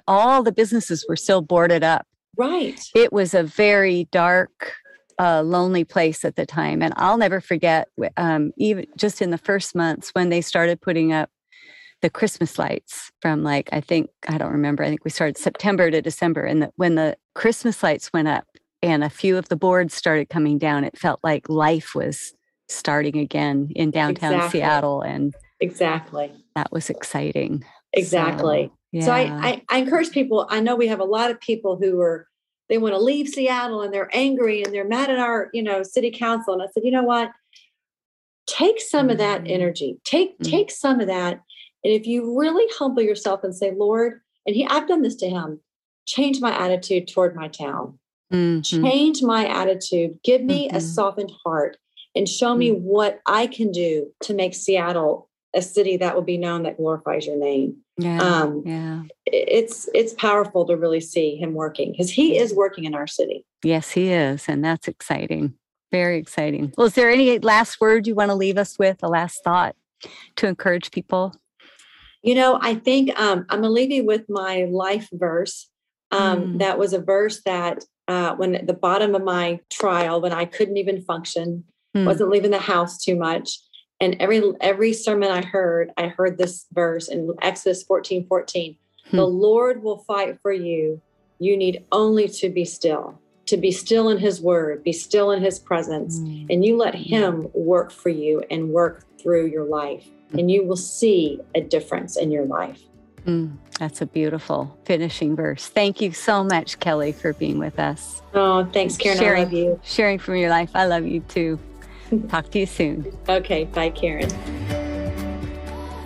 all 0.07 0.43
the 0.43 0.51
businesses 0.51 1.05
were 1.07 1.15
still 1.15 1.41
boarded 1.41 1.83
up. 1.83 2.07
Right. 2.37 2.79
It 2.95 3.11
was 3.11 3.33
a 3.33 3.43
very 3.43 4.07
dark, 4.11 4.73
uh, 5.19 5.41
lonely 5.41 5.83
place 5.83 6.23
at 6.23 6.37
the 6.37 6.45
time. 6.45 6.81
And 6.81 6.93
I'll 6.95 7.17
never 7.17 7.41
forget, 7.41 7.89
um, 8.15 8.51
even 8.57 8.85
just 8.95 9.21
in 9.21 9.31
the 9.31 9.37
first 9.37 9.75
months 9.75 10.11
when 10.13 10.29
they 10.29 10.41
started 10.41 10.79
putting 10.79 11.11
up 11.11 11.29
the 12.01 12.09
Christmas 12.09 12.57
lights 12.57 13.11
from 13.21 13.43
like, 13.43 13.67
I 13.73 13.81
think, 13.81 14.09
I 14.29 14.37
don't 14.37 14.53
remember, 14.53 14.83
I 14.83 14.87
think 14.87 15.03
we 15.03 15.11
started 15.11 15.37
September 15.37 15.91
to 15.91 16.01
December. 16.01 16.45
And 16.45 16.61
the, 16.61 16.71
when 16.77 16.95
the 16.95 17.17
Christmas 17.35 17.83
lights 17.83 18.11
went 18.13 18.29
up, 18.29 18.45
and 18.81 19.03
a 19.03 19.09
few 19.09 19.37
of 19.37 19.49
the 19.49 19.55
boards 19.55 19.93
started 19.93 20.29
coming 20.29 20.57
down, 20.57 20.83
it 20.83 20.97
felt 20.97 21.19
like 21.23 21.49
life 21.49 21.93
was 21.95 22.33
starting 22.67 23.17
again 23.17 23.69
in 23.75 23.91
downtown 23.91 24.33
exactly. 24.33 24.59
Seattle. 24.59 25.01
And 25.01 25.33
exactly 25.59 26.31
that 26.59 26.71
was 26.71 26.89
exciting. 26.89 27.63
Exactly. 27.93 28.65
So, 28.65 28.73
yeah. 28.91 29.05
so 29.05 29.11
I, 29.11 29.21
I, 29.21 29.61
I 29.69 29.77
encourage 29.79 30.11
people. 30.11 30.45
I 30.49 30.59
know 30.59 30.75
we 30.75 30.87
have 30.87 30.99
a 30.99 31.05
lot 31.05 31.31
of 31.31 31.39
people 31.39 31.77
who 31.77 31.99
are 32.01 32.27
they 32.67 32.77
want 32.77 32.93
to 32.93 32.99
leave 32.99 33.29
Seattle 33.29 33.81
and 33.81 33.91
they're 33.91 34.15
angry 34.15 34.61
and 34.61 34.71
they're 34.73 34.87
mad 34.87 35.09
at 35.09 35.17
our, 35.17 35.49
you 35.53 35.63
know, 35.63 35.81
city 35.81 36.11
council. 36.11 36.53
And 36.53 36.61
I 36.61 36.67
said, 36.71 36.83
you 36.83 36.91
know 36.91 37.03
what? 37.03 37.31
Take 38.45 38.79
some 38.79 39.05
mm-hmm. 39.05 39.11
of 39.11 39.17
that 39.19 39.43
mm-hmm. 39.43 39.53
energy. 39.53 39.97
Take 40.03 40.37
mm-hmm. 40.37 40.51
take 40.51 40.71
some 40.71 40.99
of 40.99 41.07
that. 41.07 41.41
And 41.83 41.93
if 41.93 42.05
you 42.05 42.37
really 42.37 42.65
humble 42.77 43.01
yourself 43.01 43.43
and 43.43 43.55
say, 43.55 43.71
Lord, 43.71 44.19
and 44.45 44.55
he 44.55 44.67
I've 44.67 44.87
done 44.87 45.01
this 45.01 45.15
to 45.17 45.29
him, 45.29 45.61
change 46.05 46.41
my 46.41 46.57
attitude 46.57 47.07
toward 47.07 47.35
my 47.35 47.47
town. 47.47 47.98
Mm-hmm. 48.31 48.61
Change 48.61 49.21
my 49.23 49.47
attitude. 49.47 50.19
Give 50.23 50.41
me 50.41 50.67
mm-hmm. 50.67 50.77
a 50.77 50.81
softened 50.81 51.31
heart 51.43 51.77
and 52.15 52.27
show 52.27 52.55
me 52.55 52.71
mm-hmm. 52.71 52.83
what 52.83 53.19
I 53.25 53.47
can 53.47 53.71
do 53.71 54.11
to 54.21 54.33
make 54.33 54.53
Seattle 54.53 55.29
a 55.55 55.61
city 55.61 55.97
that 55.97 56.15
will 56.15 56.21
be 56.21 56.37
known 56.37 56.63
that 56.63 56.77
glorifies 56.77 57.25
your 57.25 57.37
name. 57.37 57.77
Yeah, 57.97 58.19
um, 58.19 58.63
yeah. 58.65 59.03
It's 59.25 59.89
it's 59.93 60.13
powerful 60.13 60.65
to 60.65 60.77
really 60.77 61.01
see 61.01 61.35
him 61.35 61.53
working 61.53 61.91
because 61.91 62.11
he 62.11 62.37
is 62.37 62.53
working 62.53 62.85
in 62.85 62.95
our 62.95 63.07
city. 63.07 63.45
Yes, 63.63 63.91
he 63.91 64.11
is, 64.11 64.47
and 64.47 64.63
that's 64.63 64.87
exciting. 64.87 65.55
Very 65.91 66.17
exciting. 66.17 66.71
Well, 66.77 66.87
is 66.87 66.93
there 66.93 67.09
any 67.09 67.39
last 67.39 67.81
word 67.81 68.05
you 68.05 68.13
want 68.13 68.29
to 68.29 68.35
leave 68.35 68.57
us 68.57 68.77
with? 68.77 69.01
A 69.01 69.07
last 69.07 69.43
thought 69.43 69.75
to 70.35 70.47
encourage 70.47 70.91
people? 70.91 71.33
You 72.21 72.35
know, 72.35 72.59
I 72.61 72.75
think 72.75 73.17
um, 73.19 73.45
I'm 73.49 73.61
gonna 73.61 73.69
leave 73.69 73.91
you 73.91 74.05
with 74.05 74.29
my 74.29 74.65
life 74.69 75.09
verse. 75.11 75.67
Um, 76.11 76.55
mm. 76.55 76.59
That 76.59 76.77
was 76.77 76.93
a 76.93 76.99
verse 76.99 77.41
that 77.45 77.83
uh, 78.09 78.35
when 78.35 78.55
at 78.55 78.65
the 78.65 78.73
bottom 78.73 79.13
of 79.13 79.23
my 79.23 79.59
trial, 79.69 80.19
when 80.19 80.33
I 80.33 80.45
couldn't 80.45 80.77
even 80.77 81.01
function, 81.03 81.63
hmm. 81.93 82.05
wasn't 82.05 82.31
leaving 82.31 82.51
the 82.51 82.57
house 82.57 82.97
too 82.97 83.15
much. 83.15 83.59
And 84.01 84.17
every 84.19 84.41
every 84.61 84.93
sermon 84.93 85.29
I 85.29 85.43
heard, 85.43 85.91
I 85.95 86.07
heard 86.07 86.37
this 86.37 86.65
verse 86.73 87.07
in 87.07 87.31
Exodus 87.41 87.83
14, 87.83 88.25
14. 88.27 88.75
Hmm. 89.11 89.15
The 89.15 89.27
Lord 89.27 89.83
will 89.83 89.99
fight 89.99 90.39
for 90.41 90.51
you. 90.51 91.01
You 91.37 91.55
need 91.55 91.85
only 91.91 92.27
to 92.29 92.49
be 92.49 92.65
still, 92.65 93.21
to 93.45 93.57
be 93.57 93.71
still 93.71 94.09
in 94.09 94.17
his 94.17 94.41
word, 94.41 94.83
be 94.83 94.91
still 94.91 95.29
in 95.31 95.43
his 95.43 95.59
presence, 95.59 96.17
hmm. 96.17 96.47
and 96.49 96.65
you 96.65 96.77
let 96.77 96.95
him 96.95 97.47
work 97.53 97.91
for 97.91 98.09
you 98.09 98.43
and 98.49 98.69
work 98.69 99.05
through 99.21 99.45
your 99.47 99.65
life. 99.65 100.05
Hmm. 100.31 100.39
And 100.39 100.51
you 100.51 100.65
will 100.65 100.77
see 100.77 101.41
a 101.53 101.61
difference 101.61 102.17
in 102.17 102.31
your 102.31 102.45
life. 102.45 102.81
Mm, 103.25 103.57
that's 103.77 104.01
a 104.01 104.05
beautiful 104.05 104.77
finishing 104.85 105.35
verse. 105.35 105.67
Thank 105.67 106.01
you 106.01 106.11
so 106.11 106.43
much, 106.43 106.79
Kelly, 106.79 107.11
for 107.11 107.33
being 107.33 107.59
with 107.59 107.79
us. 107.79 108.21
Oh, 108.33 108.65
thanks, 108.65 108.97
Karen. 108.97 109.17
Sharing, 109.17 109.41
I 109.41 109.43
love 109.43 109.53
you. 109.53 109.79
Sharing 109.83 110.19
from 110.19 110.35
your 110.35 110.49
life. 110.49 110.71
I 110.73 110.85
love 110.85 111.05
you 111.05 111.21
too. 111.21 111.59
Talk 112.29 112.49
to 112.51 112.59
you 112.59 112.65
soon. 112.65 113.11
Okay. 113.27 113.65
Bye, 113.65 113.89
Karen. 113.89 114.29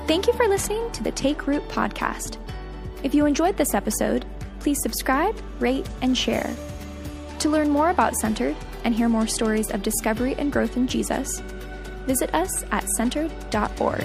Thank 0.08 0.28
you 0.28 0.34
for 0.34 0.47
listening 0.47 0.91
to 0.91 1.04
the 1.04 1.12
Take 1.12 1.47
Root 1.47 1.67
podcast. 1.69 2.38
If 3.04 3.15
you 3.15 3.26
enjoyed 3.26 3.58
this 3.58 3.73
episode, 3.73 4.26
please 4.60 4.82
subscribe, 4.82 5.39
rate, 5.60 5.88
and 6.02 6.17
share. 6.17 6.54
To 7.39 7.49
learn 7.49 7.69
more 7.69 7.89
about 7.89 8.15
Centered 8.15 8.56
and 8.84 8.93
hear 8.93 9.10
more 9.10 9.28
stories 9.28 9.71
of 9.71 9.82
discovery 9.82 10.36
and 10.38 10.52
growth 10.52 10.78
in 10.78 10.88
Jesus, 10.88 11.39
visit 12.06 12.34
us 12.34 12.63
at 12.71 12.88
centered.org. 12.89 14.04